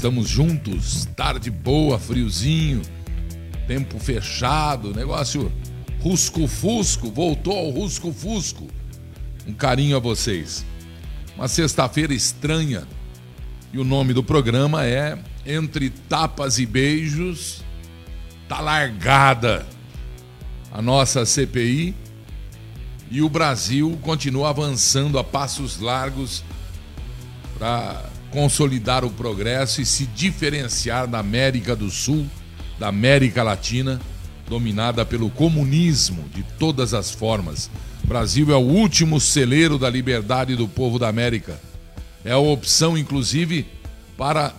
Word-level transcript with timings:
Estamos 0.00 0.30
juntos, 0.30 1.06
tarde 1.14 1.50
boa, 1.50 1.98
friozinho, 1.98 2.80
tempo 3.66 3.98
fechado, 3.98 4.94
negócio 4.94 5.52
rusco-fusco, 6.00 7.10
voltou 7.10 7.52
ao 7.52 7.68
rusco-fusco. 7.68 8.66
Um 9.46 9.52
carinho 9.52 9.98
a 9.98 10.00
vocês. 10.00 10.64
Uma 11.36 11.48
sexta-feira 11.48 12.14
estranha. 12.14 12.88
E 13.74 13.78
o 13.78 13.84
nome 13.84 14.14
do 14.14 14.24
programa 14.24 14.86
é 14.86 15.18
Entre 15.44 15.90
Tapas 15.90 16.58
e 16.58 16.64
Beijos, 16.64 17.62
tá 18.48 18.58
largada 18.58 19.66
a 20.72 20.80
nossa 20.80 21.26
CPI 21.26 21.94
e 23.10 23.20
o 23.20 23.28
Brasil 23.28 23.98
continua 24.00 24.48
avançando 24.48 25.18
a 25.18 25.22
passos 25.22 25.78
largos 25.78 26.42
para 27.58 28.09
consolidar 28.30 29.04
o 29.04 29.10
progresso 29.10 29.80
e 29.80 29.86
se 29.86 30.06
diferenciar 30.06 31.06
da 31.06 31.18
América 31.18 31.74
do 31.74 31.90
Sul, 31.90 32.26
da 32.78 32.88
América 32.88 33.42
Latina, 33.42 34.00
dominada 34.48 35.04
pelo 35.04 35.30
comunismo 35.30 36.24
de 36.34 36.42
todas 36.58 36.94
as 36.94 37.10
formas. 37.10 37.70
O 38.02 38.06
Brasil 38.06 38.52
é 38.52 38.56
o 38.56 38.60
último 38.60 39.20
celeiro 39.20 39.78
da 39.78 39.88
liberdade 39.88 40.56
do 40.56 40.66
povo 40.66 40.98
da 40.98 41.08
América. 41.08 41.60
É 42.24 42.32
a 42.32 42.38
opção, 42.38 42.96
inclusive, 42.96 43.66
para 44.16 44.54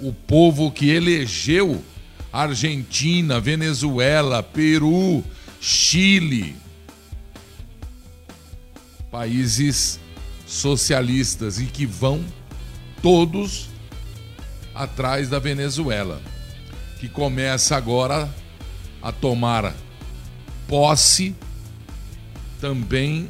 o 0.00 0.12
povo 0.12 0.70
que 0.70 0.90
elegeu 0.90 1.82
Argentina, 2.32 3.40
Venezuela, 3.40 4.42
Peru, 4.42 5.24
Chile, 5.60 6.54
países 9.10 9.98
socialistas 10.46 11.58
e 11.58 11.64
que 11.64 11.84
vão 11.84 12.24
todos 13.02 13.68
atrás 14.74 15.28
da 15.28 15.38
Venezuela, 15.38 16.20
que 16.98 17.08
começa 17.08 17.76
agora 17.76 18.28
a 19.02 19.10
tomar 19.10 19.74
posse 20.68 21.34
também 22.60 23.28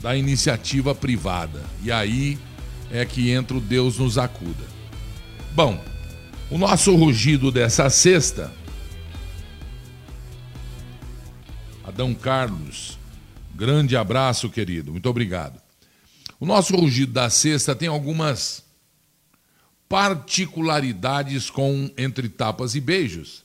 da 0.00 0.16
iniciativa 0.16 0.94
privada. 0.94 1.62
E 1.82 1.90
aí 1.90 2.38
é 2.90 3.04
que 3.04 3.30
entra 3.30 3.56
o 3.56 3.60
Deus 3.60 3.98
nos 3.98 4.18
acuda. 4.18 4.64
Bom, 5.52 5.82
o 6.50 6.58
nosso 6.58 6.94
rugido 6.94 7.50
dessa 7.50 7.88
sexta, 7.90 8.52
Adão 11.84 12.14
Carlos, 12.14 12.98
grande 13.54 13.96
abraço, 13.96 14.48
querido, 14.50 14.92
muito 14.92 15.08
obrigado. 15.08 15.63
O 16.44 16.46
nosso 16.46 16.76
rugido 16.76 17.10
da 17.10 17.30
sexta 17.30 17.74
tem 17.74 17.88
algumas 17.88 18.62
particularidades 19.88 21.48
com 21.48 21.90
entre 21.96 22.28
tapas 22.28 22.74
e 22.74 22.82
beijos, 22.82 23.42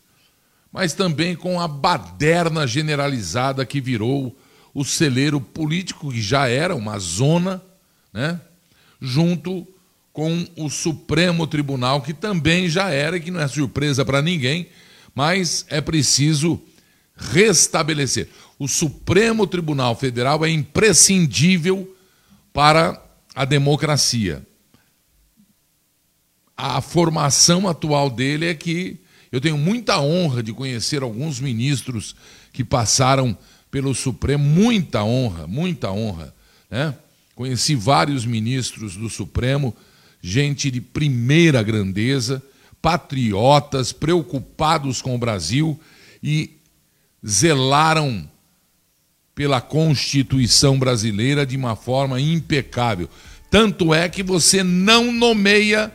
mas 0.69 0.91
também 0.91 1.33
com 1.33 1.61
a 1.61 1.65
baderna 1.65 2.67
generalizada 2.67 3.65
que 3.65 3.79
virou 3.79 4.37
o 4.73 4.83
celeiro 4.83 5.39
político, 5.39 6.11
que 6.11 6.21
já 6.21 6.49
era 6.49 6.75
uma 6.75 6.99
zona, 6.99 7.63
né? 8.11 8.37
junto 8.99 9.65
com 10.11 10.45
o 10.57 10.69
Supremo 10.69 11.47
Tribunal, 11.47 12.01
que 12.01 12.13
também 12.13 12.67
já 12.67 12.89
era, 12.89 13.15
e 13.15 13.21
que 13.21 13.31
não 13.31 13.39
é 13.39 13.47
surpresa 13.47 14.03
para 14.03 14.21
ninguém, 14.21 14.67
mas 15.15 15.65
é 15.69 15.79
preciso 15.79 16.61
restabelecer. 17.15 18.27
O 18.59 18.67
Supremo 18.67 19.47
Tribunal 19.47 19.95
Federal 19.95 20.43
é 20.43 20.49
imprescindível 20.49 21.95
para 22.59 23.01
a 23.33 23.45
democracia. 23.45 24.45
A 26.57 26.81
formação 26.81 27.69
atual 27.69 28.09
dele 28.09 28.47
é 28.47 28.53
que 28.53 28.99
eu 29.31 29.39
tenho 29.39 29.57
muita 29.57 30.01
honra 30.01 30.43
de 30.43 30.51
conhecer 30.51 31.01
alguns 31.01 31.39
ministros 31.39 32.13
que 32.51 32.65
passaram 32.65 33.37
pelo 33.71 33.95
Supremo, 33.95 34.43
muita 34.43 35.05
honra, 35.05 35.47
muita 35.47 35.89
honra. 35.89 36.35
Né? 36.69 36.93
Conheci 37.33 37.75
vários 37.75 38.25
ministros 38.25 38.97
do 38.97 39.09
Supremo 39.09 39.73
gente 40.21 40.69
de 40.69 40.81
primeira 40.81 41.63
grandeza, 41.63 42.43
patriotas, 42.81 43.93
preocupados 43.93 45.01
com 45.01 45.15
o 45.15 45.17
Brasil 45.17 45.79
e 46.21 46.57
zelaram 47.25 48.29
pela 49.39 49.61
Constituição 49.61 50.77
brasileira 50.77 51.45
de 51.45 51.55
uma 51.55 51.73
forma 51.73 52.19
impecável. 52.19 53.07
Tanto 53.49 53.93
é 53.93 54.09
que 54.09 54.21
você 54.21 54.63
não 54.63 55.13
nomeia, 55.13 55.93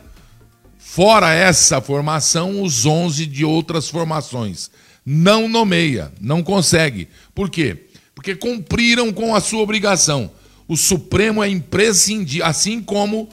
fora 0.79 1.31
essa 1.31 1.79
formação, 1.79 2.63
os 2.63 2.87
11 2.87 3.27
de 3.27 3.45
outras 3.45 3.87
formações. 3.87 4.71
Não 5.05 5.47
nomeia, 5.47 6.11
não 6.19 6.41
consegue. 6.41 7.07
Por 7.35 7.51
quê? 7.51 7.85
Porque 8.15 8.35
cumpriram 8.35 9.13
com 9.13 9.35
a 9.35 9.39
sua 9.39 9.61
obrigação. 9.61 10.31
O 10.67 10.75
Supremo 10.75 11.43
é 11.43 11.47
imprescindível, 11.47 12.47
assim 12.47 12.81
como 12.81 13.29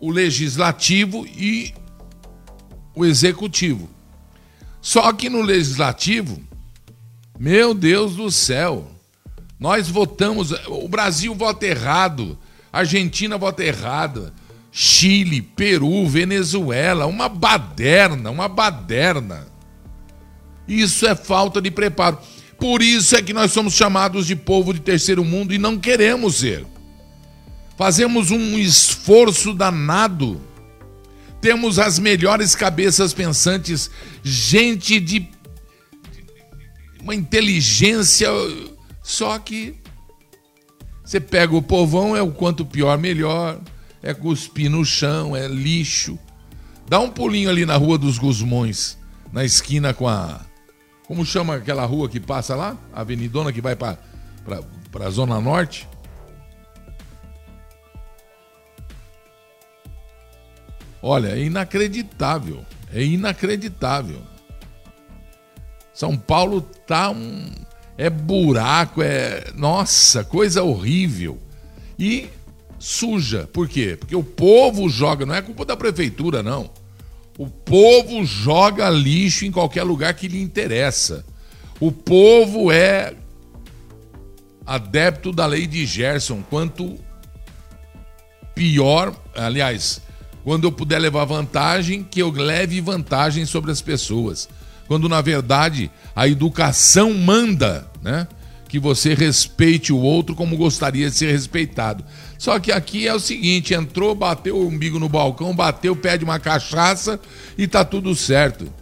o 0.00 0.10
legislativo 0.10 1.26
e 1.36 1.74
o 2.94 3.04
executivo. 3.04 3.90
Só 4.80 5.12
que 5.12 5.28
no 5.28 5.42
legislativo, 5.42 6.40
meu 7.38 7.74
Deus 7.74 8.16
do 8.16 8.30
céu, 8.30 8.94
nós 9.58 9.88
votamos, 9.88 10.52
o 10.68 10.88
Brasil 10.88 11.34
vota 11.34 11.66
errado, 11.66 12.38
Argentina 12.72 13.36
vota 13.36 13.64
errado, 13.64 14.32
Chile, 14.70 15.42
Peru, 15.42 16.06
Venezuela, 16.06 17.06
uma 17.06 17.28
baderna, 17.28 18.30
uma 18.30 18.46
baderna. 18.46 19.48
Isso 20.68 21.06
é 21.06 21.16
falta 21.16 21.60
de 21.60 21.70
preparo. 21.70 22.18
Por 22.58 22.82
isso 22.82 23.16
é 23.16 23.22
que 23.22 23.32
nós 23.32 23.52
somos 23.52 23.74
chamados 23.74 24.26
de 24.26 24.36
povo 24.36 24.74
de 24.74 24.80
terceiro 24.80 25.24
mundo 25.24 25.54
e 25.54 25.58
não 25.58 25.78
queremos 25.78 26.36
ser. 26.36 26.66
Fazemos 27.76 28.30
um 28.30 28.58
esforço 28.58 29.54
danado. 29.54 30.40
Temos 31.40 31.78
as 31.78 31.98
melhores 31.98 32.54
cabeças 32.54 33.14
pensantes, 33.14 33.90
gente 34.22 34.98
de 34.98 35.28
uma 37.00 37.14
inteligência, 37.14 38.28
só 39.08 39.38
que 39.38 39.74
você 41.02 41.18
pega 41.18 41.56
o 41.56 41.62
povão, 41.62 42.14
é 42.14 42.20
o 42.20 42.30
quanto 42.30 42.62
pior, 42.62 42.98
melhor. 42.98 43.58
É 44.02 44.12
cuspir 44.12 44.70
no 44.70 44.84
chão, 44.84 45.34
é 45.34 45.48
lixo. 45.48 46.18
Dá 46.86 47.00
um 47.00 47.08
pulinho 47.08 47.48
ali 47.48 47.64
na 47.64 47.74
Rua 47.74 47.96
dos 47.96 48.18
Gusmões, 48.18 48.98
na 49.32 49.46
esquina 49.46 49.94
com 49.94 50.06
a. 50.06 50.42
Como 51.06 51.24
chama 51.24 51.54
aquela 51.54 51.86
rua 51.86 52.06
que 52.06 52.20
passa 52.20 52.54
lá? 52.54 52.76
A 52.92 53.00
Avenidona 53.00 53.50
que 53.50 53.62
vai 53.62 53.74
para 53.74 53.96
a 55.00 55.10
Zona 55.10 55.40
Norte? 55.40 55.88
Olha, 61.00 61.28
é 61.28 61.38
inacreditável. 61.38 62.62
É 62.92 63.02
inacreditável. 63.02 64.20
São 65.94 66.14
Paulo 66.14 66.60
tá 66.60 67.08
um. 67.08 67.67
É 67.98 68.08
buraco, 68.08 69.02
é. 69.02 69.44
Nossa, 69.56 70.22
coisa 70.22 70.62
horrível. 70.62 71.36
E 71.98 72.28
suja. 72.78 73.48
Por 73.52 73.68
quê? 73.68 73.96
Porque 73.98 74.14
o 74.14 74.22
povo 74.22 74.88
joga, 74.88 75.26
não 75.26 75.34
é 75.34 75.42
culpa 75.42 75.64
da 75.64 75.76
prefeitura, 75.76 76.40
não. 76.40 76.70
O 77.36 77.48
povo 77.48 78.24
joga 78.24 78.88
lixo 78.88 79.44
em 79.44 79.50
qualquer 79.50 79.82
lugar 79.82 80.14
que 80.14 80.28
lhe 80.28 80.40
interessa. 80.40 81.26
O 81.80 81.90
povo 81.90 82.70
é 82.70 83.14
adepto 84.64 85.32
da 85.32 85.46
lei 85.46 85.66
de 85.66 85.84
Gerson. 85.84 86.42
Quanto 86.48 86.98
pior, 88.54 89.14
aliás, 89.34 90.00
quando 90.44 90.64
eu 90.64 90.72
puder 90.72 90.98
levar 90.98 91.24
vantagem, 91.24 92.04
que 92.04 92.20
eu 92.20 92.30
leve 92.30 92.80
vantagem 92.80 93.44
sobre 93.44 93.70
as 93.70 93.82
pessoas. 93.82 94.48
Quando 94.88 95.08
na 95.08 95.20
verdade 95.20 95.90
a 96.16 96.26
educação 96.26 97.14
manda, 97.14 97.88
né? 98.02 98.26
Que 98.68 98.78
você 98.78 99.14
respeite 99.14 99.92
o 99.92 99.98
outro 99.98 100.34
como 100.34 100.56
gostaria 100.56 101.08
de 101.08 101.16
ser 101.16 101.30
respeitado. 101.30 102.04
Só 102.36 102.58
que 102.58 102.72
aqui 102.72 103.06
é 103.06 103.14
o 103.14 103.20
seguinte: 103.20 103.74
entrou, 103.74 104.14
bateu 104.14 104.56
o 104.56 104.66
umbigo 104.66 104.98
no 104.98 105.08
balcão, 105.08 105.54
bateu, 105.54 105.94
pede 105.94 106.24
uma 106.24 106.40
cachaça 106.40 107.20
e 107.56 107.68
tá 107.68 107.84
tudo 107.84 108.14
certo. 108.16 108.72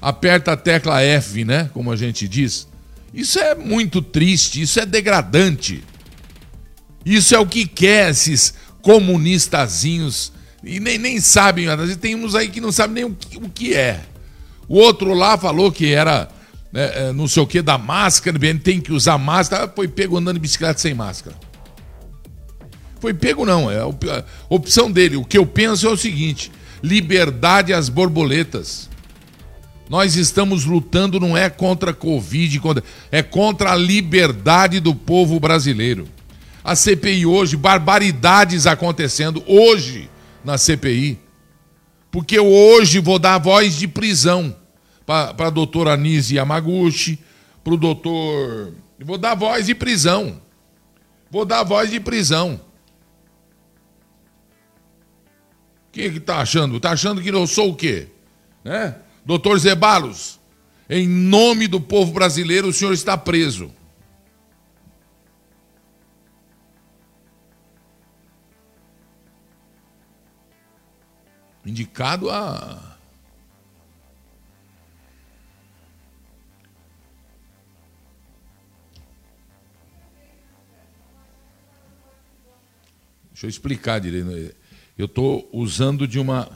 Aperta 0.00 0.52
a 0.52 0.56
tecla 0.56 1.00
F, 1.00 1.44
né? 1.44 1.70
Como 1.72 1.90
a 1.90 1.96
gente 1.96 2.28
diz. 2.28 2.68
Isso 3.14 3.38
é 3.38 3.54
muito 3.54 4.02
triste, 4.02 4.60
isso 4.60 4.78
é 4.80 4.86
degradante. 4.86 5.82
Isso 7.04 7.34
é 7.34 7.38
o 7.38 7.46
que 7.46 7.66
quer 7.66 8.10
esses 8.10 8.54
comunistazinhos 8.80 10.32
e 10.64 10.78
nem, 10.78 10.96
nem 10.96 11.20
sabem, 11.20 11.66
tem 12.00 12.14
uns 12.14 12.34
aí 12.34 12.48
que 12.48 12.60
não 12.60 12.70
sabem 12.70 12.94
nem 12.94 13.04
o 13.04 13.14
que, 13.14 13.36
o 13.36 13.48
que 13.48 13.74
é. 13.74 14.00
O 14.72 14.78
outro 14.78 15.12
lá 15.12 15.36
falou 15.36 15.70
que 15.70 15.92
era 15.92 16.30
é, 16.72 17.08
é, 17.08 17.12
não 17.12 17.28
sei 17.28 17.42
o 17.42 17.46
que 17.46 17.60
da 17.60 17.76
máscara, 17.76 18.38
tem 18.58 18.80
que 18.80 18.90
usar 18.90 19.18
máscara, 19.18 19.68
foi 19.68 19.86
pego 19.86 20.16
andando 20.16 20.36
de 20.36 20.40
bicicleta 20.40 20.78
sem 20.78 20.94
máscara. 20.94 21.36
Foi 22.98 23.12
pego, 23.12 23.44
não. 23.44 23.70
É 23.70 23.80
a 23.80 24.24
opção 24.48 24.90
dele. 24.90 25.18
O 25.18 25.26
que 25.26 25.36
eu 25.36 25.44
penso 25.44 25.86
é 25.86 25.90
o 25.90 25.96
seguinte: 25.98 26.50
liberdade 26.82 27.74
às 27.74 27.90
borboletas. 27.90 28.88
Nós 29.90 30.16
estamos 30.16 30.64
lutando 30.64 31.20
não 31.20 31.36
é 31.36 31.50
contra 31.50 31.90
a 31.90 31.94
Covid, 31.94 32.62
é 33.10 33.22
contra 33.22 33.72
a 33.72 33.76
liberdade 33.76 34.80
do 34.80 34.94
povo 34.94 35.38
brasileiro. 35.38 36.08
A 36.64 36.74
CPI 36.74 37.26
hoje, 37.26 37.58
barbaridades 37.58 38.66
acontecendo 38.66 39.44
hoje 39.46 40.08
na 40.42 40.56
CPI. 40.56 41.18
Porque 42.10 42.40
hoje 42.40 43.00
vou 43.00 43.18
dar 43.18 43.36
voz 43.36 43.76
de 43.76 43.86
prisão 43.86 44.61
para 45.36 45.46
a 45.48 45.50
doutora 45.50 45.92
Anise 45.92 46.36
Yamaguchi, 46.36 47.18
para 47.62 47.74
o 47.74 47.76
doutor. 47.76 48.74
Vou 49.00 49.18
dar 49.18 49.34
voz 49.34 49.66
de 49.66 49.74
prisão. 49.74 50.40
Vou 51.30 51.44
dar 51.44 51.62
voz 51.62 51.90
de 51.90 51.98
prisão. 51.98 52.60
Quem 55.90 56.06
é 56.06 56.10
que 56.10 56.20
tá 56.20 56.38
achando? 56.38 56.80
Tá 56.80 56.92
achando 56.92 57.20
que 57.20 57.28
eu 57.28 57.46
sou 57.46 57.70
o 57.70 57.76
quê? 57.76 58.08
Né? 58.64 58.96
Doutor 59.24 59.58
Zebalos, 59.58 60.40
em 60.88 61.06
nome 61.06 61.68
do 61.68 61.80
povo 61.80 62.12
brasileiro, 62.12 62.68
o 62.68 62.72
senhor 62.72 62.92
está 62.92 63.16
preso. 63.16 63.70
Indicado 71.64 72.28
a. 72.30 72.91
Deixa 83.42 83.46
eu 83.46 83.50
explicar 83.58 83.98
direito. 83.98 84.54
Eu 84.96 85.06
estou 85.06 85.48
usando 85.52 86.06
de 86.06 86.16
uma 86.20 86.48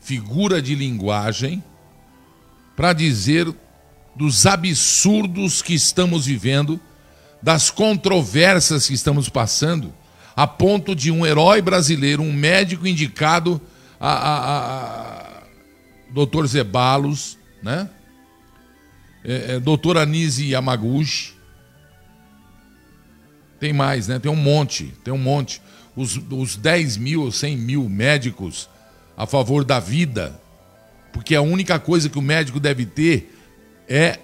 figura 0.00 0.62
de 0.62 0.76
linguagem 0.76 1.60
para 2.76 2.92
dizer 2.92 3.52
dos 4.14 4.46
absurdos 4.46 5.60
que 5.60 5.74
estamos 5.74 6.26
vivendo, 6.26 6.80
das 7.42 7.68
controvérsias 7.68 8.86
que 8.86 8.94
estamos 8.94 9.28
passando, 9.28 9.92
a 10.36 10.46
ponto 10.46 10.94
de 10.94 11.10
um 11.10 11.26
herói 11.26 11.60
brasileiro, 11.60 12.22
um 12.22 12.32
médico 12.32 12.86
indicado 12.86 13.60
a, 13.98 14.12
a, 14.12 14.58
a, 15.40 15.42
doutor 16.12 16.46
Zebalos, 16.46 17.36
né? 17.60 17.90
É, 19.24 19.54
é, 19.54 19.58
doutor 19.58 19.98
Anise 19.98 20.48
Yamaguchi. 20.48 21.34
Tem 23.58 23.72
mais, 23.72 24.06
né? 24.06 24.20
Tem 24.20 24.30
um 24.30 24.36
monte, 24.36 24.94
tem 25.04 25.12
um 25.12 25.18
monte. 25.18 25.61
Os, 25.94 26.18
os 26.30 26.56
10 26.56 26.96
mil, 26.96 27.30
100 27.30 27.56
mil 27.56 27.88
médicos 27.88 28.68
a 29.16 29.26
favor 29.26 29.64
da 29.64 29.78
vida, 29.78 30.40
porque 31.12 31.34
a 31.34 31.42
única 31.42 31.78
coisa 31.78 32.08
que 32.08 32.18
o 32.18 32.22
médico 32.22 32.58
deve 32.58 32.86
ter 32.86 33.34
é 33.88 34.18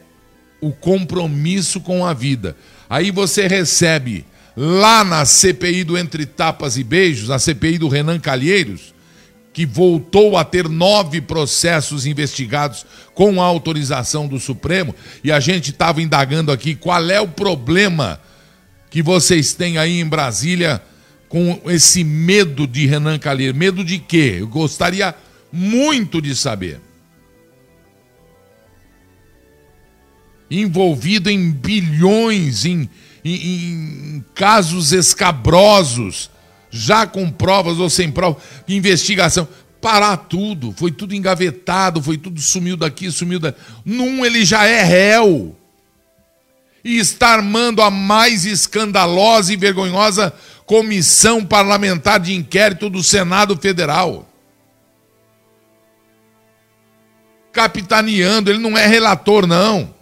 o 0.61 0.73
compromisso 0.73 1.81
com 1.81 2.05
a 2.05 2.13
vida. 2.13 2.57
Aí 2.89 3.11
você 3.11 3.47
recebe 3.47 4.25
lá 4.57 5.05
na 5.05 5.25
CPI 5.25 5.85
do 5.85 5.97
Entre 5.97 6.27
Tapas 6.27 6.77
e 6.77 6.83
Beijos, 6.83 7.31
a 7.31 7.39
CPI 7.39 7.79
do 7.79 7.89
Renan 7.89 8.19
Calheiros, 8.19 8.95
que 9.53 9.67
voltou 9.67 10.37
a 10.37 10.45
ter 10.45 10.69
nove 10.69 11.21
processos 11.21 12.07
investigados 12.07 12.87
com 13.15 13.43
a 13.43 13.45
autorização 13.45 14.27
do 14.27 14.41
Supremo, 14.41 14.95
e 15.23 15.31
a 15.31 15.39
gente 15.39 15.71
estava 15.71 16.01
indagando 16.01 16.51
aqui 16.51 16.75
qual 16.75 17.09
é 17.11 17.21
o 17.21 17.29
problema 17.29 18.21
que 18.91 19.03
vocês 19.03 19.53
têm 19.53 19.77
aí 19.77 20.01
em 20.01 20.07
Brasília 20.07 20.83
com 21.29 21.61
esse 21.67 22.03
medo 22.03 22.67
de 22.67 22.87
Renan 22.87 23.19
Calheiros. 23.19 23.59
Medo 23.59 23.85
de 23.85 23.99
quê? 23.99 24.37
Eu 24.41 24.49
gostaria 24.49 25.15
muito 25.53 26.21
de 26.21 26.35
saber. 26.35 26.81
Envolvido 30.51 31.29
em 31.29 31.51
bilhões, 31.51 32.65
em, 32.65 32.89
em, 33.25 33.35
em 33.35 34.25
casos 34.35 34.93
escabrosos, 34.93 36.31
já 36.71 37.07
com 37.07 37.31
provas 37.31 37.79
ou 37.79 37.91
sem 37.91 38.11
provas, 38.11 38.43
investigação. 38.67 39.47
Parar 39.81 40.17
tudo, 40.17 40.75
foi 40.77 40.91
tudo 40.91 41.15
engavetado, 41.15 42.03
foi 42.03 42.17
tudo 42.17 42.41
sumiu 42.41 42.77
daqui, 42.77 43.11
sumiu 43.13 43.39
daqui. 43.39 43.61
Num 43.85 44.25
ele 44.25 44.45
já 44.45 44.65
é 44.65 44.83
réu. 44.83 45.55
E 46.83 46.97
está 46.97 47.29
armando 47.35 47.83
a 47.83 47.91
mais 47.91 48.47
escandalosa 48.47 49.53
e 49.53 49.57
vergonhosa 49.57 50.33
comissão 50.69 51.43
parlamentar 51.43 52.21
de 52.21 52.35
inquérito 52.35 52.91
do 52.91 53.03
Senado 53.03 53.57
Federal. 53.57 54.29
Capitaneando, 57.51 58.51
ele 58.51 58.59
não 58.59 58.77
é 58.77 58.87
relator, 58.87 59.47
não. 59.47 59.95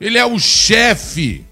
Ele 0.00 0.16
é 0.16 0.24
o 0.24 0.38
chefe. 0.38 1.44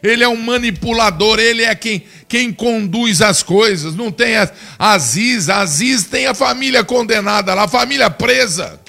Ele 0.00 0.22
é 0.22 0.28
um 0.28 0.36
manipulador, 0.36 1.40
ele 1.40 1.64
é 1.64 1.74
quem, 1.74 2.04
quem 2.28 2.52
conduz 2.52 3.20
as 3.20 3.42
coisas. 3.42 3.96
Não 3.96 4.12
tem 4.12 4.36
a 4.36 4.48
Aziz, 4.78 5.48
a 5.48 5.58
Aziz 5.58 6.04
tem 6.04 6.26
a 6.26 6.34
família 6.34 6.84
condenada 6.84 7.52
lá, 7.52 7.64
a 7.64 7.68
família 7.68 8.08
presa 8.08 8.80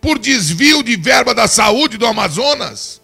por 0.00 0.18
desvio 0.18 0.82
de 0.82 0.96
verba 0.96 1.32
da 1.32 1.46
saúde 1.46 1.96
do 1.96 2.06
Amazonas. 2.06 3.00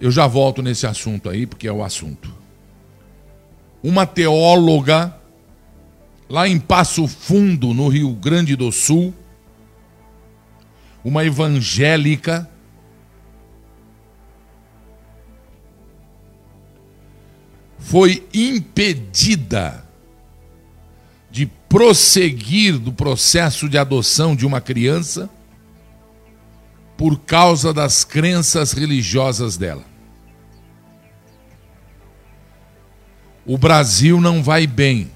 Eu 0.00 0.10
já 0.10 0.26
volto 0.26 0.62
nesse 0.62 0.86
assunto 0.86 1.28
aí, 1.28 1.46
porque 1.46 1.68
é 1.68 1.72
o 1.72 1.84
assunto. 1.84 2.34
Uma 3.82 4.06
teóloga, 4.06 5.14
lá 6.26 6.48
em 6.48 6.58
Passo 6.58 7.06
Fundo, 7.06 7.74
no 7.74 7.88
Rio 7.88 8.14
Grande 8.14 8.56
do 8.56 8.72
Sul, 8.72 9.12
uma 11.04 11.22
evangélica, 11.24 12.48
foi 17.78 18.26
impedida 18.32 19.84
de 21.30 21.44
prosseguir 21.68 22.78
do 22.78 22.92
processo 22.92 23.68
de 23.68 23.76
adoção 23.76 24.34
de 24.34 24.46
uma 24.46 24.60
criança 24.62 25.28
por 26.96 27.20
causa 27.20 27.72
das 27.72 28.04
crenças 28.04 28.72
religiosas 28.72 29.56
dela. 29.56 29.89
O 33.50 33.58
Brasil 33.58 34.20
não 34.20 34.44
vai 34.44 34.64
bem. 34.64 35.10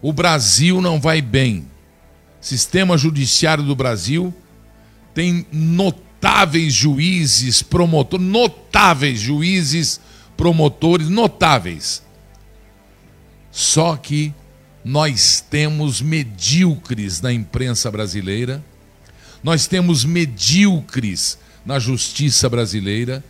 O 0.00 0.12
Brasil 0.12 0.80
não 0.80 1.00
vai 1.00 1.20
bem. 1.20 1.68
Sistema 2.40 2.96
judiciário 2.96 3.64
do 3.64 3.74
Brasil 3.74 4.32
tem 5.12 5.44
notáveis 5.50 6.72
juízes, 6.72 7.60
promotores, 7.60 8.24
notáveis 8.24 9.18
juízes, 9.18 10.00
promotores, 10.36 11.08
notáveis. 11.08 12.04
Só 13.50 13.96
que 13.96 14.32
nós 14.84 15.44
temos 15.50 16.00
medíocres 16.00 17.20
na 17.20 17.32
imprensa 17.32 17.90
brasileira, 17.90 18.64
nós 19.42 19.66
temos 19.66 20.04
medíocres 20.04 21.36
na 21.66 21.80
justiça 21.80 22.48
brasileira, 22.48 23.24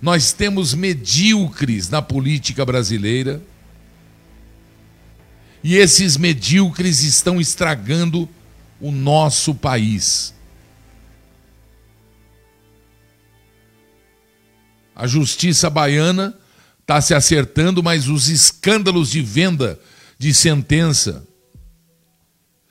nós 0.00 0.32
temos 0.32 0.74
medíocres 0.74 1.88
na 1.88 2.00
política 2.00 2.64
brasileira. 2.64 3.42
E 5.62 5.76
esses 5.76 6.16
medíocres 6.16 7.02
estão 7.02 7.40
estragando 7.40 8.28
o 8.80 8.92
nosso 8.92 9.54
país. 9.54 10.32
A 14.94 15.06
justiça 15.06 15.68
baiana 15.68 16.34
está 16.80 17.00
se 17.00 17.14
acertando, 17.14 17.82
mas 17.82 18.08
os 18.08 18.28
escândalos 18.28 19.10
de 19.10 19.20
venda 19.20 19.78
de 20.18 20.34
sentença. 20.34 21.24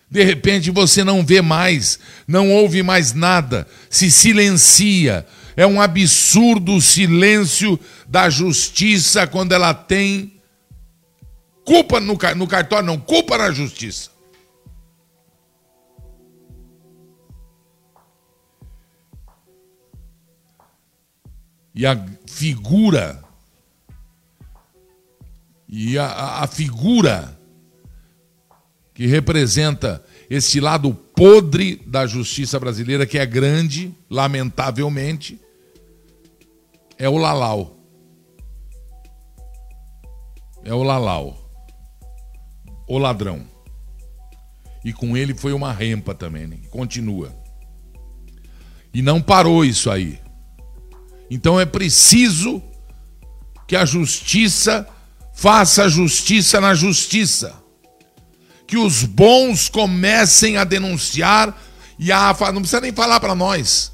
De 0.10 0.24
repente 0.24 0.72
você 0.72 1.04
não 1.04 1.26
vê 1.26 1.42
mais, 1.42 2.00
não 2.28 2.52
ouve 2.52 2.82
mais 2.82 3.14
nada, 3.14 3.68
se 3.90 4.10
silencia, 4.10 5.26
é 5.58 5.68
um 5.68 5.82
absurdo 5.82 6.76
o 6.76 6.82
silêncio 6.82 7.78
da 8.08 8.30
justiça 8.30 9.28
quando 9.28 9.52
ela 9.52 9.74
tem 9.74 10.40
culpa 11.66 12.00
no, 12.00 12.18
no 12.36 12.48
cartório, 12.48 12.86
não, 12.86 12.98
culpa 12.98 13.38
na 13.38 13.52
justiça. 13.52 14.16
e 21.78 21.86
a 21.86 21.96
figura 22.26 23.24
e 25.70 25.96
a, 26.00 26.42
a 26.42 26.48
figura 26.48 27.40
que 28.96 29.06
representa 29.06 30.04
esse 30.28 30.60
lado 30.60 30.92
podre 30.92 31.76
da 31.86 32.08
justiça 32.08 32.60
brasileira, 32.60 33.06
que 33.06 33.20
é 33.20 33.26
grande, 33.28 33.94
lamentavelmente, 34.10 35.40
é 36.98 37.08
o 37.08 37.18
Lalau. 37.18 37.78
É 40.64 40.74
o 40.74 40.84
Lalau. 40.84 41.38
O 42.88 42.98
ladrão. 42.98 43.46
E 44.84 44.94
com 44.94 45.16
ele 45.18 45.34
foi 45.34 45.54
uma 45.54 45.72
rempa 45.72 46.16
também, 46.16 46.48
né? 46.48 46.58
continua. 46.70 47.36
E 48.94 49.02
não 49.02 49.22
parou 49.22 49.64
isso 49.66 49.92
aí. 49.92 50.20
Então 51.30 51.60
é 51.60 51.66
preciso 51.66 52.64
que 53.68 53.76
a 53.76 53.86
justiça 53.86 54.88
faça 55.34 55.90
justiça 55.90 56.60
na 56.62 56.74
justiça. 56.74 57.54
Que 58.66 58.78
os 58.78 59.04
bons 59.04 59.70
comecem 59.70 60.58
a 60.58 60.64
denunciar 60.64 61.56
e 62.00 62.12
a 62.12 62.34
não 62.54 62.62
precisa 62.62 62.82
nem 62.82 62.92
falar 62.92 63.20
para 63.20 63.36
nós. 63.36 63.92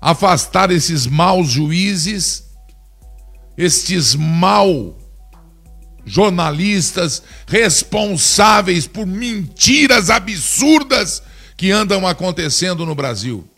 Afastar 0.00 0.70
esses 0.70 1.06
maus 1.06 1.50
juízes, 1.50 2.44
estes 3.56 4.14
mal 4.14 4.96
jornalistas 6.04 7.22
responsáveis 7.46 8.86
por 8.86 9.06
mentiras 9.06 10.08
absurdas 10.08 11.22
que 11.56 11.70
andam 11.70 12.06
acontecendo 12.06 12.86
no 12.86 12.94
Brasil 12.94 13.50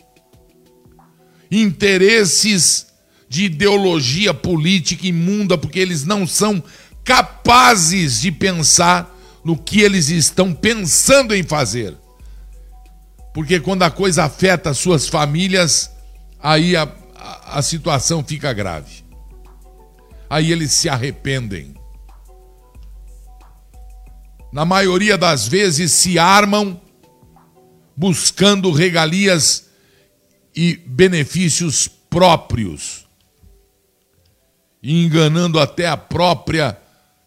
interesses 1.61 2.87
de 3.29 3.45
ideologia 3.45 4.33
política 4.33 5.07
imunda, 5.07 5.57
porque 5.57 5.79
eles 5.79 6.03
não 6.03 6.27
são 6.27 6.63
capazes 7.03 8.21
de 8.21 8.31
pensar 8.31 9.09
no 9.43 9.57
que 9.57 9.81
eles 9.81 10.09
estão 10.09 10.53
pensando 10.53 11.33
em 11.35 11.43
fazer. 11.43 11.95
Porque 13.33 13.59
quando 13.59 13.83
a 13.83 13.91
coisa 13.91 14.25
afeta 14.25 14.73
suas 14.73 15.07
famílias, 15.07 15.89
aí 16.43 16.75
a, 16.75 16.83
a, 17.15 17.59
a 17.59 17.61
situação 17.61 18.21
fica 18.21 18.51
grave. 18.51 19.01
Aí 20.29 20.51
eles 20.51 20.73
se 20.73 20.89
arrependem. 20.89 21.73
Na 24.51 24.65
maioria 24.65 25.17
das 25.17 25.47
vezes 25.47 25.93
se 25.93 26.19
armam 26.19 26.79
buscando 27.95 28.71
regalias 28.71 29.69
e 30.55 30.75
benefícios 30.85 31.87
próprios, 31.87 33.07
enganando 34.81 35.59
até 35.59 35.87
a 35.87 35.97
própria 35.97 36.77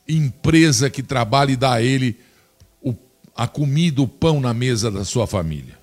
empresa 0.07 0.91
que 0.91 1.03
trabalha 1.03 1.53
e 1.53 1.57
dá 1.57 1.75
a 1.75 1.83
ele 1.83 2.21
o, 2.81 2.95
a 3.35 3.49
comida, 3.49 4.03
o 4.03 4.07
pão 4.07 4.41
na 4.41 4.55
mesa 4.55 4.91
da 4.91 5.05
sua 5.05 5.27
família. 5.27 5.77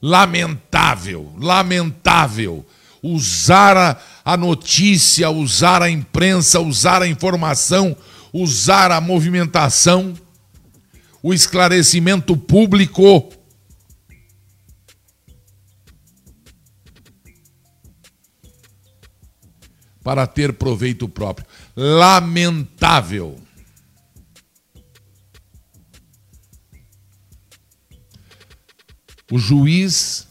Lamentável, 0.00 1.34
lamentável 1.38 2.64
usar 3.02 4.00
a, 4.24 4.36
notícia, 4.36 5.30
usar 5.30 5.82
a 5.82 5.90
imprensa, 5.90 6.60
usar 6.60 7.02
a 7.02 7.08
informação, 7.08 7.96
usar 8.32 8.90
a 8.90 9.00
movimentação, 9.00 10.14
o 11.22 11.32
esclarecimento 11.32 12.36
público 12.36 13.30
para 20.02 20.24
ter 20.24 20.52
proveito 20.52 21.08
próprio. 21.08 21.46
Lamentável. 21.74 23.40
O 29.30 29.36
juiz 29.36 30.25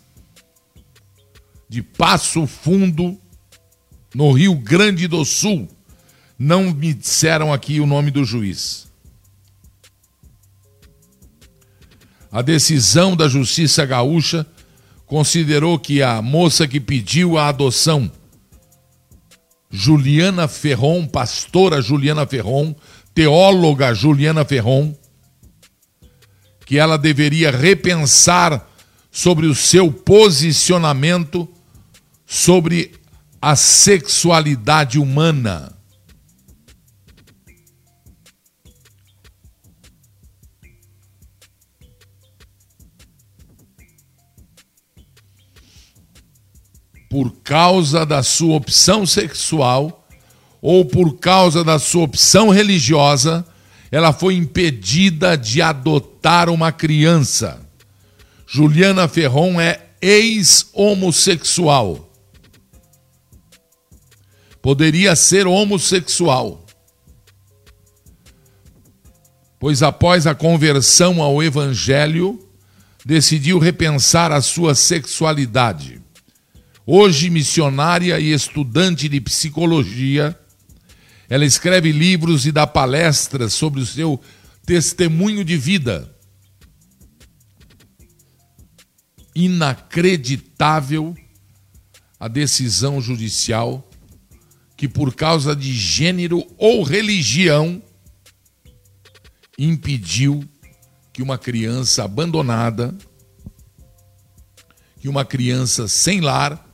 de 1.76 1.84
Passo 1.84 2.48
Fundo, 2.48 3.20
no 4.14 4.32
Rio 4.32 4.56
Grande 4.56 5.10
do 5.10 5.26
Sul, 5.26 5.68
não 6.40 6.74
me 6.74 6.94
disseram 6.94 7.52
aqui 7.52 7.82
o 7.82 7.86
nome 7.86 8.12
do 8.12 8.24
juiz. 8.24 8.88
A 12.32 12.42
decisão 12.42 13.14
da 13.14 13.28
Justiça 13.28 13.86
Gaúcha 13.86 14.48
considerou 15.06 15.78
que 15.78 16.02
a 16.02 16.22
moça 16.22 16.66
que 16.66 16.80
pediu 16.80 17.38
a 17.38 17.50
adoção 17.50 18.10
Juliana 19.70 20.48
Ferron, 20.48 21.06
pastora 21.06 21.82
Juliana 21.82 22.26
Ferron, 22.26 22.74
teóloga 23.14 23.94
Juliana 23.94 24.46
Ferron, 24.46 24.96
que 26.66 26.78
ela 26.78 26.98
deveria 26.98 27.52
repensar 27.52 28.66
sobre 29.12 29.46
o 29.46 29.54
seu 29.54 29.92
posicionamento 29.92 31.50
sobre 32.26 32.94
a 33.42 33.56
sexualidade 33.56 35.00
humana. 35.00 35.76
por 47.16 47.32
causa 47.46 48.06
da 48.06 48.22
sua 48.22 48.56
opção 48.56 49.06
sexual 49.06 50.06
ou 50.62 50.84
por 50.84 51.18
causa 51.18 51.64
da 51.64 51.80
sua 51.80 52.04
opção 52.04 52.50
religiosa, 52.50 53.46
ela 53.90 54.12
foi 54.12 54.36
impedida 54.36 55.38
de 55.38 55.62
adotar 55.62 56.50
uma 56.50 56.74
criança. 56.74 57.62
Juliana 58.46 59.08
Ferron 59.08 59.62
é 59.62 59.80
ex-homossexual. 60.02 62.05
Poderia 64.66 65.16
ser 65.16 65.46
homossexual. 65.46 66.66
Pois 69.60 69.84
após 69.84 70.26
a 70.26 70.34
conversão 70.34 71.22
ao 71.22 71.44
evangelho, 71.44 72.40
decidiu 73.06 73.60
repensar 73.60 74.32
a 74.32 74.42
sua 74.42 74.74
sexualidade 74.74 76.02
Hoje, 76.88 77.32
missionária 77.32 78.20
e 78.20 78.32
estudante 78.32 79.08
de 79.08 79.22
psicologia, 79.22 80.36
ela 81.28 81.44
escreve 81.44 81.92
livros 81.92 82.48
e 82.48 82.52
dá 82.52 82.66
palestras 82.66 83.54
sobre 83.54 83.82
o 83.82 83.86
seu 83.86 84.20
testemunho 84.66 85.46
de 85.46 85.58
vida. 85.58 86.12
Inacreditável 89.36 91.16
a 92.20 92.28
decisão 92.28 93.00
judicial 93.00 93.88
que, 94.76 94.88
por 94.88 95.16
causa 95.16 95.56
de 95.56 95.72
gênero 95.74 96.46
ou 96.58 96.84
religião, 96.84 97.82
impediu 99.58 100.44
que 101.14 101.22
uma 101.22 101.38
criança 101.38 102.04
abandonada, 102.04 102.96
que 105.00 105.08
uma 105.08 105.24
criança 105.24 105.88
sem 105.88 106.20
lar, 106.20 106.66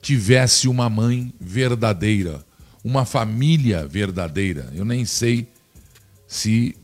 tivesse 0.00 0.68
uma 0.68 0.88
mãe 0.88 1.34
verdadeira, 1.40 2.46
uma 2.84 3.04
família 3.04 3.84
verdadeira. 3.84 4.70
Eu 4.72 4.84
nem 4.84 5.04
sei 5.04 5.48
se 6.28 6.76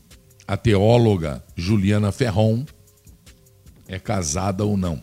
a 0.45 0.57
teóloga 0.57 1.41
Juliana 1.55 2.11
Ferron 2.11 2.65
é 3.87 3.97
casada 3.97 4.65
ou 4.65 4.75
não. 4.75 5.01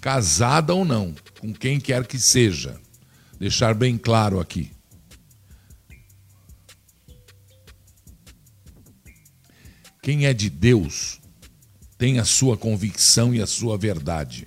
Casada 0.00 0.72
ou 0.72 0.82
não, 0.82 1.14
com 1.40 1.52
quem 1.52 1.80
quer 1.80 2.06
que 2.06 2.18
seja. 2.18 2.78
Deixar 3.38 3.74
bem 3.74 3.96
claro 3.96 4.38
aqui. 4.38 4.70
Quem 10.02 10.26
é 10.26 10.34
de 10.34 10.50
Deus 10.50 11.20
tem 11.96 12.18
a 12.18 12.24
sua 12.24 12.56
convicção 12.56 13.34
e 13.34 13.40
a 13.40 13.46
sua 13.46 13.76
verdade. 13.76 14.46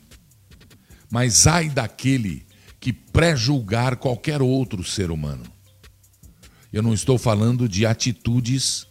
Mas 1.11 1.45
ai 1.45 1.69
daquele 1.69 2.45
que 2.79 2.91
pré-julgar 2.91 3.97
qualquer 3.97 4.41
outro 4.41 4.83
ser 4.83 5.11
humano. 5.11 5.43
Eu 6.71 6.81
não 6.81 6.93
estou 6.93 7.17
falando 7.19 7.69
de 7.69 7.85
atitudes, 7.85 8.87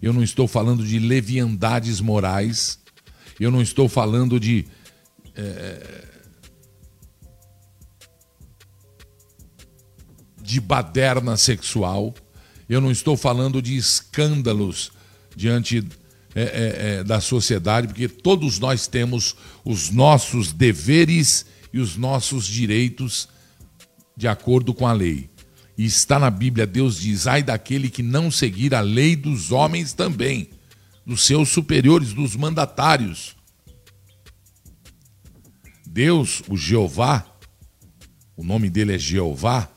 eu 0.00 0.12
não 0.12 0.22
estou 0.22 0.46
falando 0.46 0.86
de 0.86 0.98
leviandades 0.98 2.00
morais, 2.00 2.78
eu 3.38 3.50
não 3.50 3.60
estou 3.60 3.88
falando 3.88 4.38
de. 4.38 4.64
É, 5.34 6.15
de 10.46 10.60
baderna 10.60 11.36
sexual, 11.36 12.14
eu 12.68 12.80
não 12.80 12.90
estou 12.90 13.16
falando 13.16 13.60
de 13.60 13.76
escândalos 13.76 14.92
diante 15.34 15.84
é, 16.34 16.42
é, 16.42 16.98
é 17.00 17.04
da 17.04 17.20
sociedade, 17.20 17.88
porque 17.88 18.08
todos 18.08 18.58
nós 18.60 18.86
temos 18.86 19.34
os 19.64 19.90
nossos 19.90 20.52
deveres 20.52 21.44
e 21.72 21.80
os 21.80 21.96
nossos 21.96 22.46
direitos 22.46 23.28
de 24.16 24.28
acordo 24.28 24.72
com 24.72 24.86
a 24.86 24.92
lei. 24.92 25.28
E 25.76 25.84
está 25.84 26.18
na 26.18 26.30
Bíblia, 26.30 26.66
Deus 26.66 27.00
diz: 27.00 27.26
ai 27.26 27.42
daquele 27.42 27.90
que 27.90 28.02
não 28.02 28.30
seguir 28.30 28.74
a 28.74 28.80
lei 28.80 29.16
dos 29.16 29.50
homens 29.50 29.92
também, 29.92 30.48
dos 31.04 31.26
seus 31.26 31.48
superiores, 31.48 32.12
dos 32.12 32.36
mandatários. 32.36 33.36
Deus, 35.84 36.42
o 36.48 36.56
Jeová, 36.56 37.26
o 38.36 38.44
nome 38.44 38.70
dele 38.70 38.94
é 38.94 38.98
Jeová, 38.98 39.75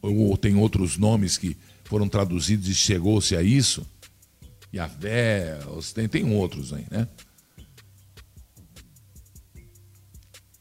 ou 0.00 0.36
tem 0.36 0.56
outros 0.56 0.96
nomes 0.96 1.36
que 1.36 1.56
foram 1.84 2.08
traduzidos 2.08 2.68
e 2.68 2.74
chegou-se 2.74 3.36
a 3.36 3.42
isso. 3.42 3.86
Yahvé, 4.74 5.58
tem, 5.94 6.08
tem 6.08 6.36
outros 6.36 6.72
aí, 6.72 6.86
né? 6.90 7.08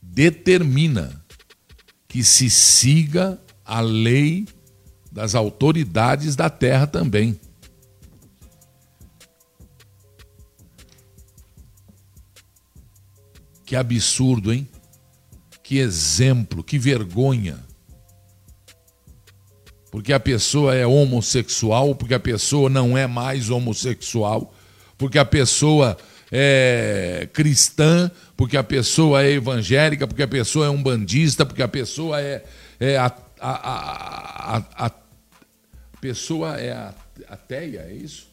Determina 0.01 1.23
que 2.07 2.23
se 2.23 2.49
siga 2.49 3.39
a 3.63 3.81
lei 3.81 4.47
das 5.11 5.35
autoridades 5.35 6.35
da 6.35 6.49
terra 6.49 6.87
também. 6.87 7.39
Que 13.65 13.75
absurdo, 13.75 14.53
hein? 14.53 14.67
Que 15.61 15.77
exemplo, 15.79 16.63
que 16.63 16.79
vergonha 16.79 17.66
porque 19.97 20.13
a 20.13 20.19
pessoa 20.19 20.75
é 20.75 20.85
homossexual, 20.85 21.95
porque 21.95 22.13
a 22.13 22.19
pessoa 22.19 22.69
não 22.69 22.95
é 22.95 23.07
mais 23.07 23.49
homossexual, 23.49 24.53
porque 24.95 25.17
a 25.17 25.25
pessoa 25.25 25.97
é 26.31 27.27
cristã, 27.33 28.11
porque 28.35 28.55
a 28.57 28.63
pessoa 28.63 29.23
é 29.23 29.31
evangélica, 29.31 30.05
porque 30.05 30.21
a 30.21 30.27
pessoa 30.27 30.67
é 30.67 30.69
um 30.69 30.83
bandista, 30.83 31.47
porque 31.47 31.63
a 31.63 31.67
pessoa 31.67 32.21
é, 32.21 32.45
é 32.79 32.95
a, 32.95 33.11
a, 33.41 34.57
a, 34.57 34.85
a, 34.85 34.91
pessoa 35.99 36.61
é 36.61 36.93
ateia, 37.27 37.87
é 37.89 37.93
isso? 37.93 38.29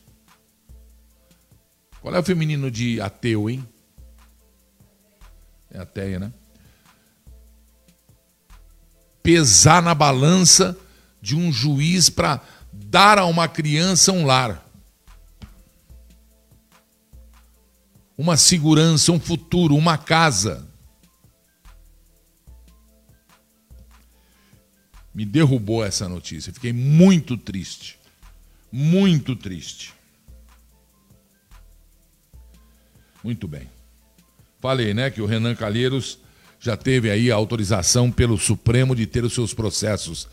Qual 2.02 2.14
é 2.14 2.18
o 2.18 2.22
feminino 2.22 2.70
de 2.70 3.00
ateu, 3.00 3.48
hein? 3.48 3.66
É 5.72 5.78
ateia, 5.78 6.18
né? 6.18 6.30
Pesar 9.22 9.80
na 9.80 9.94
balança 9.94 10.78
de 11.24 11.34
um 11.34 11.50
juiz 11.50 12.10
para 12.10 12.38
dar 12.70 13.18
a 13.18 13.24
uma 13.24 13.48
criança 13.48 14.12
um 14.12 14.26
lar. 14.26 14.62
Uma 18.16 18.36
segurança, 18.36 19.10
um 19.10 19.18
futuro, 19.18 19.74
uma 19.74 19.96
casa. 19.96 20.68
Me 25.14 25.24
derrubou 25.24 25.82
essa 25.82 26.06
notícia. 26.06 26.52
Fiquei 26.52 26.74
muito 26.74 27.38
triste. 27.38 27.98
Muito 28.70 29.34
triste. 29.34 29.94
Muito 33.22 33.48
bem. 33.48 33.66
Falei, 34.60 34.92
né, 34.92 35.10
que 35.10 35.22
o 35.22 35.26
Renan 35.26 35.54
Calheiros 35.54 36.18
já 36.60 36.76
teve 36.76 37.10
aí 37.10 37.32
a 37.32 37.34
autorização 37.34 38.12
pelo 38.12 38.38
Supremo 38.38 38.94
de 38.94 39.06
ter 39.06 39.24
os 39.24 39.32
seus 39.32 39.54
processos 39.54 40.28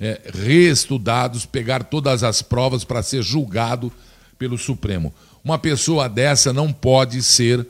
é, 0.00 0.20
reestudados, 0.34 1.46
pegar 1.46 1.84
todas 1.84 2.22
as 2.22 2.42
provas 2.42 2.84
para 2.84 3.02
ser 3.02 3.22
julgado 3.22 3.92
pelo 4.38 4.58
Supremo. 4.58 5.12
Uma 5.42 5.58
pessoa 5.58 6.08
dessa 6.08 6.52
não 6.52 6.72
pode 6.72 7.22
ser 7.22 7.66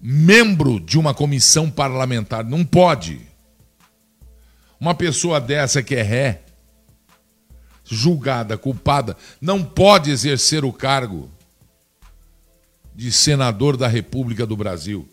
membro 0.00 0.78
de 0.78 0.98
uma 0.98 1.14
comissão 1.14 1.70
parlamentar, 1.70 2.44
não 2.44 2.64
pode. 2.64 3.20
Uma 4.78 4.94
pessoa 4.94 5.40
dessa 5.40 5.82
que 5.82 5.94
é 5.94 6.02
ré, 6.02 6.42
julgada, 7.84 8.58
culpada, 8.58 9.16
não 9.40 9.64
pode 9.64 10.10
exercer 10.10 10.64
o 10.64 10.72
cargo 10.72 11.30
de 12.94 13.10
senador 13.10 13.76
da 13.76 13.88
República 13.88 14.46
do 14.46 14.56
Brasil. 14.56 15.08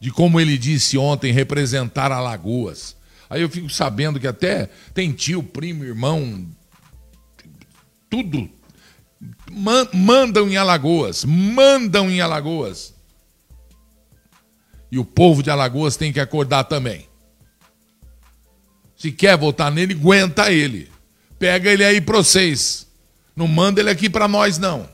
De 0.00 0.10
como 0.10 0.38
ele 0.38 0.56
disse 0.56 0.96
ontem, 0.96 1.32
representar 1.32 2.12
Alagoas. 2.12 2.96
Aí 3.30 3.42
eu 3.42 3.48
fico 3.48 3.68
sabendo 3.68 4.18
que 4.18 4.26
até 4.26 4.70
tem 4.94 5.12
tio, 5.12 5.42
primo, 5.42 5.84
irmão, 5.84 6.46
tudo. 8.08 8.48
mandam 9.92 10.48
em 10.48 10.56
Alagoas, 10.56 11.24
mandam 11.24 12.10
em 12.10 12.20
Alagoas. 12.20 12.94
E 14.90 14.98
o 14.98 15.04
povo 15.04 15.42
de 15.42 15.50
Alagoas 15.50 15.96
tem 15.96 16.12
que 16.12 16.20
acordar 16.20 16.64
também. 16.64 17.06
Se 18.96 19.12
quer 19.12 19.36
votar 19.36 19.70
nele, 19.70 19.92
aguenta 19.92 20.50
ele. 20.50 20.90
Pega 21.38 21.70
ele 21.70 21.84
aí 21.84 22.00
para 22.00 22.16
vocês. 22.16 22.86
Não 23.36 23.46
manda 23.46 23.80
ele 23.80 23.90
aqui 23.90 24.10
para 24.10 24.26
nós, 24.26 24.58
não. 24.58 24.88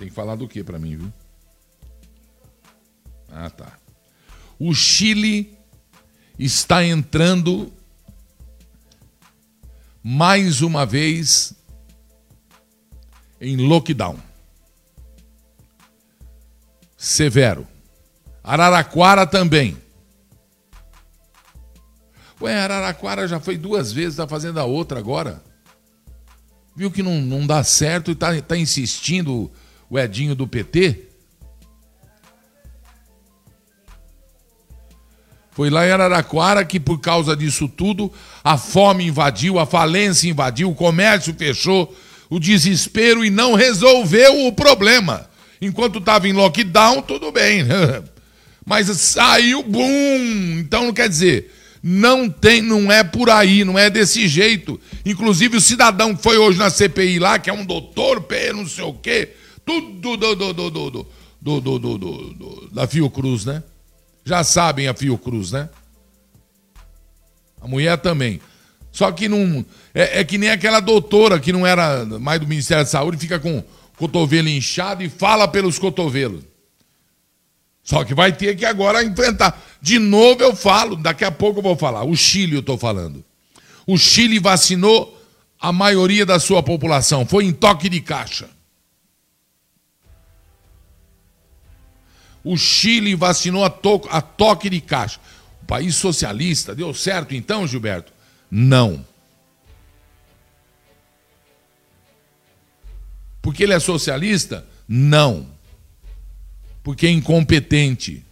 Tem 0.00 0.08
que 0.08 0.14
falar 0.14 0.34
do 0.34 0.48
que 0.48 0.64
para 0.64 0.78
mim, 0.78 0.96
viu? 0.96 1.12
Ah, 3.30 3.50
tá. 3.50 3.78
O 4.58 4.72
Chile 4.72 5.54
está 6.38 6.82
entrando 6.82 7.70
mais 10.02 10.62
uma 10.62 10.86
vez 10.86 11.52
em 13.38 13.58
lockdown. 13.58 14.18
Severo. 16.96 17.68
Araraquara 18.42 19.26
também. 19.26 19.76
Ué, 22.40 22.58
Araraquara 22.58 23.28
já 23.28 23.38
foi 23.38 23.58
duas 23.58 23.92
vezes, 23.92 24.14
está 24.14 24.26
fazendo 24.26 24.60
a 24.60 24.64
outra 24.64 24.98
agora. 24.98 25.44
Viu 26.74 26.90
que 26.90 27.02
não, 27.02 27.20
não 27.20 27.46
dá 27.46 27.62
certo 27.62 28.10
e 28.10 28.12
está 28.12 28.40
tá 28.40 28.56
insistindo 28.56 29.52
o 29.90 29.98
Edinho 29.98 30.36
do 30.36 30.46
PT? 30.46 31.08
Foi 35.50 35.68
lá 35.68 35.86
em 35.86 35.90
Araraquara 35.90 36.64
que, 36.64 36.78
por 36.78 37.00
causa 37.00 37.36
disso 37.36 37.68
tudo, 37.68 38.10
a 38.42 38.56
fome 38.56 39.06
invadiu, 39.08 39.58
a 39.58 39.66
falência 39.66 40.30
invadiu, 40.30 40.70
o 40.70 40.74
comércio 40.74 41.34
fechou, 41.34 41.94
o 42.30 42.38
desespero 42.38 43.24
e 43.24 43.30
não 43.30 43.54
resolveu 43.54 44.46
o 44.46 44.52
problema. 44.52 45.28
Enquanto 45.60 45.98
estava 45.98 46.28
em 46.28 46.32
lockdown, 46.32 47.02
tudo 47.02 47.32
bem. 47.32 47.66
Mas 48.64 48.86
saiu, 48.86 49.62
bum! 49.64 50.58
Então, 50.60 50.92
quer 50.92 51.08
dizer, 51.08 51.52
não 51.82 52.30
tem, 52.30 52.62
não 52.62 52.90
é 52.90 53.02
por 53.02 53.28
aí, 53.28 53.64
não 53.64 53.78
é 53.78 53.90
desse 53.90 54.28
jeito. 54.28 54.80
Inclusive, 55.04 55.56
o 55.56 55.60
cidadão 55.60 56.14
que 56.14 56.22
foi 56.22 56.38
hoje 56.38 56.58
na 56.58 56.70
CPI 56.70 57.18
lá, 57.18 57.38
que 57.38 57.50
é 57.50 57.52
um 57.52 57.64
doutor, 57.64 58.24
não 58.54 58.66
sei 58.66 58.84
o 58.84 58.94
quê, 58.94 59.34
tudo 59.70 60.16
do, 60.16 60.34
do, 60.34 60.52
do, 60.52 60.70
do, 60.70 60.90
do, 60.90 61.60
do, 61.60 61.78
do, 61.78 61.88
do, 62.34 62.68
da 62.72 62.86
Fiocruz, 62.88 63.44
né? 63.44 63.62
Já 64.24 64.42
sabem 64.42 64.88
a 64.88 64.94
Fiocruz, 64.94 65.52
né? 65.52 65.68
A 67.60 67.68
mulher 67.68 67.98
também. 67.98 68.40
Só 68.90 69.12
que 69.12 69.28
não. 69.28 69.64
É, 69.94 70.20
é, 70.20 70.24
que 70.24 70.36
nem 70.38 70.50
aquela 70.50 70.80
doutora 70.80 71.38
que 71.38 71.52
não 71.52 71.66
era 71.66 72.04
mais 72.04 72.40
do 72.40 72.46
Ministério 72.46 72.82
da 72.82 72.90
Saúde, 72.90 73.18
fica 73.18 73.38
com 73.38 73.58
o 73.58 73.64
cotovelo 73.96 74.48
inchado 74.48 75.02
e 75.02 75.08
fala 75.08 75.46
pelos 75.46 75.78
cotovelos. 75.78 76.42
Só 77.82 78.04
que 78.04 78.14
vai 78.14 78.32
ter 78.32 78.56
que 78.56 78.64
agora 78.64 79.04
enfrentar. 79.04 79.60
De 79.80 79.98
novo 79.98 80.42
eu 80.42 80.54
falo, 80.54 80.96
daqui 80.96 81.24
a 81.24 81.30
pouco 81.30 81.60
eu 81.60 81.62
vou 81.62 81.76
falar. 81.76 82.04
O 82.04 82.16
Chile 82.16 82.54
eu 82.54 82.60
estou 82.60 82.76
falando. 82.76 83.24
O 83.86 83.96
Chile 83.96 84.38
vacinou 84.38 85.16
a 85.60 85.72
maioria 85.72 86.26
da 86.26 86.38
sua 86.38 86.62
população. 86.62 87.24
Foi 87.24 87.44
em 87.44 87.52
toque 87.52 87.88
de 87.88 88.00
caixa. 88.00 88.48
O 92.42 92.56
Chile 92.56 93.14
vacinou 93.14 93.64
a, 93.64 93.70
to 93.70 94.00
a 94.10 94.20
toque 94.20 94.70
de 94.70 94.80
caixa. 94.80 95.20
O 95.62 95.66
país 95.66 95.94
socialista 95.96 96.74
deu 96.74 96.92
certo 96.94 97.34
então, 97.34 97.66
Gilberto? 97.66 98.12
Não. 98.50 99.04
Porque 103.42 103.62
ele 103.62 103.74
é 103.74 103.80
socialista? 103.80 104.66
Não. 104.88 105.48
Porque 106.82 107.06
é 107.06 107.10
incompetente. 107.10 108.24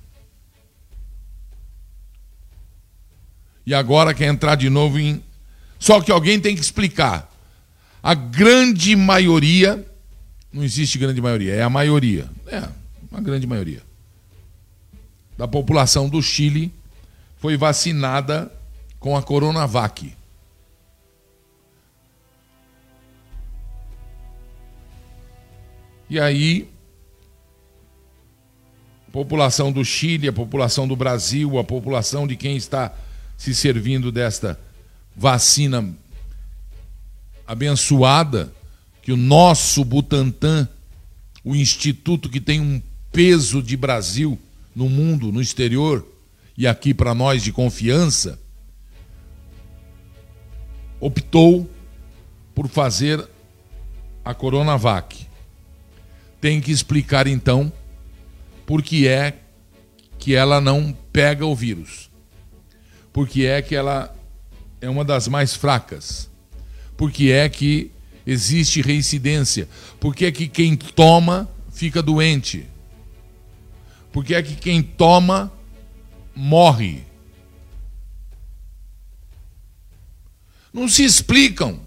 E 3.65 3.75
agora 3.75 4.15
quer 4.15 4.27
entrar 4.27 4.55
de 4.55 4.71
novo 4.71 4.99
em. 4.99 5.23
Só 5.79 6.01
que 6.01 6.11
alguém 6.11 6.41
tem 6.41 6.55
que 6.55 6.63
explicar. 6.63 7.31
A 8.03 8.15
grande 8.15 8.97
maioria. 8.97 9.85
Não 10.51 10.65
existe 10.65 10.97
grande 10.97 11.21
maioria, 11.21 11.55
é 11.55 11.63
a 11.63 11.69
maioria. 11.69 12.29
É, 12.47 12.67
uma 13.11 13.21
grande 13.21 13.47
maioria 13.47 13.88
da 15.39 15.47
população 15.47 16.09
do 16.09 16.21
Chile 16.21 16.75
foi 17.37 17.57
vacinada 17.57 18.53
com 18.99 19.17
a 19.17 19.23
Coronavac. 19.23 20.13
E 26.11 26.19
aí, 26.19 26.69
a 29.07 29.13
população 29.13 29.71
do 29.71 29.85
Chile, 29.85 30.27
a 30.27 30.33
população 30.33 30.89
do 30.89 30.97
Brasil, 30.97 31.57
a 31.57 31.63
população 31.63 32.27
de 32.27 32.35
quem 32.35 32.57
está 32.57 32.93
se 33.37 33.55
servindo 33.55 34.11
desta 34.11 34.59
vacina 35.15 35.89
abençoada, 37.47 38.53
que 39.03 39.13
o 39.13 39.17
nosso 39.17 39.85
Butantan, 39.85 40.69
o 41.45 41.55
instituto 41.55 42.29
que 42.29 42.41
tem 42.41 42.61
um 42.61 42.83
peso 43.13 43.63
de 43.63 43.77
Brasil 43.77 44.37
no 44.79 44.89
mundo, 44.89 45.33
no 45.33 45.43
exterior, 45.43 46.07
e 46.57 46.65
aqui 46.65 46.95
para 46.95 47.13
nós 47.13 47.43
de 47.43 47.51
confiança, 47.51 48.39
optou 51.01 51.69
por 52.55 52.69
fazer 52.69 53.29
a 54.25 54.33
Coronavac. 54.33 55.27
Tem 56.41 56.61
que 56.61 56.71
explicar 56.71 57.27
então 57.27 57.73
por 58.65 58.81
que 58.81 59.09
é 59.09 59.35
que 60.17 60.37
ela 60.37 60.61
não 60.61 60.97
pega 61.13 61.45
o 61.45 61.57
vírus. 61.57 62.09
Por 63.13 63.27
que 63.27 63.45
é 63.45 63.61
que 63.61 63.75
ela 63.75 64.15
é 64.81 64.89
uma 64.89 65.05
das 65.05 65.27
mais 65.27 65.55
fracas. 65.57 66.31
Por 66.97 67.11
que 67.11 67.33
é 67.33 67.49
que 67.49 67.91
existe 68.25 68.81
reincidência? 68.81 69.69
Por 69.99 70.15
que 70.15 70.27
é 70.27 70.31
que 70.31 70.47
quem 70.47 70.77
toma 70.77 71.49
fica 71.73 72.01
doente? 72.01 72.65
Por 74.13 74.25
que 74.25 74.35
é 74.35 74.43
que 74.43 74.55
quem 74.55 74.83
toma 74.83 75.53
morre? 76.35 77.05
Não 80.73 80.89
se 80.89 81.05
explicam. 81.05 81.81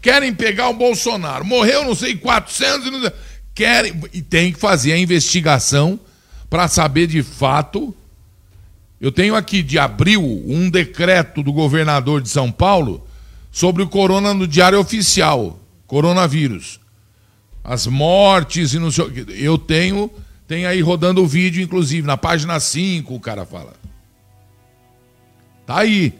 Querem 0.00 0.34
pegar 0.34 0.68
o 0.68 0.74
Bolsonaro. 0.74 1.44
Morreu 1.44 1.84
não 1.84 1.94
sei 1.94 2.16
400 2.16 2.90
não 2.90 3.12
querem 3.54 4.00
e 4.12 4.22
tem 4.22 4.52
que 4.52 4.60
fazer 4.60 4.92
a 4.92 4.98
investigação 4.98 5.98
para 6.48 6.68
saber 6.68 7.08
de 7.08 7.24
fato. 7.24 7.92
Eu 9.00 9.10
tenho 9.10 9.34
aqui 9.34 9.62
de 9.64 9.78
abril 9.78 10.22
um 10.46 10.70
decreto 10.70 11.42
do 11.42 11.52
governador 11.52 12.20
de 12.20 12.28
São 12.28 12.52
Paulo 12.52 13.04
sobre 13.50 13.82
o 13.82 13.88
corona 13.88 14.32
no 14.32 14.46
diário 14.46 14.78
oficial, 14.78 15.58
coronavírus. 15.86 16.78
As 17.64 17.86
mortes 17.86 18.74
e 18.74 18.78
não 18.78 18.90
sei. 18.90 19.26
Eu 19.30 19.58
tenho, 19.58 20.08
tem 20.48 20.64
aí 20.64 20.80
rodando 20.80 21.22
o 21.22 21.26
vídeo, 21.26 21.62
inclusive, 21.62 22.06
na 22.06 22.16
página 22.16 22.58
5 22.58 23.14
o 23.14 23.20
cara 23.20 23.44
fala. 23.44 23.74
Tá 25.66 25.80
aí. 25.80 26.18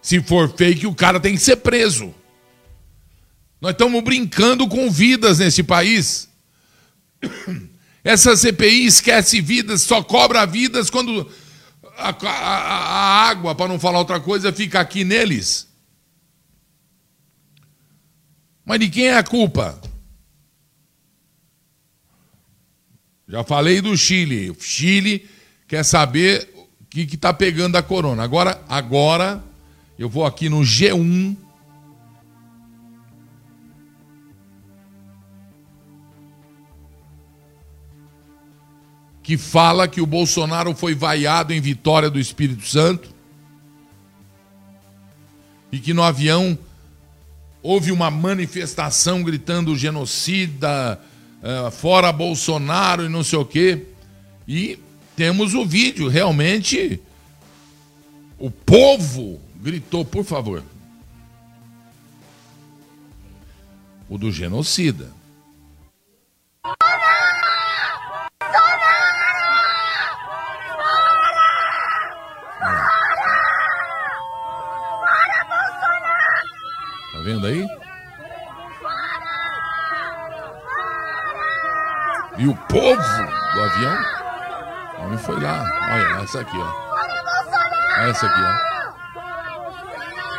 Se 0.00 0.22
for 0.22 0.48
fake, 0.56 0.86
o 0.86 0.94
cara 0.94 1.20
tem 1.20 1.34
que 1.34 1.42
ser 1.42 1.56
preso. 1.56 2.14
Nós 3.60 3.72
estamos 3.72 4.02
brincando 4.02 4.66
com 4.66 4.90
vidas 4.90 5.38
nesse 5.38 5.62
país. 5.62 6.30
Essa 8.02 8.34
CPI 8.34 8.86
esquece 8.86 9.42
vidas, 9.42 9.82
só 9.82 10.02
cobra 10.02 10.46
vidas 10.46 10.88
quando 10.88 11.30
a, 11.98 12.08
a, 12.08 12.30
a 12.30 13.28
água, 13.28 13.54
para 13.54 13.68
não 13.68 13.78
falar 13.78 13.98
outra 13.98 14.18
coisa, 14.18 14.50
fica 14.50 14.80
aqui 14.80 15.04
neles. 15.04 15.69
Mas 18.70 18.78
de 18.78 18.88
quem 18.88 19.08
é 19.08 19.16
a 19.16 19.24
culpa? 19.24 19.80
Já 23.26 23.42
falei 23.42 23.80
do 23.80 23.96
Chile. 23.96 24.48
O 24.48 24.56
Chile 24.60 25.28
quer 25.66 25.82
saber 25.82 26.48
o 26.54 26.86
que 26.86 27.00
está 27.00 27.34
pegando 27.34 27.74
a 27.74 27.82
corona. 27.82 28.22
Agora, 28.22 28.64
agora 28.68 29.42
eu 29.98 30.08
vou 30.08 30.24
aqui 30.24 30.48
no 30.48 30.60
G1. 30.60 31.36
Que 39.20 39.36
fala 39.36 39.88
que 39.88 40.00
o 40.00 40.06
Bolsonaro 40.06 40.76
foi 40.76 40.94
vaiado 40.94 41.52
em 41.52 41.60
Vitória 41.60 42.08
do 42.08 42.20
Espírito 42.20 42.64
Santo. 42.64 43.12
E 45.72 45.80
que 45.80 45.92
no 45.92 46.04
avião 46.04 46.56
houve 47.62 47.92
uma 47.92 48.10
manifestação 48.10 49.22
gritando 49.22 49.76
genocida, 49.76 51.00
uh, 51.42 51.70
fora 51.70 52.12
Bolsonaro 52.12 53.04
e 53.04 53.08
não 53.08 53.22
sei 53.22 53.38
o 53.38 53.44
quê. 53.44 53.86
E 54.46 54.78
temos 55.16 55.54
o 55.54 55.64
vídeo, 55.64 56.08
realmente. 56.08 57.00
O 58.38 58.50
povo 58.50 59.40
gritou, 59.56 60.04
por 60.04 60.24
favor. 60.24 60.62
O 64.08 64.16
do 64.16 64.32
genocida. 64.32 65.12
Tá 77.20 77.24
vendo 77.24 77.46
aí? 77.46 77.66
E 82.38 82.48
o 82.48 82.56
povo 82.56 82.96
do 82.96 83.62
avião? 83.62 83.98
O 84.98 85.02
homem 85.04 85.18
foi 85.18 85.38
lá. 85.38 85.62
Olha, 85.92 86.24
essa 86.24 86.40
aqui, 86.40 86.56
ó. 86.56 88.08
Essa 88.08 88.26
aqui, 88.26 88.40
ó. 88.40 88.70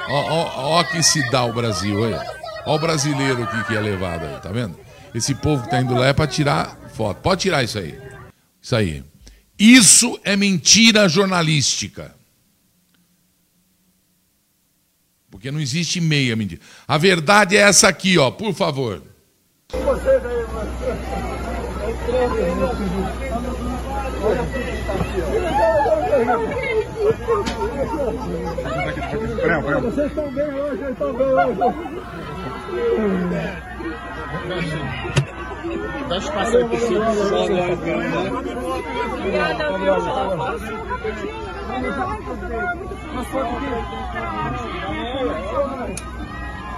Ó, 0.10 0.22
ó, 0.32 0.80
ó 0.80 0.84
que 0.86 1.04
se 1.04 1.30
dá 1.30 1.44
o 1.44 1.54
Brasil, 1.54 2.02
olha. 2.02 2.26
Ó 2.66 2.78
o 2.78 2.80
brasileiro 2.80 3.44
aqui 3.44 3.64
que 3.66 3.76
é 3.76 3.80
levado 3.80 4.26
aí, 4.26 4.40
tá 4.40 4.50
vendo? 4.50 4.76
Esse 5.14 5.36
povo 5.36 5.62
que 5.64 5.70
tá 5.70 5.80
indo 5.80 5.94
lá 5.94 6.08
é 6.08 6.14
para 6.14 6.26
tirar 6.26 6.76
foto. 6.96 7.22
Pode 7.22 7.42
tirar 7.42 7.64
isso 7.64 7.78
aí. 7.78 7.96
Isso 8.60 8.76
aí. 8.76 9.04
Isso 9.60 10.20
é 10.24 10.36
mentira 10.36 11.08
jornalística. 11.08 12.16
Porque 15.42 15.50
não 15.50 15.60
existe 15.60 16.00
meia 16.00 16.36
mentira. 16.36 16.62
A 16.88 17.00
verdade 17.00 17.58
é 17.58 17.62
essa 17.62 17.88
aqui, 17.88 18.16
ó, 18.16 18.30
por 18.30 18.54
favor. 18.54 19.02
Vocês 19.72 20.22
vocês 29.82 30.08
estão 30.10 30.32
bem 30.32 30.54
hoje, 30.54 30.78
vocês 30.78 30.92
estão 30.92 31.12
bem 31.14 31.28
hoje. 31.28 31.82
Dá 36.10 36.18
espaço 36.18 36.58
aí 36.58 36.66
pro 36.66 36.80
seu 36.80 37.14
sobe 37.14 37.54
lá, 37.54 37.66
Obrigada, 39.14 39.78
viu, 39.78 39.94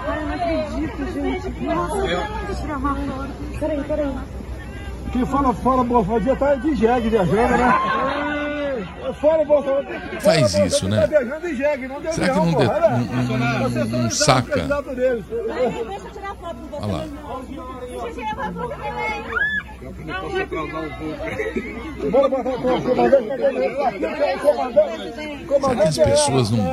Ai, 0.05 0.25
não 0.25 0.33
acredito, 0.33 1.05
gente. 1.13 1.63
Nossa, 1.63 2.61
tirar 2.61 2.77
uma 2.77 2.95
foto. 2.95 3.29
Peraí, 3.59 3.83
peraí. 3.83 4.15
Quem 5.13 5.25
fala 5.25 5.53
fora, 5.53 5.83
boa 5.83 6.03
fadia 6.03 6.35
tá 6.35 6.55
de 6.55 6.75
jegue 6.75 7.09
viajando, 7.09 7.57
né? 7.57 8.32
Fora 9.13 9.43
Bolsonaro. 9.45 9.85
Faz 10.21 10.53
isso, 10.53 10.87
né? 10.87 11.07
Será 11.07 11.77
que 11.77 11.87
não, 11.87 11.99
de, 12.01 12.07
não, 12.17 13.69
não, 13.69 13.85
não 13.85 14.09
saca? 14.11 14.67
Olha 16.71 16.93
lá. 16.93 17.05
Será 25.53 25.75
que 25.91 26.01
as 26.01 26.21
pessoas 26.21 26.51
não. 26.51 26.63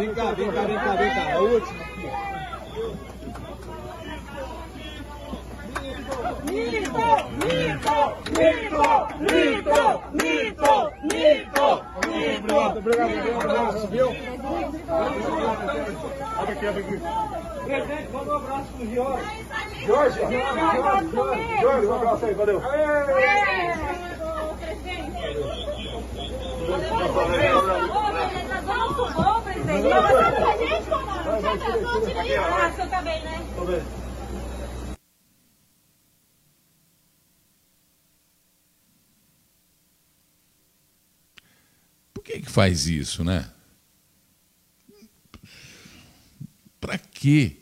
Vem 0.00 0.14
cá, 0.14 0.32
vem 0.32 0.50
cá, 0.50 0.62
vem 0.62 0.78
cá, 0.78 0.96
vem 0.96 1.10
cá. 1.10 1.32
A 1.34 1.38
última. 1.40 1.80
Mito, 2.00 2.39
Obrigado, 11.96 12.78
obrigado, 12.78 13.10
um 13.30 13.40
abraço, 13.40 13.86
viu? 13.88 14.08
Abre 16.38 16.52
aqui, 16.52 16.66
abre 16.66 16.82
aqui. 16.82 17.00
Presente, 17.64 18.12
manda 18.12 18.32
um 18.32 18.36
abraço 18.36 18.68
pro 18.76 18.94
Jorge. 18.94 19.46
Jorge, 19.86 20.20
Jorge, 20.20 21.60
Jorge, 21.60 21.86
um 21.86 21.94
abraço 21.94 22.24
aí, 22.24 22.34
valeu. 22.34 22.62
Presidente, 29.44 29.88
não, 29.88 30.02
mas 30.02 30.14
a 30.14 30.56
gente, 30.56 30.84
comando, 30.86 31.40
já 31.42 31.52
atrasou, 31.52 32.00
tira 32.06 32.20
aí. 32.20 32.36
Ah, 32.36 32.70
o 32.70 32.76
senhor 32.76 32.90
tá 32.90 33.02
bem, 33.02 33.22
né? 33.22 33.42
Tô 33.56 33.64
bem. 42.30 42.40
que, 42.40 42.46
que 42.46 42.50
faz 42.50 42.86
isso, 42.86 43.24
né? 43.24 43.46
Para 46.80 46.96
quê? 46.98 47.56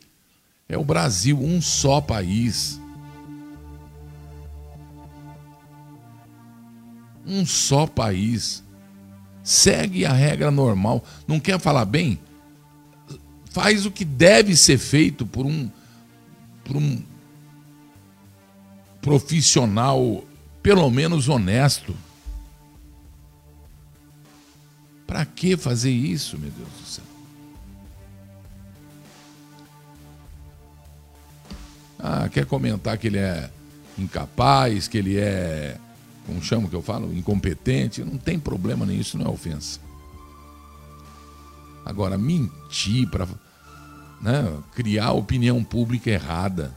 É 0.67 0.77
o 0.77 0.83
Brasil, 0.83 1.37
um 1.39 1.61
só 1.61 1.99
país. 1.99 2.79
Um 7.25 7.45
só 7.45 7.87
país. 7.87 8.63
Segue 9.43 10.05
a 10.05 10.13
regra 10.13 10.51
normal. 10.51 11.03
Não 11.27 11.39
quer 11.39 11.59
falar 11.59 11.85
bem? 11.85 12.19
Faz 13.51 13.85
o 13.85 13.91
que 13.91 14.05
deve 14.05 14.55
ser 14.55 14.77
feito 14.77 15.25
por 15.25 15.45
um, 15.45 15.69
por 16.63 16.77
um 16.77 17.01
profissional, 19.01 20.23
pelo 20.61 20.89
menos 20.91 21.27
honesto. 21.27 21.95
Para 25.09 25.25
que 25.25 25.57
fazer 25.57 25.89
isso, 25.89 26.37
meu 26.37 26.51
Deus 26.51 26.69
do 26.69 26.85
céu? 26.85 27.03
Ah, 31.97 32.29
quer 32.29 32.45
comentar 32.45 32.95
que 32.95 33.07
ele 33.07 33.17
é 33.17 33.49
incapaz, 33.97 34.87
que 34.87 34.99
ele 34.99 35.17
é, 35.17 35.79
como 36.27 36.43
chama 36.43 36.69
que 36.69 36.75
eu 36.75 36.83
falo, 36.83 37.11
incompetente? 37.11 38.03
Não 38.03 38.19
tem 38.19 38.39
problema 38.39 38.85
nem 38.85 38.99
isso, 38.99 39.17
não 39.17 39.25
é 39.25 39.29
ofensa. 39.29 39.79
Agora, 41.83 42.15
mentir 42.15 43.09
para 43.09 43.27
né, 44.21 44.61
criar 44.75 45.13
opinião 45.13 45.63
pública 45.63 46.11
errada. 46.11 46.71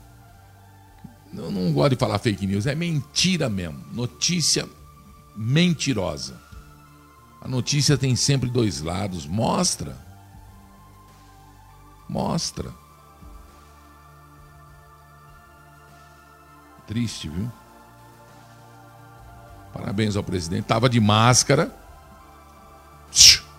Eu 1.36 1.50
não 1.50 1.70
gosto 1.70 1.90
de 1.90 1.96
falar 1.96 2.18
fake 2.18 2.46
news, 2.46 2.64
é 2.64 2.74
mentira 2.74 3.50
mesmo. 3.50 3.78
Notícia 3.92 4.66
mentirosa. 5.36 6.41
A 7.44 7.48
notícia 7.48 7.98
tem 7.98 8.14
sempre 8.14 8.48
dois 8.48 8.80
lados. 8.80 9.26
Mostra. 9.26 9.96
Mostra. 12.08 12.70
Triste, 16.86 17.28
viu? 17.28 17.50
Parabéns 19.72 20.14
ao 20.16 20.22
presidente. 20.22 20.66
Tava 20.66 20.88
de 20.88 21.00
máscara. 21.00 21.74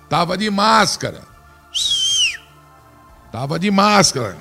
Tava 0.08 0.38
de 0.38 0.50
máscara. 0.50 1.24
Tava 3.32 3.60
de 3.60 3.70
máscara. 3.70 4.38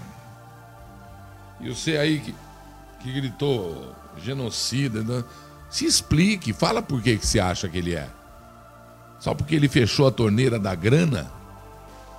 E 1.60 1.68
você 1.68 1.96
aí 1.96 2.20
que, 2.20 2.34
que 3.00 3.12
gritou 3.12 3.94
genocida, 4.18 5.02
né? 5.02 5.24
se 5.70 5.86
explique, 5.86 6.52
fala 6.52 6.82
por 6.82 7.00
que, 7.00 7.16
que 7.16 7.26
você 7.26 7.40
acha 7.40 7.68
que 7.68 7.78
ele 7.78 7.94
é. 7.94 8.08
Só 9.22 9.32
porque 9.34 9.54
ele 9.54 9.68
fechou 9.68 10.08
a 10.08 10.10
torneira 10.10 10.58
da 10.58 10.74
grana? 10.74 11.30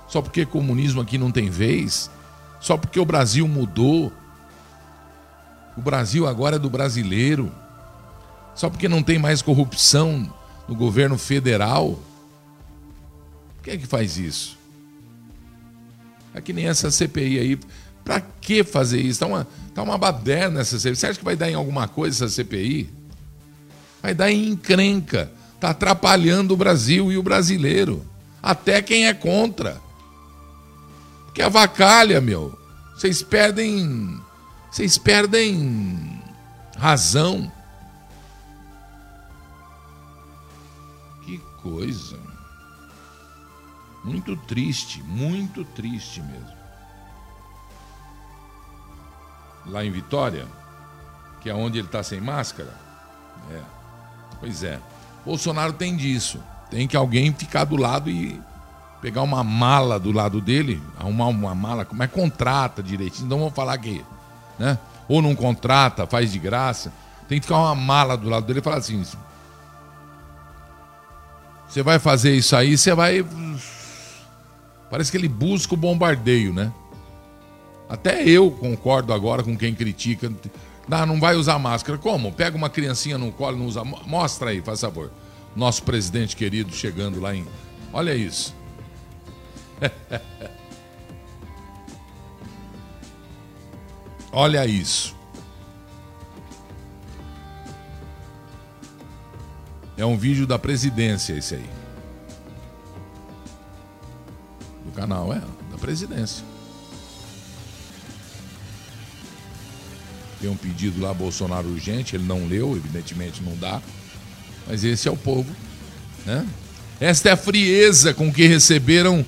Só 0.08 0.22
porque 0.22 0.46
comunismo 0.46 1.02
aqui 1.02 1.18
não 1.18 1.30
tem 1.30 1.50
vez? 1.50 2.10
Só 2.62 2.78
porque 2.78 2.98
o 2.98 3.04
Brasil 3.04 3.46
mudou? 3.46 4.10
O 5.76 5.82
Brasil 5.82 6.26
agora 6.26 6.56
é 6.56 6.58
do 6.58 6.70
brasileiro? 6.70 7.52
Só 8.54 8.70
porque 8.70 8.88
não 8.88 9.02
tem 9.02 9.18
mais 9.18 9.42
corrupção 9.42 10.32
no 10.66 10.74
governo 10.74 11.18
federal? 11.18 11.98
Quem 13.62 13.74
é 13.74 13.76
que 13.76 13.86
faz 13.86 14.16
isso? 14.16 14.56
É 16.32 16.40
que 16.40 16.54
nem 16.54 16.68
essa 16.68 16.90
CPI 16.90 17.38
aí. 17.38 17.60
Pra 18.02 18.22
que 18.22 18.64
fazer 18.64 19.02
isso? 19.02 19.20
Tá 19.20 19.26
uma, 19.26 19.46
tá 19.74 19.82
uma 19.82 19.98
baderna 19.98 20.62
essa 20.62 20.78
CPI. 20.78 20.96
Você 20.96 21.06
acha 21.08 21.18
que 21.18 21.24
vai 21.24 21.36
dar 21.36 21.50
em 21.50 21.54
alguma 21.54 21.86
coisa 21.86 22.24
essa 22.24 22.34
CPI? 22.34 22.88
Vai 24.00 24.14
dar 24.14 24.32
em 24.32 24.48
encrenca. 24.48 25.30
Está 25.64 25.70
atrapalhando 25.70 26.52
o 26.52 26.58
Brasil 26.58 27.10
e 27.10 27.16
o 27.16 27.22
brasileiro. 27.22 28.04
Até 28.42 28.82
quem 28.82 29.06
é 29.06 29.14
contra. 29.14 29.80
Porque 31.24 31.40
avacalha, 31.40 32.20
meu. 32.20 32.58
Vocês 32.94 33.22
perdem. 33.22 34.20
Vocês 34.70 34.98
perdem 34.98 36.22
razão. 36.76 37.50
Que 41.24 41.38
coisa. 41.62 42.18
Muito 44.04 44.36
triste, 44.36 45.02
muito 45.02 45.64
triste 45.64 46.20
mesmo. 46.20 46.56
Lá 49.64 49.82
em 49.82 49.90
Vitória, 49.90 50.46
que 51.40 51.48
é 51.48 51.54
onde 51.54 51.78
ele 51.78 51.88
está 51.88 52.02
sem 52.02 52.20
máscara. 52.20 52.78
É. 53.50 53.62
Pois 54.40 54.62
é. 54.62 54.78
Bolsonaro 55.24 55.72
tem 55.72 55.96
disso. 55.96 56.40
Tem 56.70 56.86
que 56.86 56.96
alguém 56.96 57.32
ficar 57.32 57.64
do 57.64 57.76
lado 57.76 58.10
e 58.10 58.40
pegar 59.00 59.22
uma 59.22 59.44
mala 59.44 60.00
do 60.00 60.10
lado 60.12 60.40
dele, 60.40 60.82
arrumar 60.98 61.26
uma 61.26 61.54
mala, 61.54 61.86
mas 61.92 62.10
contrata 62.10 62.82
direitinho. 62.82 63.26
Então 63.26 63.38
vamos 63.38 63.54
falar 63.54 63.76
que, 63.78 64.04
né? 64.58 64.78
Ou 65.08 65.20
não 65.20 65.34
contrata, 65.34 66.06
faz 66.06 66.32
de 66.32 66.38
graça. 66.38 66.92
Tem 67.28 67.38
que 67.38 67.46
ficar 67.46 67.58
uma 67.58 67.74
mala 67.74 68.16
do 68.16 68.28
lado 68.28 68.46
dele 68.46 68.60
e 68.60 68.62
falar 68.62 68.78
assim: 68.78 69.04
você 71.68 71.82
vai 71.82 71.98
fazer 71.98 72.34
isso 72.34 72.54
aí, 72.54 72.76
você 72.76 72.94
vai. 72.94 73.24
Parece 74.90 75.10
que 75.10 75.16
ele 75.16 75.28
busca 75.28 75.74
o 75.74 75.76
bombardeio, 75.76 76.52
né? 76.52 76.72
Até 77.88 78.22
eu 78.22 78.50
concordo 78.50 79.12
agora 79.12 79.42
com 79.42 79.56
quem 79.56 79.74
critica. 79.74 80.32
Não, 80.86 81.06
não 81.06 81.18
vai 81.20 81.34
usar 81.36 81.58
máscara. 81.58 81.98
Como? 81.98 82.30
Pega 82.32 82.56
uma 82.56 82.70
criancinha 82.70 83.18
no 83.18 83.32
colo 83.32 83.56
não 83.56 83.66
usa. 83.66 83.82
Mostra 83.84 84.50
aí, 84.50 84.60
faz 84.60 84.80
favor. 84.80 85.10
Nosso 85.56 85.82
presidente 85.82 86.36
querido 86.36 86.74
chegando 86.74 87.20
lá 87.20 87.34
em. 87.34 87.46
Olha 87.92 88.14
isso. 88.14 88.54
Olha 94.32 94.66
isso. 94.66 95.14
É 99.96 100.04
um 100.04 100.16
vídeo 100.16 100.44
da 100.44 100.58
presidência 100.58 101.34
esse 101.34 101.54
aí. 101.54 101.70
Do 104.84 104.90
canal, 104.90 105.32
é, 105.32 105.40
da 105.70 105.78
presidência. 105.78 106.44
Tem 110.44 110.52
um 110.52 110.56
pedido 110.56 111.00
lá, 111.00 111.14
Bolsonaro 111.14 111.66
urgente, 111.68 112.16
ele 112.16 112.24
não 112.24 112.46
leu, 112.46 112.76
evidentemente 112.76 113.42
não 113.42 113.56
dá. 113.56 113.80
Mas 114.68 114.84
esse 114.84 115.08
é 115.08 115.10
o 115.10 115.16
povo, 115.16 115.50
né? 116.26 116.46
Esta 117.00 117.30
é 117.30 117.32
a 117.32 117.36
frieza 117.36 118.12
com 118.12 118.30
que 118.30 118.46
receberam 118.46 119.24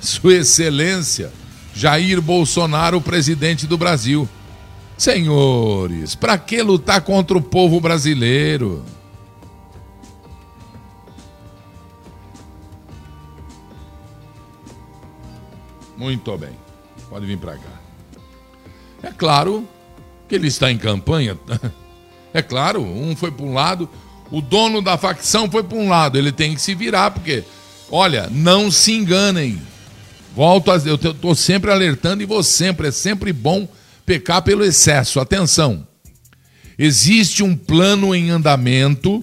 Sua 0.00 0.38
Excelência 0.38 1.32
Jair 1.72 2.20
Bolsonaro, 2.20 3.00
presidente 3.00 3.64
do 3.64 3.78
Brasil. 3.78 4.28
Senhores, 4.98 6.16
para 6.16 6.36
que 6.36 6.60
lutar 6.60 7.02
contra 7.02 7.38
o 7.38 7.40
povo 7.40 7.80
brasileiro? 7.80 8.84
Muito 15.96 16.36
bem, 16.36 16.58
pode 17.08 17.24
vir 17.24 17.38
para 17.38 17.56
cá. 17.56 17.81
É 19.02 19.10
claro 19.10 19.68
que 20.28 20.34
ele 20.34 20.48
está 20.48 20.70
em 20.70 20.78
campanha. 20.78 21.38
É 22.34 22.40
claro, 22.40 22.80
um 22.82 23.14
foi 23.14 23.30
para 23.30 23.44
um 23.44 23.52
lado, 23.52 23.86
o 24.30 24.40
dono 24.40 24.80
da 24.80 24.96
facção 24.96 25.50
foi 25.50 25.62
para 25.62 25.76
um 25.76 25.90
lado. 25.90 26.16
Ele 26.16 26.32
tem 26.32 26.54
que 26.54 26.62
se 26.62 26.74
virar, 26.74 27.10
porque, 27.10 27.44
olha, 27.90 28.26
não 28.30 28.70
se 28.70 28.90
enganem. 28.92 29.60
Volto 30.34 30.70
a 30.70 30.76
eu 30.78 30.94
estou 30.94 31.34
sempre 31.34 31.70
alertando 31.70 32.22
e 32.22 32.26
vou 32.26 32.42
sempre, 32.42 32.88
é 32.88 32.90
sempre 32.90 33.34
bom 33.34 33.68
pecar 34.06 34.40
pelo 34.40 34.64
excesso. 34.64 35.20
Atenção. 35.20 35.86
Existe 36.78 37.42
um 37.42 37.54
plano 37.54 38.14
em 38.14 38.30
andamento 38.30 39.22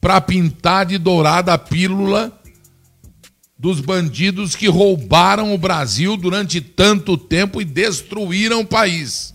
para 0.00 0.18
pintar 0.18 0.86
de 0.86 0.96
dourada 0.96 1.52
a 1.52 1.58
pílula 1.58 2.39
dos 3.60 3.78
bandidos 3.78 4.56
que 4.56 4.68
roubaram 4.68 5.52
o 5.52 5.58
Brasil 5.58 6.16
durante 6.16 6.62
tanto 6.62 7.18
tempo 7.18 7.60
e 7.60 7.64
destruíram 7.64 8.60
o 8.60 8.66
país. 8.66 9.34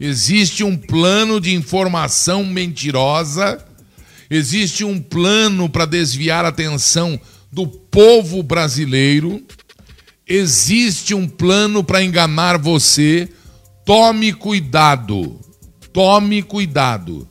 Existe 0.00 0.64
um 0.64 0.76
plano 0.76 1.40
de 1.40 1.54
informação 1.54 2.44
mentirosa, 2.44 3.64
existe 4.28 4.84
um 4.84 5.00
plano 5.00 5.68
para 5.68 5.86
desviar 5.86 6.44
a 6.44 6.48
atenção 6.48 7.20
do 7.52 7.68
povo 7.68 8.42
brasileiro, 8.42 9.40
existe 10.26 11.14
um 11.14 11.28
plano 11.28 11.84
para 11.84 12.02
enganar 12.02 12.58
você. 12.58 13.28
Tome 13.86 14.32
cuidado, 14.32 15.38
tome 15.92 16.42
cuidado. 16.42 17.28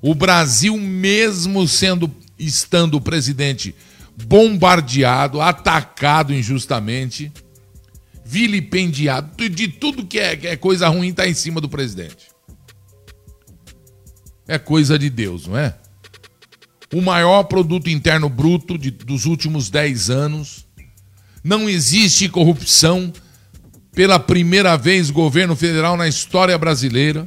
O 0.00 0.14
Brasil, 0.14 0.78
mesmo 0.78 1.68
sendo 1.68 2.10
estando 2.38 2.94
o 2.94 3.02
presidente 3.02 3.74
bombardeado, 4.24 5.40
atacado 5.40 6.32
injustamente, 6.34 7.32
vilipendiado, 8.24 9.48
de 9.48 9.68
tudo 9.68 10.06
que 10.06 10.18
é, 10.18 10.36
que 10.36 10.46
é 10.46 10.56
coisa 10.56 10.88
ruim 10.88 11.08
está 11.08 11.28
em 11.28 11.34
cima 11.34 11.60
do 11.60 11.68
presidente. 11.68 12.28
É 14.48 14.58
coisa 14.58 14.98
de 14.98 15.10
Deus, 15.10 15.46
não 15.46 15.58
é? 15.58 15.76
o 16.92 17.00
maior 17.00 17.44
produto 17.44 17.88
interno 17.90 18.28
bruto 18.28 18.78
de, 18.78 18.90
dos 18.90 19.26
últimos 19.26 19.70
10 19.70 20.10
anos. 20.10 20.66
Não 21.42 21.68
existe 21.68 22.28
corrupção. 22.28 23.12
Pela 23.92 24.18
primeira 24.18 24.76
vez, 24.76 25.10
governo 25.10 25.56
federal 25.56 25.96
na 25.96 26.06
história 26.06 26.56
brasileira. 26.58 27.26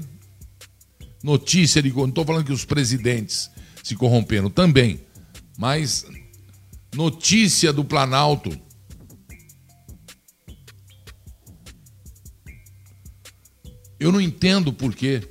Notícia 1.24 1.82
de. 1.82 1.92
Não 1.92 2.08
estou 2.08 2.26
falando 2.26 2.46
que 2.46 2.54
os 2.54 2.64
presidentes 2.64 3.50
se 3.84 3.96
corromperam 3.96 4.50
também, 4.50 5.02
mas 5.58 6.06
notícia 6.94 7.72
do 7.72 7.84
Planalto. 7.84 8.50
Eu 14.00 14.12
não 14.12 14.22
entendo 14.22 14.72
por 14.72 14.96
quê 14.96 15.22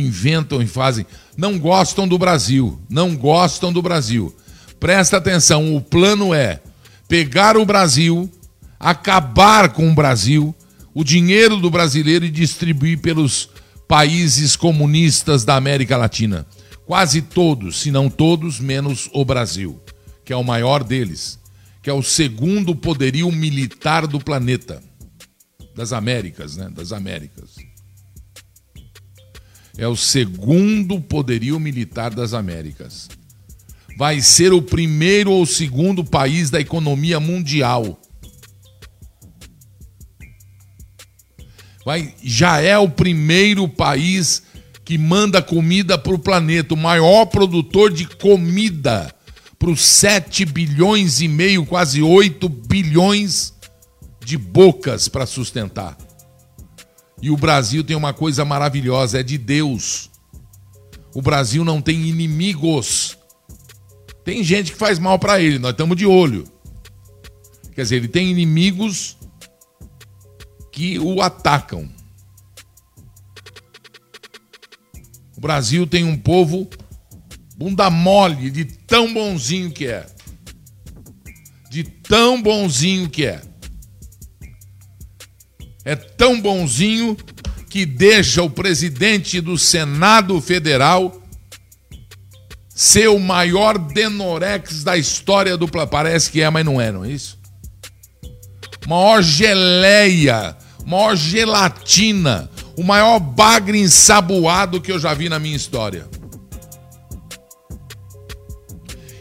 inventam 0.00 0.62
e 0.62 0.66
fazem. 0.66 1.06
Não 1.36 1.58
gostam 1.58 2.08
do 2.08 2.18
Brasil. 2.18 2.80
Não 2.88 3.14
gostam 3.14 3.72
do 3.72 3.82
Brasil. 3.82 4.34
Presta 4.80 5.16
atenção: 5.16 5.76
o 5.76 5.80
plano 5.80 6.34
é 6.34 6.60
pegar 7.08 7.56
o 7.56 7.66
Brasil, 7.66 8.30
acabar 8.78 9.70
com 9.70 9.90
o 9.90 9.94
Brasil, 9.94 10.54
o 10.94 11.04
dinheiro 11.04 11.58
do 11.58 11.70
brasileiro 11.70 12.24
e 12.24 12.30
distribuir 12.30 12.98
pelos 12.98 13.48
países 13.86 14.56
comunistas 14.56 15.44
da 15.44 15.56
América 15.56 15.96
Latina. 15.96 16.46
Quase 16.86 17.22
todos, 17.22 17.80
se 17.80 17.90
não 17.90 18.10
todos, 18.10 18.58
menos 18.58 19.08
o 19.12 19.24
Brasil, 19.24 19.80
que 20.24 20.32
é 20.32 20.36
o 20.36 20.44
maior 20.44 20.84
deles, 20.84 21.38
que 21.82 21.90
é 21.90 21.92
o 21.92 22.02
segundo 22.02 22.74
poderio 22.74 23.30
militar 23.32 24.06
do 24.06 24.20
planeta, 24.20 24.82
das 25.74 25.92
Américas, 25.92 26.56
né? 26.56 26.70
Das 26.70 26.92
Américas 26.92 27.56
é 29.76 29.86
o 29.86 29.96
segundo 29.96 31.00
poderio 31.00 31.58
militar 31.58 32.14
das 32.14 32.34
Américas. 32.34 33.08
Vai 33.96 34.20
ser 34.20 34.52
o 34.52 34.62
primeiro 34.62 35.30
ou 35.32 35.46
segundo 35.46 36.04
país 36.04 36.50
da 36.50 36.60
economia 36.60 37.20
mundial. 37.20 37.98
Vai, 41.84 42.14
já 42.22 42.60
é 42.60 42.78
o 42.78 42.88
primeiro 42.88 43.68
país 43.68 44.42
que 44.84 44.96
manda 44.96 45.42
comida 45.42 45.98
para 45.98 46.14
o 46.14 46.18
planeta, 46.18 46.74
o 46.74 46.76
maior 46.76 47.26
produtor 47.26 47.92
de 47.92 48.06
comida 48.06 49.14
para 49.62 49.70
os 49.70 49.80
7 49.80 50.44
bilhões 50.44 51.20
e 51.20 51.28
meio, 51.28 51.64
quase 51.64 52.02
8 52.02 52.48
bilhões 52.48 53.54
de 54.18 54.36
bocas 54.36 55.06
para 55.06 55.24
sustentar. 55.24 55.96
E 57.22 57.30
o 57.30 57.36
Brasil 57.36 57.84
tem 57.84 57.94
uma 57.94 58.12
coisa 58.12 58.44
maravilhosa, 58.44 59.20
é 59.20 59.22
de 59.22 59.38
Deus. 59.38 60.10
O 61.14 61.22
Brasil 61.22 61.64
não 61.64 61.80
tem 61.80 62.08
inimigos. 62.08 63.16
Tem 64.24 64.42
gente 64.42 64.72
que 64.72 64.78
faz 64.78 64.98
mal 64.98 65.16
para 65.16 65.40
ele, 65.40 65.60
nós 65.60 65.70
estamos 65.70 65.96
de 65.96 66.06
olho. 66.06 66.42
Quer 67.72 67.82
dizer, 67.82 67.96
ele 67.98 68.08
tem 68.08 68.32
inimigos 68.32 69.16
que 70.72 70.98
o 70.98 71.22
atacam. 71.22 71.88
O 75.36 75.40
Brasil 75.40 75.86
tem 75.86 76.02
um 76.02 76.18
povo 76.18 76.68
bunda 77.62 77.88
mole 77.88 78.50
de 78.50 78.64
tão 78.64 79.12
bonzinho 79.12 79.70
que 79.70 79.86
é. 79.86 80.06
De 81.70 81.84
tão 81.84 82.42
bonzinho 82.42 83.08
que 83.08 83.24
é 83.24 83.40
é 85.84 85.96
tão 85.96 86.40
bonzinho 86.40 87.16
que 87.68 87.84
deixa 87.84 88.42
o 88.42 88.50
presidente 88.50 89.40
do 89.40 89.58
Senado 89.58 90.40
Federal 90.40 91.20
ser 92.68 93.08
o 93.08 93.18
maior 93.18 93.78
denorex 93.78 94.84
da 94.84 94.96
história 94.96 95.56
do 95.56 95.68
parece 95.68 96.30
que 96.30 96.40
é, 96.40 96.50
mas 96.50 96.64
não 96.64 96.80
é, 96.80 96.92
não 96.92 97.04
é 97.04 97.10
isso? 97.10 97.38
Maior 98.86 99.22
geleia, 99.22 100.56
maior 100.84 101.16
gelatina, 101.16 102.50
o 102.76 102.82
maior 102.82 103.18
bagre 103.18 103.78
ensaboado 103.78 104.80
que 104.80 104.90
eu 104.90 104.98
já 104.98 105.14
vi 105.14 105.28
na 105.28 105.38
minha 105.38 105.56
história. 105.56 106.08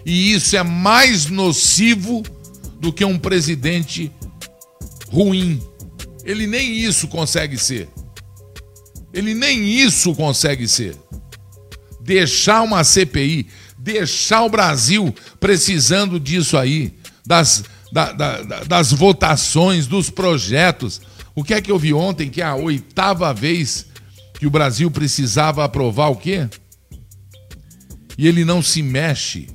E 0.05 0.33
isso 0.33 0.55
é 0.55 0.63
mais 0.63 1.27
nocivo 1.27 2.23
do 2.79 2.91
que 2.91 3.05
um 3.05 3.19
presidente 3.19 4.11
ruim 5.07 5.61
ele 6.23 6.47
nem 6.47 6.73
isso 6.73 7.07
consegue 7.07 7.57
ser. 7.57 7.89
Ele 9.13 9.33
nem 9.33 9.69
isso 9.69 10.13
consegue 10.15 10.67
ser. 10.67 10.95
Deixar 11.99 12.61
uma 12.61 12.83
CPI, 12.83 13.47
deixar 13.77 14.43
o 14.43 14.49
Brasil 14.49 15.13
precisando 15.39 16.19
disso 16.19 16.57
aí, 16.57 16.93
das, 17.25 17.63
da, 17.91 18.11
da, 18.11 18.41
das 18.63 18.91
votações, 18.91 19.87
dos 19.87 20.09
projetos. 20.09 21.01
O 21.35 21.43
que 21.43 21.53
é 21.53 21.61
que 21.61 21.71
eu 21.71 21.79
vi 21.79 21.93
ontem 21.93 22.29
que 22.29 22.41
é 22.41 22.45
a 22.45 22.55
oitava 22.55 23.33
vez 23.33 23.87
que 24.39 24.47
o 24.47 24.51
Brasil 24.51 24.89
precisava 24.89 25.63
aprovar 25.63 26.09
o 26.09 26.15
quê? 26.15 26.47
E 28.17 28.27
ele 28.27 28.45
não 28.45 28.61
se 28.61 28.81
mexe. 28.81 29.47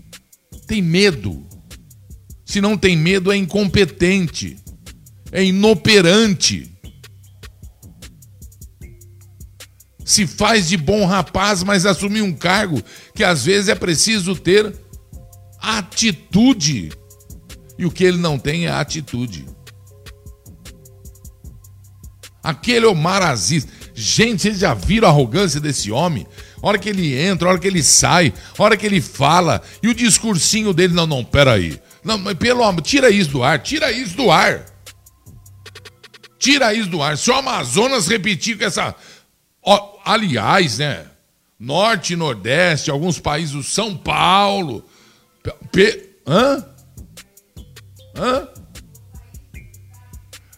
Tem 0.67 0.83
medo. 0.83 1.47
Se 2.45 2.61
não 2.61 2.77
tem 2.77 2.97
medo, 2.97 3.33
é 3.33 3.37
incompetente 3.37 4.57
é 5.33 5.45
inoperante. 5.45 6.73
Se 10.05 10.27
faz 10.27 10.69
de 10.69 10.77
bom 10.77 11.05
rapaz, 11.05 11.63
mas 11.63 11.85
assumir 11.85 12.23
um 12.23 12.33
cargo 12.33 12.83
que 13.15 13.25
às 13.25 13.45
vezes 13.45 13.69
é 13.69 13.75
preciso 13.75 14.37
ter 14.37 14.73
atitude. 15.61 16.91
E 17.79 17.85
o 17.85 17.91
que 17.91 18.05
ele 18.05 18.17
não 18.17 18.39
tem 18.39 18.67
é 18.67 18.71
atitude. 18.71 19.45
Aquele 22.43 22.87
Omar 22.87 23.23
Aziz. 23.23 23.67
Gente, 23.95 24.43
vocês 24.43 24.59
já 24.59 24.73
viram 24.73 25.09
a 25.09 25.11
arrogância 25.11 25.61
desse 25.61 25.91
homem? 25.91 26.27
Hora 26.63 26.79
que 26.79 26.89
ele 26.89 27.19
entra, 27.19 27.49
hora 27.49 27.59
que 27.59 27.67
ele 27.67 27.83
sai, 27.83 28.33
hora 28.59 28.77
que 28.77 28.87
ele 28.87 29.01
fala, 29.01 29.63
e 29.83 29.89
o 29.89 29.95
discursinho 29.95 30.73
dele, 30.73 30.95
não, 30.95 31.07
não, 31.07 31.25
peraí. 31.25 31.81
Não, 32.03 32.17
mas 32.19 32.35
pelo 32.35 32.63
amor, 32.63 32.83
tira 32.83 33.11
isso 33.11 33.31
do 33.31 33.43
ar, 33.43 33.59
tira 33.59 33.91
isso 33.93 34.17
do 34.17 34.31
ar. 34.31 34.65
Tira 36.39 36.73
isso 36.73 36.89
do 36.89 37.03
ar. 37.03 37.17
Se 37.19 37.31
o 37.31 37.35
Amazonas 37.35 38.07
repetir 38.07 38.57
com 38.57 38.65
essa. 38.65 38.95
Ó, 39.63 39.99
aliás, 40.05 40.79
né? 40.79 41.07
Norte 41.59 42.15
Nordeste, 42.15 42.91
alguns 42.91 43.19
países, 43.19 43.67
São 43.67 43.97
Paulo. 43.97 44.85
P... 45.73 46.11
Hã? 46.27 46.65
Hã? 48.17 48.49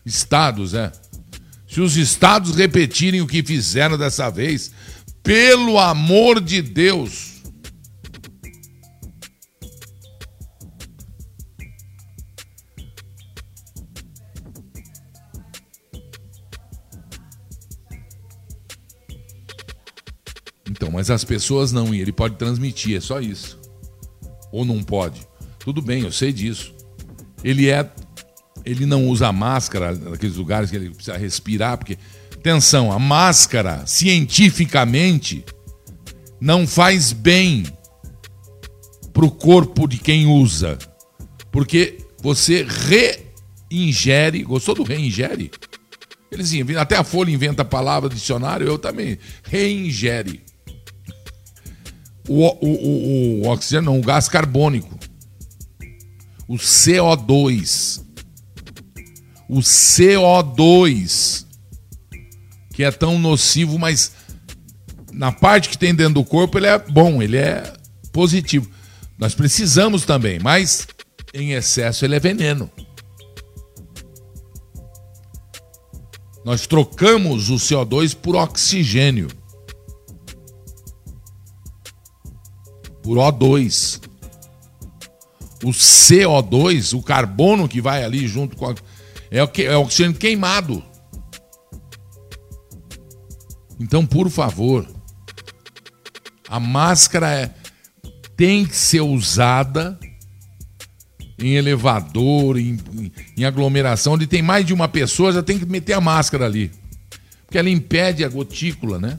Estados, 0.04 0.74
é. 0.74 0.90
Se 1.68 1.80
os 1.80 1.96
estados 1.96 2.56
repetirem 2.56 3.20
o 3.20 3.26
que 3.26 3.42
fizeram 3.42 3.96
dessa 3.96 4.30
vez, 4.30 4.72
pelo 5.29 5.79
amor 5.79 6.41
de 6.41 6.62
Deus, 6.62 7.35
Então, 20.71 20.91
mas 20.91 21.11
as 21.11 21.25
pessoas 21.25 21.73
não, 21.73 21.95
e 21.95 22.01
ele 22.01 22.12
pode 22.12 22.37
transmitir, 22.37 22.97
é 22.97 23.01
só 23.01 23.21
isso. 23.21 23.59
Ou 24.53 24.64
não 24.64 24.83
pode. 24.83 25.26
Tudo 25.59 25.83
bem, 25.83 26.05
eu 26.05 26.12
sei 26.12 26.33
disso. 26.33 26.74
Ele 27.43 27.68
é. 27.68 27.91
Ele 28.64 28.87
não 28.87 29.07
usa 29.07 29.33
máscara 29.33 29.95
naqueles 29.95 30.37
lugares 30.37 30.70
que 30.70 30.76
ele 30.76 30.91
precisa 30.91 31.18
respirar, 31.18 31.76
porque. 31.76 31.99
Atenção, 32.49 32.90
a 32.90 32.99
máscara, 32.99 33.86
cientificamente, 33.86 35.44
não 36.40 36.66
faz 36.66 37.12
bem 37.12 37.64
para 39.12 39.26
o 39.26 39.30
corpo 39.30 39.86
de 39.86 39.99
quem 39.99 40.24
usa. 40.24 40.78
Porque 41.53 41.99
você 42.22 42.66
reingere. 43.70 44.42
Gostou 44.44 44.76
do 44.76 44.82
reingere? 44.82 45.51
Eles 46.30 46.51
inventam, 46.55 46.80
até 46.80 46.96
a 46.96 47.05
Folha 47.05 47.30
inventa 47.30 47.61
a 47.61 47.66
palavra 47.66 48.09
dicionário, 48.09 48.66
eu 48.66 48.78
também. 48.78 49.18
Reingere 49.42 50.42
o, 52.26 52.46
o, 52.46 52.66
o, 52.66 53.42
o 53.42 53.49
oxigênio, 53.49 53.90
não, 53.90 53.99
o 53.99 54.03
gás 54.03 54.26
carbônico. 54.26 54.99
O 56.49 56.55
CO2. 56.55 58.03
O 59.51 59.59
CO2, 59.59 61.46
que 62.79 62.85
é 62.85 62.93
tão 62.93 63.18
nocivo, 63.18 63.76
mas 63.76 64.12
na 65.12 65.33
parte 65.33 65.68
que 65.68 65.76
tem 65.76 65.93
dentro 65.93 66.14
do 66.14 66.24
corpo 66.24 66.57
ele 66.57 66.68
é 66.68 66.79
bom, 66.79 67.20
ele 67.20 67.37
é 67.37 67.72
positivo. 68.12 68.70
Nós 69.18 69.35
precisamos 69.35 70.05
também, 70.05 70.39
mas 70.39 70.87
em 71.35 71.55
excesso 71.55 72.05
ele 72.05 72.14
é 72.14 72.20
veneno. 72.20 72.70
Nós 76.45 76.68
trocamos 76.68 77.51
o 77.51 77.57
CO2 77.57 78.14
por 78.14 78.37
oxigênio. 78.37 79.26
por 83.03 83.16
O2. 83.18 84.01
O 85.64 85.70
CO2, 85.70 86.97
o 86.97 87.03
carbono 87.03 87.66
que 87.66 87.81
vai 87.81 88.05
ali 88.05 88.29
junto 88.29 88.57
com 88.57 88.70
a, 88.70 88.74
é 89.33 89.43
o 89.43 89.49
que 89.49 89.64
é 89.64 89.76
o 89.76 89.83
oxigênio 89.83 90.16
queimado. 90.16 90.88
Então, 93.81 94.05
por 94.05 94.29
favor, 94.31 94.87
a 96.49 96.59
máscara 96.59 97.31
é, 97.31 97.51
tem 98.37 98.66
que 98.66 98.76
ser 98.76 99.01
usada 99.01 99.99
em 101.39 101.55
elevador, 101.55 102.59
em, 102.59 102.79
em, 103.37 103.45
aglomeração, 103.45 104.14
onde 104.14 104.26
tem 104.26 104.43
mais 104.43 104.66
de 104.66 104.74
uma 104.74 104.89
pessoa, 104.89 105.33
já 105.33 105.43
tem 105.43 105.59
que 105.59 105.66
meter 105.66 105.93
a 105.93 106.01
máscara 106.01 106.47
ali. 106.47 106.72
Porque 107.47 107.59
ela 107.59 107.70
impede 107.70 108.24
a 108.24 108.29
gotícula, 108.29 108.99
né? 108.99 109.16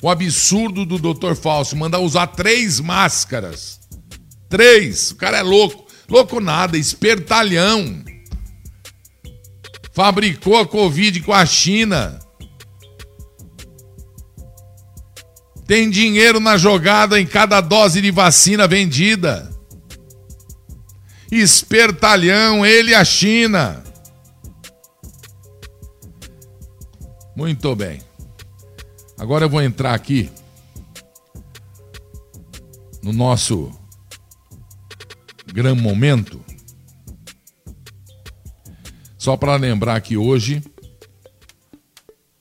O 0.00 0.08
absurdo 0.08 0.86
do 0.86 0.98
Dr. 0.98 1.34
Falso 1.34 1.76
mandar 1.76 1.98
usar 1.98 2.28
três 2.28 2.80
máscaras. 2.80 3.80
Três. 4.48 5.10
O 5.10 5.16
cara 5.16 5.38
é 5.38 5.42
louco. 5.42 5.86
Louco 6.08 6.40
nada, 6.40 6.78
espertalhão. 6.78 8.02
Fabricou 9.92 10.56
a 10.56 10.66
Covid 10.66 11.20
com 11.20 11.32
a 11.32 11.44
China. 11.44 12.18
Tem 15.68 15.90
dinheiro 15.90 16.40
na 16.40 16.56
jogada 16.56 17.20
em 17.20 17.26
cada 17.26 17.60
dose 17.60 18.00
de 18.00 18.10
vacina 18.10 18.66
vendida. 18.66 19.52
Espertalhão, 21.30 22.64
ele 22.64 22.94
a 22.94 23.04
China. 23.04 23.84
Muito 27.36 27.76
bem. 27.76 28.00
Agora 29.18 29.44
eu 29.44 29.50
vou 29.50 29.60
entrar 29.60 29.92
aqui 29.92 30.30
no 33.02 33.12
nosso 33.12 33.70
grande 35.52 35.82
momento. 35.82 36.42
Só 39.18 39.36
para 39.36 39.54
lembrar 39.56 40.00
que 40.00 40.16
hoje 40.16 40.62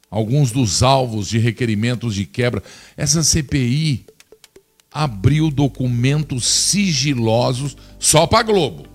alguns 0.09 0.51
dos 0.51 0.83
alvos 0.83 1.27
de 1.27 1.37
requerimentos 1.37 2.15
de 2.15 2.25
quebra, 2.25 2.63
essa 2.95 3.23
CPI 3.23 4.05
abriu 4.91 5.51
documentos 5.51 6.45
sigilosos 6.45 7.75
só 7.99 8.25
para 8.25 8.43
Globo. 8.43 8.85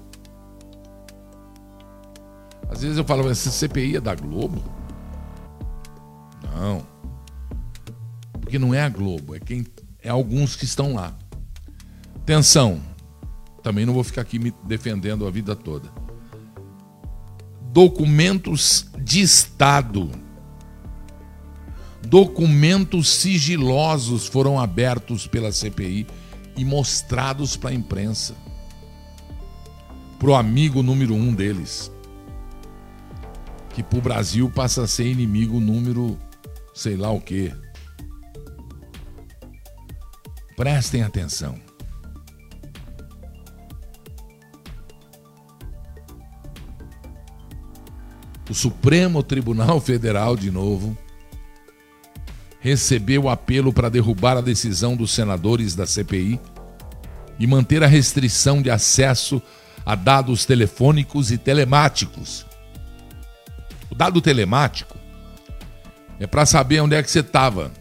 Às 2.68 2.82
vezes 2.82 2.96
eu 2.96 3.04
falo, 3.04 3.28
essa 3.30 3.50
CPI 3.50 3.96
é 3.96 4.00
da 4.00 4.14
Globo? 4.14 4.62
Não 6.54 6.92
porque 8.52 8.58
não 8.58 8.74
é 8.74 8.82
a 8.82 8.88
Globo, 8.90 9.34
é 9.34 9.40
quem 9.40 9.66
é 10.02 10.10
alguns 10.10 10.54
que 10.54 10.66
estão 10.66 10.92
lá. 10.92 11.16
Atenção, 12.16 12.82
também 13.62 13.86
não 13.86 13.94
vou 13.94 14.04
ficar 14.04 14.20
aqui 14.20 14.38
me 14.38 14.52
defendendo 14.64 15.26
a 15.26 15.30
vida 15.30 15.56
toda. 15.56 15.88
Documentos 17.72 18.90
de 18.98 19.22
Estado, 19.22 20.10
documentos 22.06 23.08
sigilosos 23.08 24.26
foram 24.26 24.58
abertos 24.58 25.26
pela 25.26 25.52
CPI 25.52 26.06
e 26.56 26.64
mostrados 26.64 27.56
para 27.56 27.70
a 27.70 27.74
imprensa, 27.74 28.34
para 30.18 30.30
o 30.30 30.34
amigo 30.34 30.82
número 30.82 31.14
um 31.14 31.34
deles, 31.34 31.90
que 33.74 33.82
para 33.82 33.98
o 33.98 34.02
Brasil 34.02 34.50
passa 34.50 34.82
a 34.82 34.86
ser 34.86 35.06
inimigo 35.06 35.58
número 35.58 36.18
sei 36.74 36.96
lá 36.96 37.10
o 37.10 37.20
quê. 37.20 37.52
Prestem 40.56 41.02
atenção. 41.02 41.58
O 48.48 48.54
Supremo 48.54 49.22
Tribunal 49.22 49.80
Federal, 49.80 50.36
de 50.36 50.50
novo, 50.50 50.96
recebeu 52.62 53.24
o 53.24 53.28
apelo 53.28 53.72
para 53.72 53.88
derrubar 53.88 54.36
a 54.36 54.40
decisão 54.40 54.96
dos 54.96 55.10
senadores 55.10 55.74
da 55.74 55.84
CPI 55.84 56.40
e 57.38 57.46
manter 57.46 57.82
a 57.82 57.88
restrição 57.88 58.62
de 58.62 58.70
acesso 58.70 59.42
a 59.84 59.96
dados 59.96 60.46
telefônicos 60.46 61.32
e 61.32 61.36
telemáticos. 61.36 62.46
O 63.90 63.96
dado 63.96 64.20
telemático 64.20 64.96
é 66.20 66.26
para 66.26 66.46
saber 66.46 66.80
onde 66.80 66.94
é 66.94 67.02
que 67.02 67.10
você 67.10 67.18
estava 67.18 67.72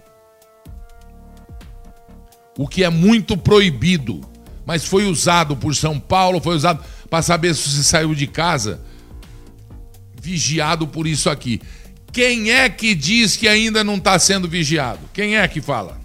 o 2.57 2.67
que 2.67 2.83
é 2.83 2.89
muito 2.89 3.37
proibido, 3.37 4.19
mas 4.65 4.83
foi 4.83 5.05
usado 5.05 5.55
por 5.55 5.75
São 5.75 5.99
Paulo, 5.99 6.41
foi 6.41 6.55
usado 6.55 6.83
para 7.07 7.21
saber 7.21 7.53
se 7.53 7.69
você 7.69 7.83
saiu 7.83 8.15
de 8.15 8.25
casa, 8.25 8.81
vigiado 10.19 10.87
por 10.87 11.05
isso 11.05 11.29
aqui. 11.29 11.61
Quem 12.11 12.51
é 12.51 12.69
que 12.69 12.93
diz 12.93 13.37
que 13.37 13.47
ainda 13.47 13.83
não 13.83 13.95
está 13.95 14.19
sendo 14.19 14.47
vigiado? 14.47 14.99
Quem 15.13 15.37
é 15.37 15.47
que 15.47 15.61
fala? 15.61 15.99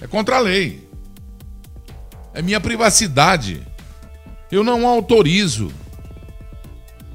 É 0.00 0.06
contra 0.06 0.36
a 0.36 0.40
lei. 0.40 0.86
É 2.34 2.42
minha 2.42 2.60
privacidade. 2.60 3.66
Eu 4.50 4.62
não 4.62 4.86
autorizo. 4.86 5.72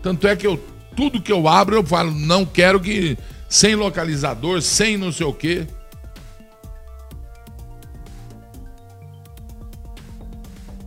Tanto 0.01 0.27
é 0.27 0.35
que 0.35 0.47
eu 0.47 0.57
tudo 0.95 1.21
que 1.21 1.31
eu 1.31 1.47
abro 1.47 1.77
eu 1.77 1.83
falo, 1.83 2.11
não 2.11 2.45
quero 2.45 2.77
que 2.79 3.17
sem 3.47 3.73
localizador, 3.73 4.61
sem 4.61 4.97
não 4.97 5.13
sei 5.13 5.25
o 5.25 5.33
quê. 5.33 5.65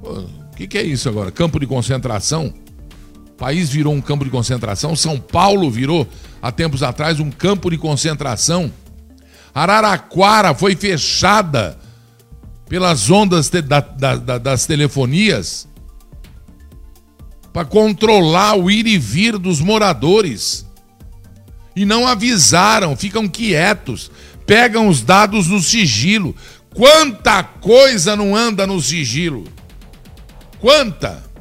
O 0.03 0.55
que, 0.55 0.67
que 0.67 0.77
é 0.77 0.83
isso 0.83 1.09
agora? 1.09 1.31
Campo 1.31 1.59
de 1.59 1.67
concentração? 1.67 2.53
País 3.43 3.71
virou 3.71 3.93
um 3.93 4.01
campo 4.01 4.25
de 4.25 4.31
concentração. 4.31 4.95
São 4.95 5.19
Paulo 5.19 5.69
virou, 5.69 6.07
há 6.41 6.53
tempos 6.53 6.81
atrás, 6.81 7.19
um 7.19 7.29
campo 7.29 7.71
de 7.71 7.77
concentração. 7.77 8.73
Araraquara 9.53 10.55
foi 10.55 10.77
fechada 10.77 11.77
pelas 12.69 13.11
ondas 13.11 13.51
te, 13.51 13.61
da, 13.61 13.81
da, 13.81 14.15
da, 14.15 14.39
das 14.39 14.65
telefonias 14.65 15.67
para 17.53 17.65
controlar 17.65 18.55
o 18.55 18.71
ir 18.71 18.87
e 18.87 18.97
vir 18.97 19.37
dos 19.37 19.61
moradores. 19.61 20.65
E 21.75 21.85
não 21.85 22.07
avisaram, 22.07 22.97
ficam 22.97 23.27
quietos, 23.27 24.09
pegam 24.47 24.87
os 24.87 25.03
dados 25.03 25.49
no 25.49 25.61
sigilo. 25.61 26.33
Quanta 26.73 27.43
coisa 27.43 28.15
não 28.15 28.37
anda 28.37 28.69
no 28.69 28.81
sigilo? 28.81 29.43
Quanta? 30.61 31.32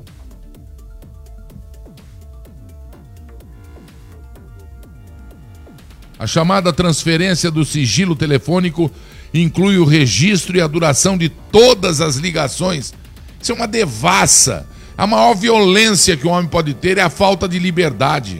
A 6.22 6.28
chamada 6.28 6.72
transferência 6.72 7.50
do 7.50 7.66
sigilo 7.66 8.16
telefônico 8.16 8.92
inclui 9.34 9.80
o 9.80 9.86
registro 9.86 10.56
e 10.56 10.62
a 10.62 10.68
duração 10.68 11.18
de 11.18 11.30
todas 11.30 12.00
as 12.00 12.18
ligações. 12.18 12.94
Isso 13.42 13.52
é 13.52 13.56
uma 13.56 13.68
devassa. 13.68 14.68
A 14.96 15.08
maior 15.08 15.34
violência 15.34 16.16
que 16.16 16.28
o 16.28 16.30
homem 16.30 16.48
pode 16.48 16.76
ter 16.76 17.00
é 17.00 17.02
a 17.02 17.10
falta 17.10 17.50
de 17.50 17.58
liberdade. 17.58 18.40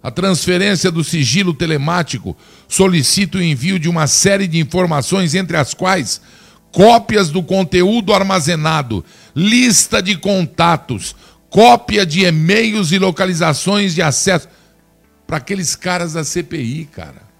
A 0.00 0.12
transferência 0.12 0.88
do 0.88 1.02
sigilo 1.02 1.52
telemático 1.52 2.36
solicita 2.68 3.38
o 3.38 3.42
envio 3.42 3.80
de 3.80 3.88
uma 3.88 4.06
série 4.06 4.46
de 4.46 4.60
informações, 4.60 5.34
entre 5.34 5.56
as 5.56 5.74
quais 5.74 6.20
cópias 6.70 7.30
do 7.30 7.42
conteúdo 7.42 8.14
armazenado, 8.14 9.04
lista 9.34 10.00
de 10.00 10.16
contatos, 10.16 11.16
cópia 11.52 12.06
de 12.06 12.24
e-mails 12.24 12.92
e 12.92 12.98
localizações 12.98 13.94
de 13.94 14.00
acesso. 14.00 14.48
Para 15.26 15.36
aqueles 15.36 15.76
caras 15.76 16.14
da 16.14 16.24
CPI, 16.24 16.86
cara. 16.86 17.30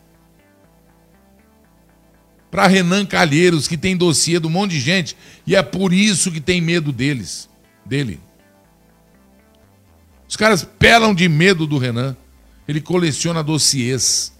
Para 2.50 2.66
Renan 2.66 3.06
Calheiros, 3.06 3.66
que 3.66 3.78
tem 3.78 3.96
dossiê 3.96 4.38
um 4.38 4.50
monte 4.50 4.72
de 4.72 4.80
gente, 4.80 5.16
e 5.46 5.56
é 5.56 5.62
por 5.62 5.94
isso 5.94 6.30
que 6.30 6.40
tem 6.40 6.60
medo 6.60 6.92
deles, 6.92 7.48
dele. 7.86 8.20
Os 10.28 10.36
caras 10.36 10.62
pelam 10.62 11.14
de 11.14 11.26
medo 11.26 11.66
do 11.66 11.78
Renan. 11.78 12.14
Ele 12.68 12.80
coleciona 12.80 13.42
dossiês. 13.42 14.32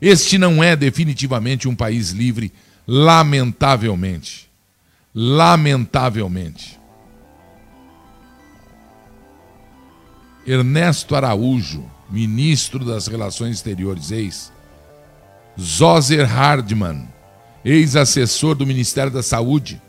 Este 0.00 0.38
não 0.38 0.64
é 0.64 0.74
definitivamente 0.74 1.68
um 1.68 1.76
país 1.76 2.10
livre, 2.10 2.50
lamentavelmente. 2.86 4.50
Lamentavelmente. 5.14 6.83
Ernesto 10.46 11.16
Araújo, 11.16 11.84
ministro 12.10 12.84
das 12.84 13.06
Relações 13.06 13.56
Exteriores, 13.56 14.10
ex. 14.10 14.52
Zoser 15.58 16.26
Hardman, 16.26 17.08
ex-assessor 17.64 18.54
do 18.54 18.66
Ministério 18.66 19.10
da 19.10 19.22
Saúde. 19.22 19.80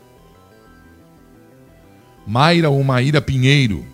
Mayra 2.26 2.70
Maíra 2.70 3.20
Pinheiro, 3.20 3.86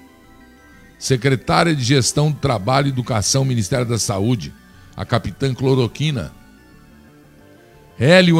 secretária 0.99 1.75
de 1.75 1.83
Gestão 1.83 2.31
do 2.31 2.39
Trabalho 2.39 2.87
e 2.87 2.91
Educação, 2.91 3.45
Ministério 3.45 3.85
da 3.85 3.99
Saúde, 3.99 4.55
a 4.97 5.05
capitã 5.05 5.53
Cloroquina. 5.53 6.33
Hélio 7.99 8.39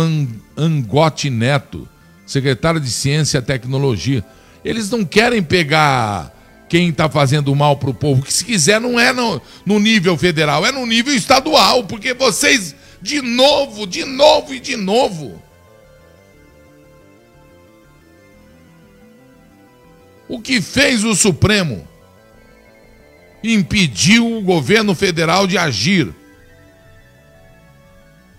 Angotti 0.57 1.29
Neto, 1.29 1.89
secretário 2.27 2.81
de 2.81 2.91
Ciência 2.91 3.39
e 3.39 3.43
Tecnologia. 3.43 4.25
Eles 4.65 4.91
não 4.91 5.05
querem 5.05 5.43
pegar 5.43 6.32
quem 6.73 6.89
está 6.89 7.07
fazendo 7.07 7.55
mal 7.55 7.77
para 7.77 7.91
o 7.91 7.95
povo, 7.95 8.23
que 8.23 8.33
se 8.33 8.47
quiser 8.47 8.81
não 8.81 8.99
é 8.99 9.13
no, 9.13 9.43
no 9.67 9.79
nível 9.79 10.17
federal, 10.17 10.65
é 10.65 10.73
no 10.73 10.87
nível 10.87 11.15
estadual, 11.15 11.85
porque 11.85 12.15
vocês, 12.15 12.75
de 13.03 13.21
novo, 13.21 13.87
de 13.87 14.07
novo 14.07 14.55
e 14.55 14.59
de 14.59 14.75
novo. 14.75 15.43
O 20.27 20.41
que 20.41 20.63
fez 20.63 21.05
o 21.05 21.15
Supremo? 21.15 21.87
Impediu 23.45 24.39
o 24.39 24.41
governo 24.41 24.95
federal 24.95 25.47
de 25.47 25.59
agir. 25.59 26.11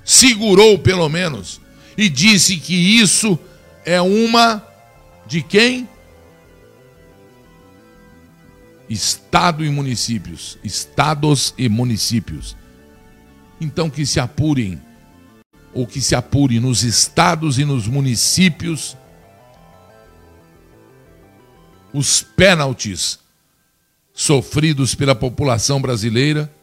Segurou, 0.04 0.80
pelo 0.80 1.08
menos, 1.08 1.62
e 1.96 2.10
disse 2.10 2.58
que 2.58 2.74
isso 3.00 3.38
é 3.86 4.02
uma 4.02 4.66
de 5.28 5.44
quem? 5.44 5.88
Estado 8.94 9.66
e 9.66 9.70
municípios, 9.70 10.60
estados 10.64 11.54
e 11.58 11.68
municípios. 11.68 12.56
Então 13.60 13.90
que 13.90 14.06
se 14.06 14.20
apurem, 14.20 14.80
ou 15.74 15.88
que 15.88 16.00
se 16.00 16.14
apure 16.14 16.60
nos 16.60 16.84
estados 16.84 17.58
e 17.58 17.66
nos 17.66 17.88
municípios 17.88 18.96
os 21.92 22.22
pênaltis 22.22 23.20
sofridos 24.14 24.94
pela 24.94 25.16
população 25.16 25.82
brasileira 25.82 26.54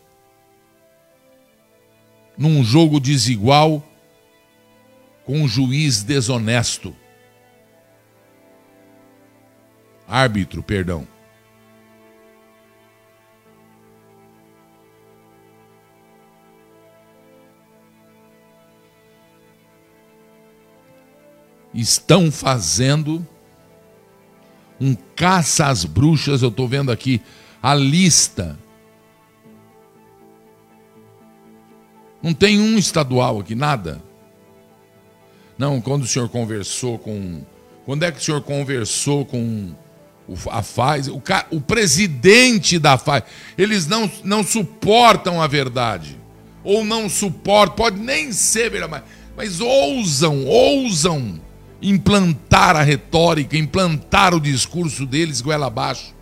num 2.39 2.63
jogo 2.63 3.01
desigual 3.01 3.85
com 5.25 5.43
um 5.43 5.49
juiz 5.49 6.05
desonesto. 6.05 6.95
Árbitro, 10.07 10.63
perdão. 10.63 11.07
Estão 21.75 22.31
fazendo 22.31 23.27
um 24.81 24.95
caça 25.15 25.67
às 25.67 25.85
bruxas. 25.85 26.43
Eu 26.43 26.49
estou 26.49 26.67
vendo 26.67 26.91
aqui 26.91 27.21
a 27.63 27.75
lista. 27.75 28.59
Não 32.23 32.35
tem 32.35 32.61
um 32.61 32.77
estadual 32.79 33.41
aqui, 33.41 33.55
nada. 33.55 34.03
Não, 35.57 35.81
quando 35.81 36.03
o 36.03 36.07
senhor 36.07 36.29
conversou 36.29 36.99
com. 36.99 37.43
Quando 37.85 38.05
é 38.05 38.13
que 38.13 38.19
o 38.19 38.23
senhor 38.23 38.43
conversou 38.43 39.25
com 39.25 39.75
a 40.51 40.63
Pfizer? 40.63 41.15
O, 41.15 41.23
o 41.51 41.61
presidente 41.61 42.79
da 42.79 42.97
Pfizer. 42.97 43.25
Eles 43.57 43.87
não, 43.87 44.11
não 44.23 44.45
suportam 44.45 45.41
a 45.41 45.47
verdade. 45.47 46.19
Ou 46.63 46.85
não 46.85 47.09
suportam, 47.09 47.75
pode 47.75 47.99
nem 47.99 48.33
ser 48.33 48.71
mas, 48.87 49.03
mas 49.35 49.61
ousam, 49.61 50.45
ousam 50.45 51.41
implantar 51.83 52.77
a 52.77 52.83
retórica, 52.83 53.57
implantar 53.57 54.35
o 54.35 54.41
discurso 54.41 55.07
deles 55.07 55.41
goela 55.41 55.67
abaixo. 55.67 56.15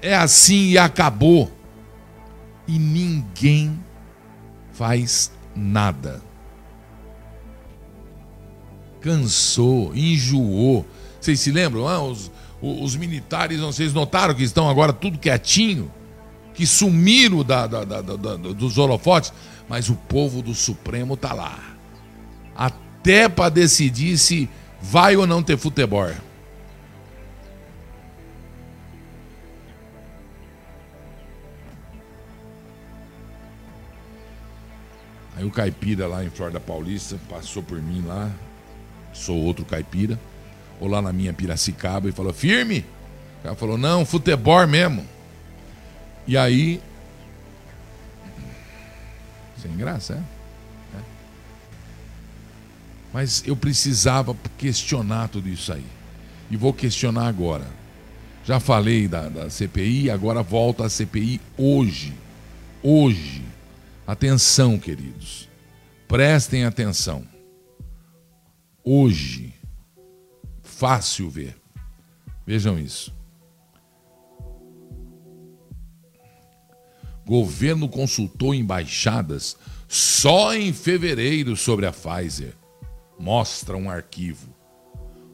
É 0.00 0.14
assim 0.14 0.70
e 0.70 0.78
acabou. 0.78 1.50
E 2.66 2.78
ninguém 2.78 3.78
faz 4.72 5.32
nada. 5.54 6.22
Cansou, 9.00 9.94
enjoou. 9.94 10.86
Vocês 11.20 11.40
se 11.40 11.50
lembram? 11.50 11.86
Ah, 11.86 12.02
os, 12.02 12.30
os 12.60 12.96
militares, 12.96 13.60
vocês 13.60 13.92
notaram 13.92 14.34
que 14.34 14.42
estão 14.42 14.68
agora 14.68 14.92
tudo 14.92 15.18
quietinho? 15.18 15.92
Que 16.54 16.66
sumiram 16.66 17.42
da, 17.42 17.66
da, 17.66 17.84
da, 17.84 18.00
dos 18.00 18.78
holofotes? 18.78 19.32
Mas 19.68 19.88
o 19.88 19.94
povo 19.94 20.40
do 20.40 20.54
Supremo 20.54 21.14
está 21.14 21.32
lá. 21.32 21.58
Até 23.04 23.28
para 23.28 23.50
decidir 23.50 24.16
se 24.16 24.48
vai 24.80 25.14
ou 25.14 25.26
não 25.26 25.42
ter 25.42 25.58
futebol. 25.58 26.10
Aí 35.36 35.44
o 35.44 35.50
caipira 35.50 36.06
lá 36.06 36.24
em 36.24 36.30
Florida 36.30 36.58
Paulista 36.58 37.18
passou 37.28 37.62
por 37.62 37.78
mim 37.78 38.02
lá, 38.06 38.30
sou 39.12 39.36
outro 39.36 39.66
caipira, 39.66 40.18
ou 40.80 40.88
lá 40.88 41.02
na 41.02 41.12
minha 41.12 41.34
Piracicaba 41.34 42.08
e 42.08 42.12
falou: 42.12 42.32
firme? 42.32 42.86
O 43.40 43.42
cara 43.42 43.54
falou: 43.54 43.76
não, 43.76 44.06
futebol 44.06 44.66
mesmo. 44.66 45.06
E 46.26 46.38
aí. 46.38 46.80
Sem 49.60 49.76
graça, 49.76 50.14
é? 50.14 50.33
Mas 53.14 53.44
eu 53.46 53.54
precisava 53.54 54.36
questionar 54.58 55.28
tudo 55.28 55.48
isso 55.48 55.72
aí. 55.72 55.86
E 56.50 56.56
vou 56.56 56.72
questionar 56.72 57.28
agora. 57.28 57.64
Já 58.44 58.58
falei 58.58 59.06
da, 59.06 59.28
da 59.28 59.48
CPI, 59.48 60.10
agora 60.10 60.42
volta 60.42 60.84
a 60.84 60.90
CPI 60.90 61.40
hoje. 61.56 62.12
Hoje. 62.82 63.44
Atenção, 64.04 64.76
queridos. 64.80 65.48
Prestem 66.08 66.64
atenção. 66.64 67.24
Hoje. 68.82 69.54
Fácil 70.60 71.30
ver. 71.30 71.56
Vejam 72.44 72.76
isso. 72.80 73.14
Governo 77.24 77.88
consultou 77.88 78.52
embaixadas 78.52 79.56
só 79.86 80.52
em 80.52 80.72
fevereiro 80.72 81.56
sobre 81.56 81.86
a 81.86 81.92
Pfizer 81.92 82.54
mostra 83.18 83.76
um 83.76 83.90
arquivo. 83.90 84.48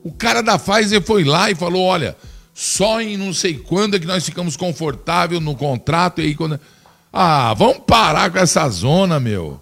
O 0.02 0.12
cara 0.12 0.42
da 0.42 0.58
Pfizer 0.58 1.02
foi 1.02 1.24
lá 1.24 1.50
e 1.50 1.54
falou: 1.54 1.84
olha, 1.84 2.16
só 2.54 3.00
em 3.00 3.16
não 3.16 3.32
sei 3.32 3.54
quando 3.54 3.96
é 3.96 3.98
que 3.98 4.06
nós 4.06 4.24
ficamos 4.24 4.56
confortáveis 4.56 5.40
no 5.40 5.54
contrato. 5.54 6.20
E 6.20 6.24
aí 6.24 6.34
quando... 6.34 6.58
Ah, 7.12 7.54
vamos 7.54 7.78
parar 7.86 8.30
com 8.30 8.38
essa 8.38 8.68
zona, 8.68 9.18
meu. 9.18 9.60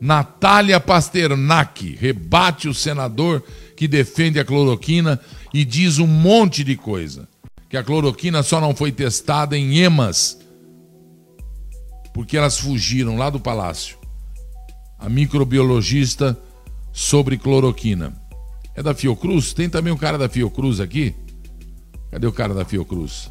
Natália 0.00 0.80
Pasternak 0.80 1.96
rebate 1.96 2.68
o 2.68 2.74
senador 2.74 3.42
que 3.76 3.88
defende 3.88 4.38
a 4.38 4.44
cloroquina 4.44 5.20
e 5.52 5.64
diz 5.64 5.98
um 5.98 6.06
monte 6.06 6.64
de 6.64 6.76
coisa. 6.76 7.28
Que 7.68 7.76
a 7.76 7.84
cloroquina 7.84 8.42
só 8.42 8.60
não 8.60 8.74
foi 8.74 8.90
testada 8.90 9.58
em 9.58 9.78
emas 9.78 10.38
porque 12.14 12.36
elas 12.36 12.58
fugiram 12.58 13.16
lá 13.16 13.30
do 13.30 13.38
palácio. 13.38 13.96
A 14.98 15.08
microbiologista 15.08 16.36
sobre 16.98 17.38
cloroquina. 17.38 18.12
É 18.74 18.82
da 18.82 18.92
Fiocruz? 18.92 19.52
Tem 19.52 19.70
também 19.70 19.92
um 19.92 19.96
cara 19.96 20.18
da 20.18 20.28
Fiocruz 20.28 20.80
aqui? 20.80 21.14
Cadê 22.10 22.26
o 22.26 22.32
cara 22.32 22.52
da 22.52 22.64
Fiocruz? 22.64 23.30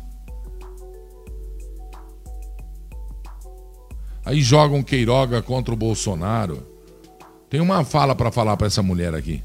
Aí 4.23 4.41
jogam 4.41 4.81
Queiroga 4.81 5.41
contra 5.41 5.73
o 5.73 5.77
Bolsonaro. 5.77 6.65
Tem 7.49 7.59
uma 7.59 7.83
fala 7.83 8.15
para 8.15 8.31
falar 8.31 8.55
para 8.55 8.67
essa 8.67 8.81
mulher 8.81 9.13
aqui. 9.13 9.43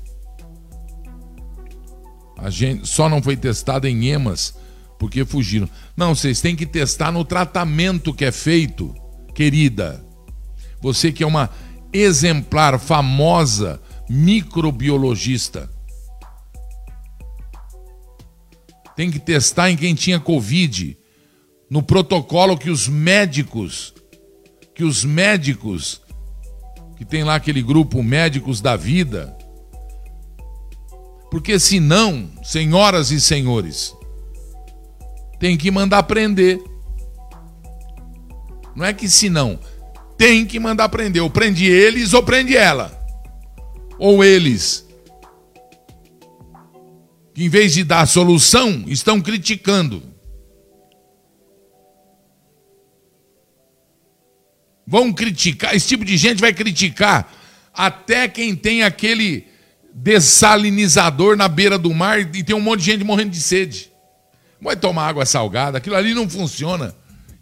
A 2.39 2.49
gente 2.49 2.87
só 2.87 3.09
não 3.09 3.21
foi 3.21 3.37
testada 3.37 3.91
em 3.91 4.07
emas 4.07 4.57
porque 5.01 5.25
fugiram. 5.25 5.69
Não, 5.97 6.15
vocês 6.15 6.41
têm 6.41 6.55
que 6.55 6.65
testar 6.65 7.11
no 7.11 7.25
tratamento 7.25 8.15
que 8.15 8.25
é 8.25 8.31
feito, 8.31 8.95
querida. 9.35 10.05
Você 10.81 11.11
que 11.11 11.25
é 11.25 11.27
uma 11.27 11.51
exemplar 11.93 12.79
famosa 12.79 13.81
microbiologista. 14.13 15.71
Tem 18.95 19.11
que 19.11 19.19
testar 19.19 19.71
em 19.71 19.77
quem 19.77 19.95
tinha 19.95 20.21
Covid. 20.21 20.99
No 21.71 21.83
protocolo 21.83 22.59
que 22.59 22.69
os 22.69 22.87
médicos, 22.87 23.95
que 24.75 24.85
os 24.85 25.03
médicos, 25.03 26.03
que 26.99 27.07
tem 27.07 27.25
lá 27.25 27.37
aquele 27.37 27.63
grupo 27.63 28.03
Médicos 28.03 28.61
da 28.61 28.77
Vida. 28.77 29.35
Porque 31.31 31.59
senão, 31.59 32.29
senhoras 32.45 33.11
e 33.11 33.19
senhores, 33.19 33.97
tem 35.41 35.57
que 35.57 35.71
mandar 35.71 36.03
prender. 36.03 36.63
Não 38.77 38.85
é 38.85 38.93
que 38.93 39.09
senão, 39.09 39.59
tem 40.19 40.45
que 40.45 40.61
mandar 40.61 40.91
prender. 40.91 41.23
Ou 41.23 41.31
prende 41.31 41.65
eles 41.65 42.13
ou 42.13 42.23
prende 42.23 42.55
ela 42.55 43.02
ou 43.99 44.23
eles, 44.25 44.87
que 47.35 47.45
em 47.45 47.49
vez 47.49 47.73
de 47.73 47.85
dar 47.85 48.07
solução, 48.07 48.85
estão 48.87 49.21
criticando. 49.21 50.03
Vão 54.87 55.13
criticar, 55.13 55.75
esse 55.75 55.89
tipo 55.89 56.05
de 56.05 56.17
gente 56.17 56.41
vai 56.41 56.53
criticar 56.53 57.33
até 57.73 58.29
quem 58.29 58.55
tem 58.55 58.83
aquele 58.83 59.47
dessalinizador 59.95 61.37
na 61.37 61.49
beira 61.49 61.79
do 61.79 61.93
mar 61.95 62.21
e 62.21 62.43
tem 62.43 62.57
um 62.57 62.61
monte 62.61 62.81
de 62.81 62.87
gente 62.87 63.05
morrendo 63.05 63.31
de 63.31 63.41
sede. 63.41 63.91
Vai 64.61 64.77
tomar 64.77 65.09
água 65.09 65.27
salgada, 65.27 65.79
aquilo 65.79 65.97
ali 65.97 66.15
não 66.15 66.29
funciona. 66.29 66.95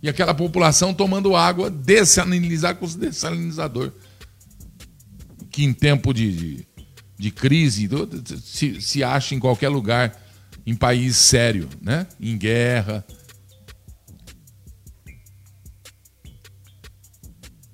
E 0.03 0.09
aquela 0.09 0.33
população 0.33 0.95
tomando 0.95 1.37
água 1.37 1.71
dessalinizada 1.71 2.75
com 2.75 2.87
dessalinizador. 2.87 3.93
Que 5.51 5.65
em 5.65 5.73
tempo 5.73 6.13
de, 6.13 6.33
de, 6.33 6.67
de 7.19 7.31
crise 7.31 7.89
se, 8.45 8.81
se 8.81 9.03
acha 9.03 9.35
em 9.35 9.39
qualquer 9.39 9.69
lugar, 9.69 10.17
em 10.67 10.75
país 10.75 11.17
sério, 11.17 11.69
né? 11.81 12.07
em 12.21 12.37
guerra. 12.37 13.05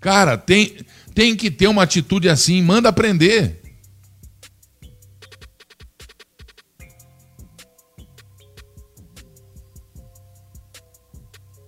Cara, 0.01 0.39
tem, 0.39 0.77
tem 1.14 1.35
que 1.35 1.51
ter 1.51 1.66
uma 1.66 1.83
atitude 1.83 2.29
assim, 2.29 2.62
manda 2.62 2.89
aprender. 2.89 3.61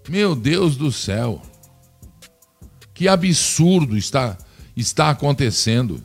Meu 0.08 0.34
Deus 0.34 0.76
do 0.76 0.90
céu. 0.90 1.42
Que 2.94 3.06
absurdo 3.06 3.96
está, 3.96 4.38
está 4.80 5.10
acontecendo. 5.10 6.02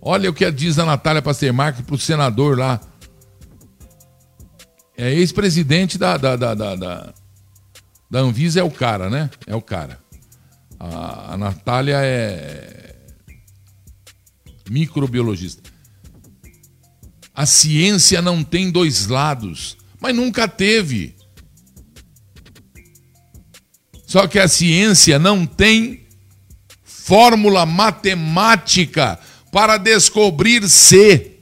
Olha 0.00 0.28
o 0.30 0.34
que 0.34 0.50
diz 0.50 0.78
a 0.78 0.84
Natália 0.84 1.22
Pastermark 1.22 1.82
para 1.82 1.94
o 1.94 1.98
senador 1.98 2.58
lá. 2.58 2.80
É 4.96 5.12
ex-presidente 5.12 5.96
da, 5.96 6.16
da, 6.16 6.36
da, 6.36 6.54
da, 6.54 6.76
da, 6.76 7.14
da 8.10 8.18
Anvisa, 8.20 8.60
é 8.60 8.62
o 8.62 8.70
cara, 8.70 9.08
né? 9.08 9.30
É 9.46 9.54
o 9.54 9.62
cara. 9.62 9.98
A, 10.78 11.34
a 11.34 11.36
Natália 11.38 11.98
é 12.02 12.96
microbiologista. 14.68 15.70
A 17.34 17.46
ciência 17.46 18.20
não 18.20 18.42
tem 18.42 18.70
dois 18.70 19.06
lados, 19.06 19.76
mas 20.00 20.14
nunca 20.14 20.46
teve. 20.46 21.14
Só 24.12 24.26
que 24.26 24.38
a 24.38 24.46
ciência 24.46 25.18
não 25.18 25.46
tem 25.46 26.02
fórmula 26.84 27.64
matemática 27.64 29.18
para 29.50 29.78
descobrir 29.78 30.68
se. 30.68 31.38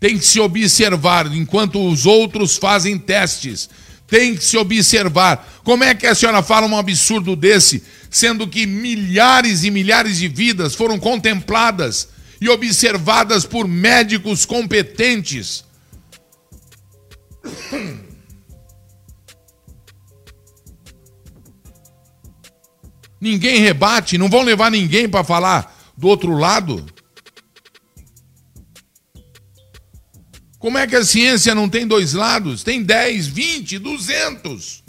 Tem 0.00 0.16
que 0.16 0.24
se 0.24 0.40
observar 0.40 1.26
enquanto 1.36 1.86
os 1.86 2.06
outros 2.06 2.56
fazem 2.56 2.98
testes. 2.98 3.68
Tem 4.06 4.34
que 4.34 4.42
se 4.42 4.56
observar. 4.56 5.60
Como 5.62 5.84
é 5.84 5.94
que 5.94 6.06
a 6.06 6.14
senhora 6.14 6.42
fala 6.42 6.66
um 6.66 6.78
absurdo 6.78 7.36
desse, 7.36 7.82
sendo 8.10 8.48
que 8.48 8.64
milhares 8.64 9.64
e 9.64 9.70
milhares 9.70 10.16
de 10.16 10.28
vidas 10.28 10.74
foram 10.74 10.98
contempladas 10.98 12.08
e 12.40 12.48
observadas 12.48 13.44
por 13.44 13.68
médicos 13.68 14.46
competentes. 14.46 15.62
Ninguém 23.24 23.58
rebate, 23.58 24.18
não 24.18 24.28
vão 24.28 24.42
levar 24.42 24.70
ninguém 24.70 25.08
para 25.08 25.24
falar 25.24 25.74
do 25.96 26.08
outro 26.08 26.36
lado. 26.36 26.84
Como 30.58 30.76
é 30.76 30.86
que 30.86 30.94
a 30.94 31.02
ciência 31.02 31.54
não 31.54 31.66
tem 31.66 31.86
dois 31.86 32.12
lados? 32.12 32.62
Tem 32.62 32.82
10, 32.82 33.28
20, 33.28 33.78
200. 33.78 34.84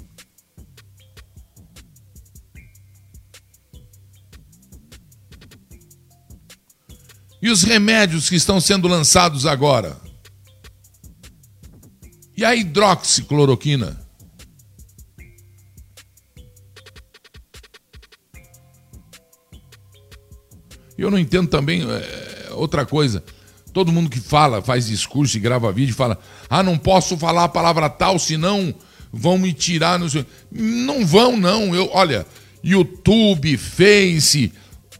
E 7.41 7.49
os 7.49 7.63
remédios 7.63 8.27
que 8.27 8.35
estão 8.35 8.59
sendo 8.59 8.89
lançados 8.89 9.45
agora? 9.45 9.95
E 12.35 12.43
a 12.43 12.53
hidroxicloroquina? 12.53 14.04
Eu 20.97 21.11
não 21.11 21.19
entendo 21.19 21.47
também 21.47 21.83
é, 21.83 22.49
outra 22.51 22.85
coisa. 22.85 23.23
Todo 23.73 23.91
mundo 23.91 24.09
que 24.09 24.19
fala, 24.19 24.61
faz 24.61 24.87
discurso 24.87 25.35
e 25.35 25.39
grava 25.39 25.71
vídeo 25.71 25.93
fala: 25.93 26.17
ah, 26.49 26.63
não 26.63 26.77
posso 26.77 27.17
falar 27.17 27.43
a 27.43 27.49
palavra 27.49 27.89
tal, 27.89 28.17
senão 28.17 28.73
vão 29.11 29.37
me 29.37 29.53
tirar. 29.53 29.99
No... 29.99 30.07
Não 30.51 31.05
vão, 31.05 31.35
não. 31.35 31.75
Eu, 31.75 31.89
olha, 31.93 32.25
YouTube, 32.63 33.57
Face, 33.57 34.51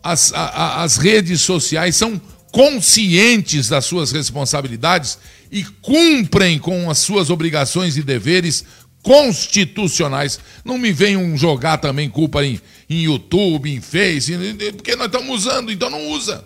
as, 0.04 0.34
a, 0.34 0.84
as 0.84 0.98
redes 0.98 1.42
sociais 1.42 1.96
são 1.96 2.20
conscientes 2.52 3.68
das 3.68 3.86
suas 3.86 4.12
responsabilidades 4.12 5.18
e 5.52 5.64
cumprem 5.82 6.58
com 6.60 6.90
as 6.90 7.00
suas 7.00 7.30
obrigações 7.30 7.98
e 7.98 8.04
deveres 8.04 8.66
constitucionais. 9.06 10.40
Não 10.66 10.80
me 10.80 10.92
venham 10.92 11.38
jogar 11.38 11.78
também 11.78 12.10
culpa 12.10 12.44
em, 12.44 12.60
em 12.90 13.04
YouTube, 13.04 13.72
em 13.72 13.80
Face, 13.80 14.34
porque 14.76 14.96
nós 14.96 15.06
estamos 15.06 15.46
usando, 15.46 15.72
então 15.72 15.92
não 15.92 16.10
usa. 16.10 16.44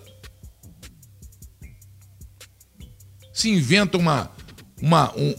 Se 3.33 3.49
inventa 3.49 3.97
uma, 3.97 4.29
uma, 4.81 5.15
um, 5.15 5.33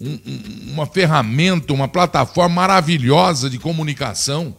um, 0.00 0.72
uma 0.72 0.86
ferramenta, 0.86 1.74
uma 1.74 1.86
plataforma 1.86 2.54
maravilhosa 2.54 3.50
de 3.50 3.58
comunicação 3.58 4.56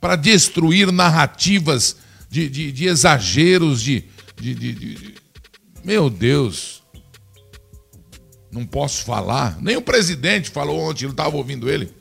para 0.00 0.14
destruir 0.14 0.92
narrativas 0.92 1.96
de, 2.30 2.48
de, 2.48 2.70
de 2.70 2.86
exageros, 2.86 3.82
de, 3.82 4.04
de, 4.40 4.54
de, 4.54 5.14
Meu 5.84 6.08
Deus. 6.08 6.83
Não 8.54 8.64
posso 8.64 9.04
falar. 9.04 9.58
Nem 9.60 9.76
o 9.76 9.82
presidente 9.82 10.48
falou 10.48 10.78
ontem, 10.78 11.06
eu 11.06 11.10
estava 11.10 11.36
ouvindo 11.36 11.68
ele. 11.68 11.92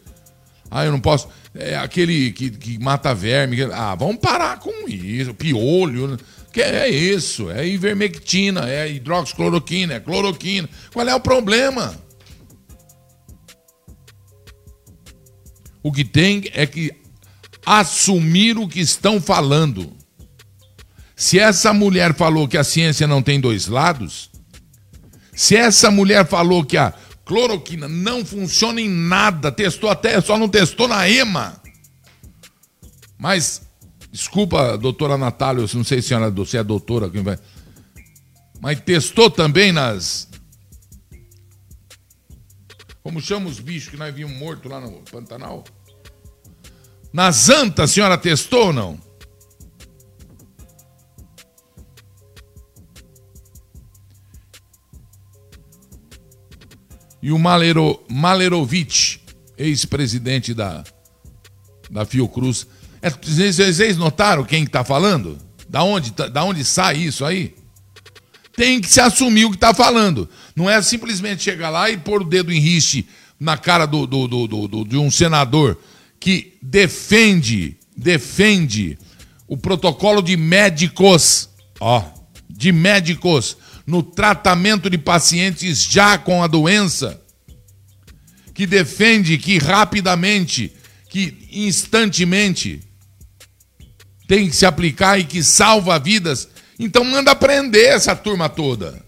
Ah, 0.70 0.86
eu 0.86 0.92
não 0.92 1.00
posso. 1.00 1.28
É 1.56 1.76
aquele 1.76 2.32
que, 2.32 2.52
que 2.52 2.78
mata 2.78 3.14
verme. 3.14 3.64
Ah, 3.74 3.96
vamos 3.96 4.18
parar 4.18 4.60
com 4.60 4.88
isso. 4.88 5.34
Piolho. 5.34 6.10
Né? 6.10 6.18
Que 6.52 6.62
é 6.62 6.88
isso? 6.88 7.50
É 7.50 7.68
ivermectina, 7.68 8.70
é 8.70 8.88
hidroxicloroquina, 8.92 9.96
é 9.96 10.00
cloroquina. 10.00 10.70
Qual 10.94 11.08
é 11.08 11.16
o 11.16 11.20
problema? 11.20 11.96
O 15.82 15.92
que 15.92 16.06
tem 16.06 16.44
é 16.54 16.68
que 16.68 16.94
assumir 17.66 18.60
o 18.60 18.68
que 18.68 18.80
estão 18.80 19.20
falando. 19.20 19.92
Se 21.16 21.40
essa 21.40 21.74
mulher 21.74 22.14
falou 22.14 22.48
que 22.48 22.58
a 22.58 22.64
ciência 22.64 23.08
não 23.08 23.24
tem 23.24 23.40
dois 23.40 23.68
lados, 23.68 24.30
se 25.36 25.56
essa 25.56 25.90
mulher 25.90 26.28
falou 26.28 26.64
que 26.64 26.78
a 26.78 26.94
cloroquina 27.26 27.88
não 27.88 28.26
funciona 28.26 28.80
em 28.80 28.90
nada, 28.90 29.52
testou 29.52 29.90
até, 29.90 30.20
só 30.22 30.38
não 30.38 30.48
testou 30.48 30.88
na 30.88 31.10
EMA. 31.10 31.62
Mas, 33.18 33.62
desculpa, 34.12 34.78
doutora 34.78 35.18
Natália, 35.18 35.66
não 35.74 35.84
sei 35.84 36.02
se, 36.02 36.10
senhora, 36.10 36.34
se 36.46 36.58
é 36.58 36.64
doutora, 36.64 37.10
quem 37.10 37.24
vai. 37.24 37.40
Mas 38.62 38.80
testou 38.82 39.30
também 39.30 39.72
nas. 39.72 40.28
Como 43.02 43.20
chama 43.20 43.50
os 43.50 43.60
bichos 43.60 43.90
que 43.90 43.98
nós 43.98 44.14
vimos 44.14 44.38
mortos 44.38 44.72
lá 44.72 44.80
no 44.80 44.92
Pantanal? 45.12 45.64
Nas 47.12 47.50
antas, 47.50 47.92
a 47.92 47.94
senhora 47.94 48.18
testou 48.18 48.68
ou 48.68 48.74
não? 48.74 49.13
E 57.24 57.32
o 57.32 57.40
Malero, 57.40 58.04
Malerovic, 58.10 59.18
ex-presidente 59.58 60.54
da, 60.54 60.84
da 61.90 62.06
Fiocruz. 62.06 62.68
É, 63.02 63.10
vocês 63.10 63.96
notaram 63.96 64.44
quem 64.44 64.66
está 64.66 64.84
falando? 64.84 65.38
Da 65.70 65.84
onde, 65.84 66.12
tá, 66.12 66.28
da 66.28 66.44
onde 66.44 66.66
sai 66.66 66.98
isso 66.98 67.24
aí? 67.24 67.56
Tem 68.58 68.82
que 68.82 68.90
se 68.90 69.00
assumir 69.00 69.46
o 69.46 69.52
que 69.52 69.56
está 69.56 69.74
falando. 69.74 70.30
Não 70.54 70.70
é 70.70 70.82
simplesmente 70.82 71.42
chegar 71.42 71.70
lá 71.70 71.90
e 71.90 71.96
pôr 71.96 72.24
o 72.24 72.26
dedo 72.26 72.52
em 72.52 72.60
riste 72.60 73.08
na 73.40 73.56
cara 73.56 73.86
do, 73.86 74.06
do, 74.06 74.28
do, 74.28 74.48
do, 74.68 74.84
de 74.84 74.98
um 74.98 75.10
senador 75.10 75.80
que 76.20 76.58
defende, 76.62 77.78
defende 77.96 78.98
o 79.48 79.56
protocolo 79.56 80.22
de 80.22 80.36
médicos, 80.36 81.50
ó, 81.80 82.04
de 82.50 82.74
médicos 82.74 83.56
no 83.86 84.02
tratamento 84.02 84.90
de 84.90 84.98
pacientes 84.98 85.84
já 85.84 86.18
com 86.18 86.42
a 86.42 86.48
doença, 86.48 87.22
que 88.54 88.66
defende 88.66 89.38
que 89.38 89.58
rapidamente, 89.58 90.74
que 91.10 91.48
instantemente 91.52 92.82
tem 94.28 94.50
que 94.50 94.56
se 94.56 94.66
aplicar 94.66 95.20
e 95.20 95.26
que 95.26 95.44
salva 95.44 96.00
vidas. 96.00 96.48
Então 96.80 97.04
manda 97.04 97.36
prender 97.36 97.94
essa 97.94 98.16
turma 98.16 98.50
toda. 98.50 99.04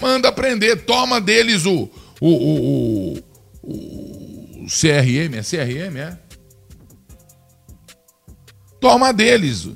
Manda 0.00 0.32
prender, 0.32 0.84
toma 0.84 1.20
deles 1.20 1.64
o, 1.64 1.88
o, 2.20 2.28
o, 2.28 3.18
o 3.62 4.66
CRM, 4.66 5.36
é 5.36 5.42
CRM, 5.42 5.96
é? 5.96 6.18
Toma 8.80 9.12
deles. 9.12 9.68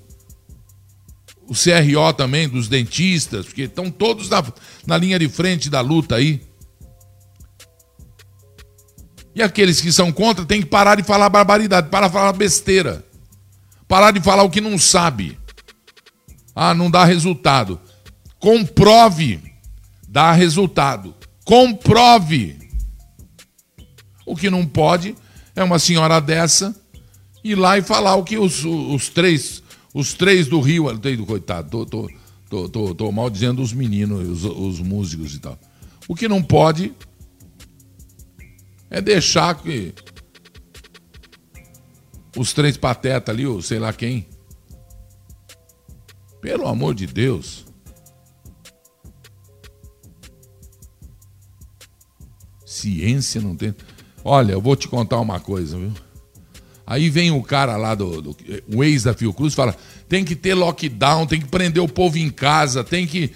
O 1.49 1.55
CRO 1.55 2.13
também, 2.13 2.49
dos 2.49 2.69
dentistas, 2.69 3.47
porque 3.47 3.63
estão 3.63 3.91
todos 3.91 4.29
na, 4.29 4.43
na 4.87 4.99
linha 4.99 5.19
de 5.19 5.29
frente 5.29 5.71
da 5.71 5.81
luta 5.81 6.17
aí. 6.17 6.41
E 9.35 9.43
aqueles 9.43 9.81
que 9.81 9.93
são 9.93 10.11
contra 10.11 10.45
têm 10.45 10.63
que 10.63 10.67
parar 10.67 10.97
de 10.97 11.03
falar 11.03 11.29
barbaridade, 11.29 11.89
parar 11.89 12.09
de 12.09 12.13
falar 12.15 12.33
besteira. 12.33 13.05
Parar 13.87 14.11
de 14.11 14.21
falar 14.21 14.43
o 14.43 14.51
que 14.51 14.61
não 14.61 14.77
sabe. 14.79 15.39
Ah, 16.55 16.75
não 16.75 16.91
dá 16.91 17.05
resultado. 17.05 17.81
Comprove. 18.41 19.41
Dá 20.09 20.33
resultado. 20.33 21.15
Comprove. 21.45 22.59
O 24.25 24.35
que 24.35 24.51
não 24.51 24.67
pode 24.67 25.15
é 25.55 25.63
uma 25.63 25.79
senhora 25.79 26.21
dessa 26.21 26.75
ir 27.45 27.55
lá 27.55 27.79
e 27.79 27.83
falar 27.83 28.17
o 28.17 28.25
que 28.25 28.39
os, 28.39 28.65
os 28.65 29.09
três 29.09 29.63
os 29.97 30.13
três 30.13 30.47
do 30.47 30.61
Rio, 30.61 30.93
do 30.93 31.25
coitado, 31.25 31.71
tô, 31.71 31.87
tô, 31.87 32.11
tô, 32.51 32.69
tô, 32.69 32.95
tô 32.95 33.11
mal 33.11 33.31
dizendo 33.31 33.63
os 33.63 33.73
meninos, 33.73 34.45
os, 34.45 34.45
os 34.45 34.81
músicos 34.81 35.35
e 35.35 35.39
tal. 35.39 35.59
O 36.07 36.15
que 36.15 36.29
não 36.29 36.43
pode 36.43 36.93
é 38.91 39.01
deixar 39.01 39.55
que 39.55 39.95
os 42.37 42.53
três 42.53 42.77
patetas 42.77 43.35
ali, 43.35 43.47
ou 43.47 43.63
sei 43.63 43.79
lá 43.79 43.91
quem. 43.91 44.29
Pelo 46.43 46.69
amor 46.69 46.95
de 46.95 47.07
Deus. 47.07 47.65
Ciência 52.67 53.41
não 53.41 53.57
tem. 53.57 53.75
Olha, 54.23 54.53
eu 54.53 54.61
vou 54.61 54.77
te 54.77 54.89
contar 54.89 55.19
uma 55.21 55.41
coisa, 55.41 55.79
viu? 55.79 55.95
Aí 56.87 57.11
vem 57.11 57.33
o 57.33 57.43
cara 57.43 57.77
lá 57.77 57.97
do, 57.97 58.23
do 58.23 58.37
o 58.73 58.85
ex 58.85 59.03
da 59.03 59.13
Fiocruz 59.13 59.55
fala: 59.55 59.77
tem 60.09 60.25
que 60.25 60.37
ter 60.37 60.55
lockdown, 60.55 61.27
tem 61.27 61.41
que 61.41 61.49
prender 61.49 61.83
o 61.83 61.89
povo 61.89 62.17
em 62.17 62.31
casa, 62.31 62.85
tem 62.85 63.07
que. 63.07 63.33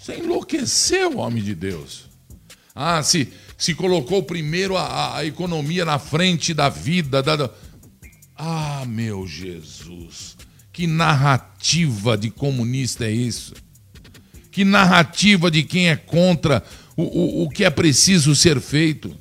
Você 0.00 0.16
enlouqueceu, 0.16 1.18
homem 1.18 1.42
de 1.42 1.54
Deus. 1.54 2.06
Ah, 2.74 3.02
se, 3.02 3.28
se 3.58 3.74
colocou 3.74 4.22
primeiro 4.22 4.76
a, 4.76 5.18
a 5.18 5.26
economia 5.26 5.84
na 5.84 5.98
frente 5.98 6.54
da 6.54 6.68
vida. 6.68 7.22
Da... 7.22 7.50
Ah, 8.36 8.84
meu 8.86 9.26
Jesus. 9.26 10.36
Que 10.72 10.86
narrativa 10.86 12.16
de 12.16 12.30
comunista 12.30 13.04
é 13.04 13.10
isso? 13.10 13.54
Que 14.50 14.64
narrativa 14.64 15.50
de 15.50 15.62
quem 15.62 15.90
é 15.90 15.96
contra 15.96 16.62
o, 16.96 17.02
o, 17.02 17.42
o 17.44 17.50
que 17.50 17.64
é 17.64 17.70
preciso 17.70 18.34
ser 18.34 18.60
feito. 18.60 19.14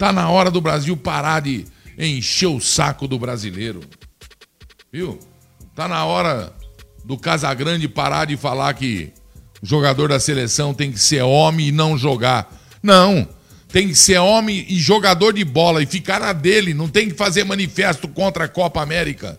Tá 0.00 0.14
na 0.14 0.30
hora 0.30 0.50
do 0.50 0.62
Brasil 0.62 0.96
parar 0.96 1.40
de 1.40 1.66
encher 1.98 2.46
o 2.46 2.58
saco 2.58 3.06
do 3.06 3.18
brasileiro. 3.18 3.82
Viu? 4.90 5.18
Tá 5.74 5.86
na 5.86 6.06
hora 6.06 6.54
do 7.04 7.18
Casagrande 7.18 7.86
parar 7.86 8.24
de 8.24 8.34
falar 8.34 8.72
que 8.72 9.12
o 9.62 9.66
jogador 9.66 10.08
da 10.08 10.18
seleção 10.18 10.72
tem 10.72 10.90
que 10.90 10.98
ser 10.98 11.20
homem 11.20 11.68
e 11.68 11.72
não 11.72 11.98
jogar. 11.98 12.50
Não. 12.82 13.28
Tem 13.68 13.88
que 13.88 13.94
ser 13.94 14.16
homem 14.16 14.64
e 14.70 14.76
jogador 14.76 15.34
de 15.34 15.44
bola 15.44 15.82
e 15.82 15.86
ficar 15.86 16.18
na 16.18 16.32
dele. 16.32 16.72
Não 16.72 16.88
tem 16.88 17.10
que 17.10 17.14
fazer 17.14 17.44
manifesto 17.44 18.08
contra 18.08 18.46
a 18.46 18.48
Copa 18.48 18.80
América. 18.80 19.38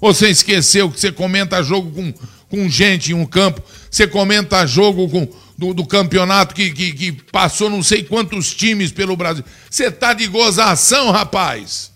Ou 0.00 0.14
você 0.14 0.30
esqueceu 0.30 0.90
que 0.90 0.98
você 0.98 1.12
comenta 1.12 1.62
jogo 1.62 1.90
com, 1.90 2.14
com 2.48 2.66
gente 2.66 3.12
em 3.12 3.14
um 3.14 3.26
campo, 3.26 3.62
você 3.90 4.06
comenta 4.06 4.66
jogo 4.66 5.06
com, 5.06 5.28
do, 5.60 5.74
do 5.74 5.86
campeonato 5.86 6.54
que, 6.54 6.72
que, 6.72 6.90
que, 6.94 7.12
passou 7.12 7.68
não 7.68 7.82
sei 7.82 8.02
quantos 8.02 8.54
times 8.54 8.90
pelo 8.90 9.14
Brasil. 9.14 9.44
Você 9.68 9.90
tá 9.90 10.14
de 10.14 10.26
gozação, 10.26 11.10
rapaz. 11.10 11.92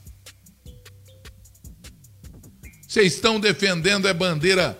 Vocês 2.86 3.14
estão 3.14 3.40
defendendo 3.40 4.04
a 4.04 4.10
é 4.10 4.14
bandeira. 4.14 4.78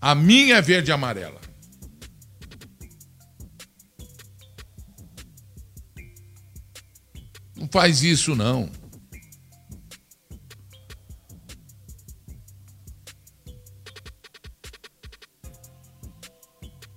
A 0.00 0.14
minha 0.14 0.58
é 0.58 0.62
verde 0.62 0.90
e 0.90 0.94
amarela. 0.94 1.40
Não 7.56 7.68
faz 7.70 8.04
isso, 8.04 8.36
não. 8.36 8.70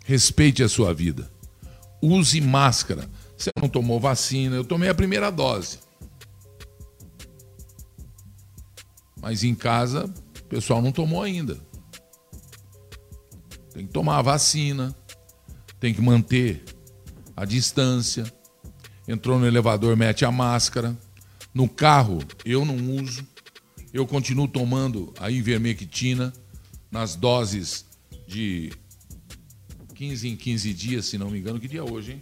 Respeite 0.04 0.62
a 0.62 0.70
sua 0.70 0.93
vida. 0.93 1.32
Use 2.01 2.39
máscara. 2.41 3.10
Você 3.38 3.49
não 3.60 3.70
tomou 3.70 3.99
vacina, 3.99 4.56
eu 4.56 4.64
tomei 4.64 4.89
a 4.89 4.95
primeira 4.95 5.32
dose. 5.32 5.80
Mas 9.22 9.43
em 9.43 9.56
casa, 9.56 10.14
o 10.39 10.43
pessoal 10.43 10.82
não 10.82 10.91
tomou 10.91 11.24
ainda. 11.24 11.58
Tem 13.74 13.88
que 13.88 13.93
tomar 13.93 14.20
a 14.20 14.22
vacina, 14.22 14.95
tem 15.80 15.93
que 15.93 16.01
manter 16.01 16.64
a 17.36 17.45
distância. 17.45 18.32
Entrou 19.08 19.39
no 19.39 19.47
elevador, 19.47 19.95
mete 19.95 20.26
a 20.26 20.32
máscara. 20.32 20.97
No 21.54 21.68
carro, 21.68 22.20
eu 22.45 22.66
não 22.66 22.76
uso. 23.01 23.26
Eu 23.93 24.06
continuo 24.06 24.47
tomando 24.47 25.14
a 25.20 25.30
ivermectina 25.30 26.34
nas 26.91 27.16
doses 27.16 27.86
de 28.28 28.72
15 30.04 30.28
em 30.28 30.36
15 30.36 30.74
dias, 30.74 31.06
se 31.06 31.18
não 31.18 31.30
me 31.30 31.39
engano. 31.39 31.60
Que 31.60 31.68
dia 31.68 31.80
é 31.80 31.84
hoje, 31.84 32.14
hein? 32.14 32.22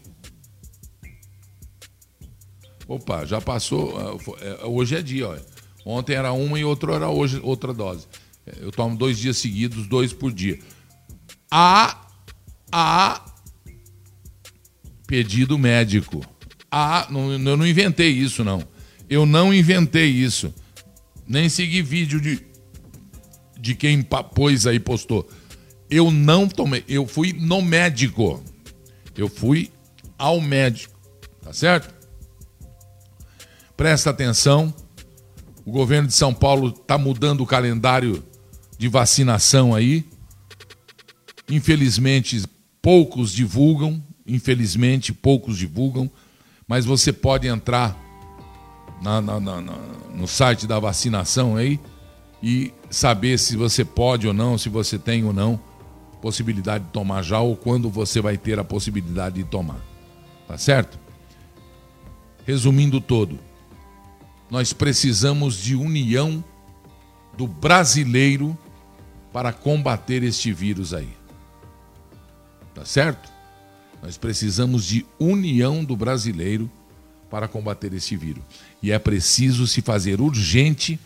Opa, 2.88 3.26
já 3.26 3.42
passou. 3.42 4.20
É, 4.40 4.48
é, 4.48 4.66
hoje 4.66 4.96
é 4.96 5.02
dia, 5.02 5.28
olha. 5.28 5.46
Ontem 5.84 6.14
era 6.14 6.32
uma 6.32 6.60
e 6.60 6.64
outro 6.64 6.94
era 6.94 7.10
hoje 7.10 7.40
outra 7.42 7.74
dose. 7.74 8.08
É, 8.46 8.64
eu 8.64 8.72
tomo 8.72 8.96
dois 8.96 9.18
dias 9.18 9.38
seguidos, 9.38 9.88
dois 9.88 10.14
por 10.14 10.32
dia. 10.32 10.60
A, 11.50 12.06
a 12.72 13.26
pedido 15.08 15.58
médico. 15.58 16.24
A, 16.70 17.08
não, 17.10 17.32
eu 17.34 17.58
não 17.58 17.66
inventei 17.66 18.10
isso, 18.10 18.44
não. 18.44 18.64
Eu 19.10 19.26
não 19.26 19.52
inventei 19.52 20.08
isso. 20.08 20.54
Nem 21.28 21.50
segui 21.50 21.82
vídeo 21.82 22.22
de, 22.22 22.46
de 23.60 23.74
quem 23.74 24.04
pôs 24.04 24.68
aí, 24.68 24.80
postou. 24.80 25.28
Eu 25.92 26.10
não 26.10 26.48
tomei, 26.48 26.86
eu 26.88 27.06
fui 27.06 27.34
no 27.34 27.62
médico. 27.62 28.42
Eu 29.14 29.28
fui 29.28 29.70
ao 30.18 30.40
médico, 30.40 30.98
tá 31.44 31.52
certo? 31.52 31.94
Presta 33.76 34.10
atenção. 34.10 34.74
O 35.66 35.72
governo 35.72 36.08
de 36.08 36.14
São 36.14 36.34
Paulo 36.34 36.70
está 36.70 36.98
mudando 36.98 37.42
o 37.42 37.46
calendário 37.46 38.24
de 38.78 38.88
vacinação 38.88 39.76
aí. 39.76 40.06
Infelizmente, 41.50 42.42
poucos 42.82 43.34
divulgam. 43.34 44.02
Infelizmente, 44.26 45.12
poucos 45.12 45.58
divulgam. 45.58 46.10
Mas 46.66 46.86
você 46.86 47.12
pode 47.12 47.50
entrar 47.50 48.00
na, 49.04 49.20
na, 49.20 49.40
na, 49.42 49.62
no 50.16 50.26
site 50.26 50.66
da 50.66 50.80
vacinação 50.80 51.58
aí 51.58 51.78
e 52.42 52.74
saber 52.90 53.38
se 53.38 53.58
você 53.58 53.84
pode 53.84 54.26
ou 54.26 54.34
não, 54.34 54.58
se 54.58 54.70
você 54.70 54.98
tem 54.98 55.26
ou 55.26 55.34
não 55.34 55.71
possibilidade 56.22 56.86
de 56.86 56.92
tomar 56.92 57.24
já 57.24 57.40
ou 57.40 57.56
quando 57.56 57.90
você 57.90 58.22
vai 58.22 58.38
ter 58.38 58.60
a 58.60 58.64
possibilidade 58.64 59.36
de 59.36 59.44
tomar. 59.44 59.80
Tá 60.48 60.58
certo? 60.58 61.00
Resumindo 62.46 63.02
todo, 63.02 63.40
nós 64.50 64.74
precisamos 64.74 65.56
de 65.58 65.76
união 65.76 66.44
do 67.38 67.48
brasileiro 67.48 68.58
para 69.32 69.52
combater 69.54 70.24
este 70.24 70.52
vírus 70.52 70.94
aí. 70.94 71.10
Tá 72.76 72.86
certo? 72.86 73.32
Nós 74.02 74.18
precisamos 74.18 74.86
de 74.86 75.06
união 75.20 75.84
do 75.84 75.96
brasileiro 75.96 76.70
para 77.30 77.48
combater 77.48 77.94
este 77.94 78.18
vírus. 78.18 78.44
E 78.84 78.92
é 78.92 79.00
preciso 79.00 79.66
se 79.66 79.82
fazer 79.82 80.20
urgente 80.20 81.00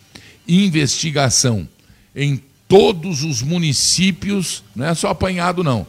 investigação 0.47 1.67
em 2.15 2.41
todos 2.67 3.23
os 3.23 3.41
municípios, 3.41 4.63
não 4.75 4.85
é 4.85 4.95
só 4.95 5.09
apanhado 5.09 5.63
não. 5.63 5.85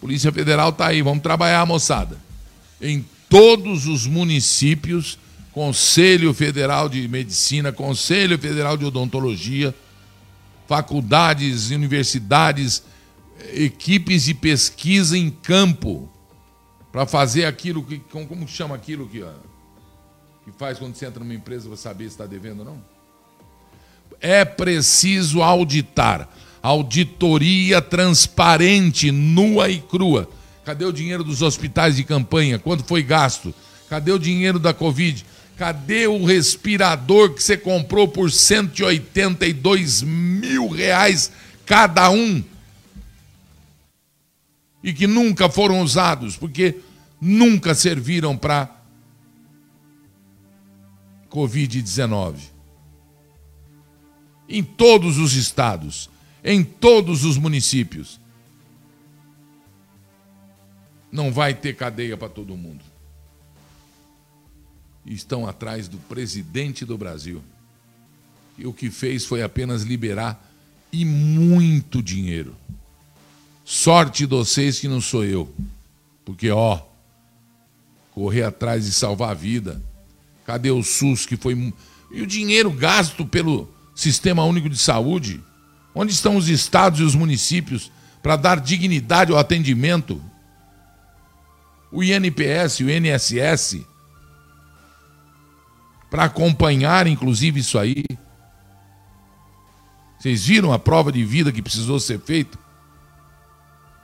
Polícia 0.00 0.30
Federal 0.30 0.70
está 0.70 0.88
aí, 0.88 1.02
vamos 1.02 1.22
trabalhar, 1.22 1.64
moçada. 1.66 2.18
Em 2.80 3.04
todos 3.28 3.86
os 3.86 4.06
municípios, 4.06 5.18
Conselho 5.52 6.34
Federal 6.34 6.88
de 6.88 7.08
Medicina, 7.08 7.72
Conselho 7.72 8.38
Federal 8.38 8.76
de 8.76 8.84
Odontologia, 8.84 9.74
faculdades, 10.66 11.70
universidades, 11.70 12.82
equipes 13.52 14.24
de 14.24 14.34
pesquisa 14.34 15.16
em 15.16 15.30
campo 15.30 16.10
para 16.92 17.06
fazer 17.06 17.46
aquilo 17.46 17.82
que 17.82 17.98
como 17.98 18.46
chama 18.48 18.74
aquilo 18.74 19.08
que 19.08 19.24
que 20.44 20.52
faz 20.52 20.78
quando 20.78 20.94
você 20.94 21.06
entra 21.06 21.20
numa 21.20 21.34
empresa 21.34 21.68
para 21.68 21.76
saber 21.76 22.04
se 22.04 22.10
está 22.10 22.26
devendo 22.26 22.60
ou 22.60 22.64
não? 22.64 22.95
É 24.20 24.44
preciso 24.44 25.42
auditar. 25.42 26.28
Auditoria 26.62 27.80
transparente, 27.80 29.10
nua 29.10 29.68
e 29.68 29.80
crua. 29.80 30.28
Cadê 30.64 30.84
o 30.84 30.92
dinheiro 30.92 31.22
dos 31.22 31.42
hospitais 31.42 31.94
de 31.96 32.02
campanha? 32.02 32.58
Quanto 32.58 32.84
foi 32.84 33.02
gasto? 33.02 33.54
Cadê 33.88 34.10
o 34.10 34.18
dinheiro 34.18 34.58
da 34.58 34.74
Covid? 34.74 35.24
Cadê 35.56 36.06
o 36.06 36.24
respirador 36.24 37.32
que 37.34 37.42
você 37.42 37.56
comprou 37.56 38.08
por 38.08 38.30
182 38.30 40.02
mil 40.02 40.68
reais 40.68 41.30
cada 41.64 42.10
um? 42.10 42.42
E 44.82 44.92
que 44.92 45.06
nunca 45.06 45.48
foram 45.48 45.80
usados, 45.80 46.36
porque 46.36 46.76
nunca 47.20 47.74
serviram 47.74 48.36
para 48.36 48.70
Covid-19. 51.30 52.55
Em 54.48 54.62
todos 54.62 55.18
os 55.18 55.34
estados, 55.34 56.08
em 56.44 56.62
todos 56.62 57.24
os 57.24 57.36
municípios. 57.36 58.20
Não 61.10 61.32
vai 61.32 61.54
ter 61.54 61.74
cadeia 61.74 62.16
para 62.16 62.28
todo 62.28 62.56
mundo. 62.56 62.84
Estão 65.04 65.46
atrás 65.46 65.88
do 65.88 65.98
presidente 65.98 66.84
do 66.84 66.98
Brasil. 66.98 67.42
E 68.58 68.66
o 68.66 68.72
que 68.72 68.90
fez 68.90 69.24
foi 69.24 69.42
apenas 69.42 69.82
liberar 69.82 70.42
e 70.92 71.04
muito 71.04 72.02
dinheiro. 72.02 72.54
Sorte 73.64 74.18
de 74.18 74.26
vocês 74.26 74.78
que 74.78 74.88
não 74.88 75.00
sou 75.00 75.24
eu. 75.24 75.52
Porque, 76.24 76.50
ó, 76.50 76.80
correr 78.12 78.44
atrás 78.44 78.86
de 78.86 78.92
salvar 78.92 79.30
a 79.30 79.34
vida. 79.34 79.82
Cadê 80.44 80.70
o 80.70 80.82
SUS 80.82 81.26
que 81.26 81.36
foi. 81.36 81.72
E 82.10 82.22
o 82.22 82.26
dinheiro 82.26 82.70
gasto 82.70 83.26
pelo 83.26 83.68
Sistema 83.96 84.44
Único 84.44 84.68
de 84.68 84.76
Saúde? 84.76 85.42
Onde 85.94 86.12
estão 86.12 86.36
os 86.36 86.50
estados 86.50 87.00
e 87.00 87.02
os 87.02 87.14
municípios 87.14 87.90
para 88.22 88.36
dar 88.36 88.60
dignidade 88.60 89.32
ao 89.32 89.38
atendimento? 89.38 90.22
O 91.90 92.04
INPS, 92.04 92.80
o 92.80 92.90
INSS, 92.90 93.80
para 96.10 96.24
acompanhar, 96.24 97.06
inclusive, 97.06 97.60
isso 97.60 97.78
aí. 97.78 98.04
Vocês 100.18 100.44
viram 100.44 100.74
a 100.74 100.78
prova 100.78 101.10
de 101.10 101.24
vida 101.24 101.50
que 101.50 101.62
precisou 101.62 101.98
ser 101.98 102.20
feita? 102.20 102.58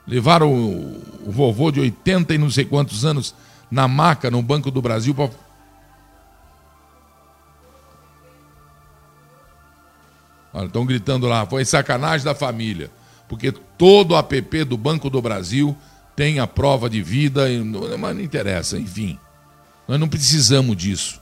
Levaram 0.07 0.51
o, 0.53 1.03
o 1.27 1.31
vovô 1.31 1.71
de 1.71 1.81
80 1.81 2.35
e 2.35 2.39
não 2.39 2.51
sei 2.51 2.65
quantos 2.65 3.05
anos 3.05 3.35
na 3.71 3.87
maca 3.87 4.31
no 4.31 4.43
Banco 4.43 4.71
do 4.71 4.81
Brasil 4.81 5.15
estão 10.55 10.85
gritando 10.85 11.27
lá, 11.27 11.47
foi 11.47 11.65
sacanagem 11.65 12.25
da 12.25 12.35
família. 12.35 12.91
Porque 13.29 13.53
todo 13.53 14.13
o 14.13 14.17
app 14.17 14.65
do 14.65 14.77
Banco 14.77 15.09
do 15.09 15.23
Brasil 15.23 15.77
tem 16.15 16.39
a 16.39 16.47
prova 16.47 16.91
de 16.91 17.03
vida, 17.03 17.47
mas 17.99 18.15
não 18.15 18.23
interessa, 18.23 18.79
enfim. 18.79 19.19
Nós 19.89 19.99
não 19.99 20.09
precisamos 20.09 20.77
disso. 20.77 21.21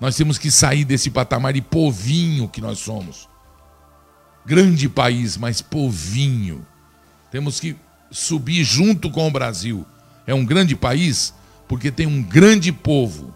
Nós 0.00 0.16
temos 0.16 0.38
que 0.38 0.50
sair 0.50 0.84
desse 0.84 1.10
patamar 1.10 1.52
de 1.52 1.60
povinho 1.60 2.48
que 2.48 2.60
nós 2.60 2.78
somos. 2.78 3.28
Grande 4.44 4.88
país, 4.88 5.36
mas 5.36 5.62
povinho. 5.62 6.66
Temos 7.30 7.60
que 7.60 7.76
subir 8.10 8.64
junto 8.64 9.10
com 9.10 9.28
o 9.28 9.30
Brasil. 9.30 9.86
É 10.26 10.34
um 10.34 10.44
grande 10.44 10.74
país 10.74 11.32
porque 11.68 11.90
tem 11.90 12.06
um 12.06 12.22
grande 12.22 12.72
povo. 12.72 13.34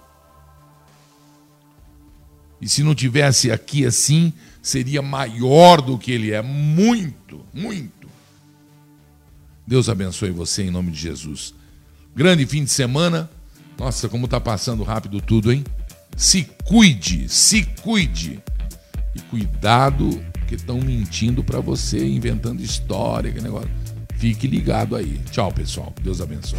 E 2.60 2.68
se 2.68 2.82
não 2.82 2.94
tivesse 2.94 3.50
aqui 3.52 3.84
assim, 3.84 4.32
seria 4.66 5.00
maior 5.00 5.80
do 5.80 5.96
que 5.96 6.10
ele 6.10 6.32
é. 6.32 6.42
Muito, 6.42 7.46
muito. 7.54 8.08
Deus 9.64 9.88
abençoe 9.88 10.30
você 10.32 10.64
em 10.64 10.70
nome 10.70 10.90
de 10.90 10.98
Jesus. 10.98 11.54
Grande 12.16 12.44
fim 12.46 12.64
de 12.64 12.70
semana. 12.70 13.30
Nossa, 13.78 14.08
como 14.08 14.24
está 14.24 14.40
passando 14.40 14.82
rápido 14.82 15.20
tudo, 15.20 15.52
hein? 15.52 15.62
Se 16.16 16.48
cuide, 16.64 17.28
se 17.28 17.62
cuide. 17.80 18.40
E 19.14 19.20
cuidado 19.20 20.20
que 20.48 20.56
estão 20.56 20.80
mentindo 20.80 21.44
para 21.44 21.60
você, 21.60 22.04
inventando 22.04 22.60
história, 22.60 23.30
que 23.30 23.40
negócio. 23.40 23.70
Fique 24.16 24.48
ligado 24.48 24.96
aí. 24.96 25.20
Tchau, 25.30 25.52
pessoal. 25.52 25.94
Deus 26.02 26.20
abençoe. 26.20 26.58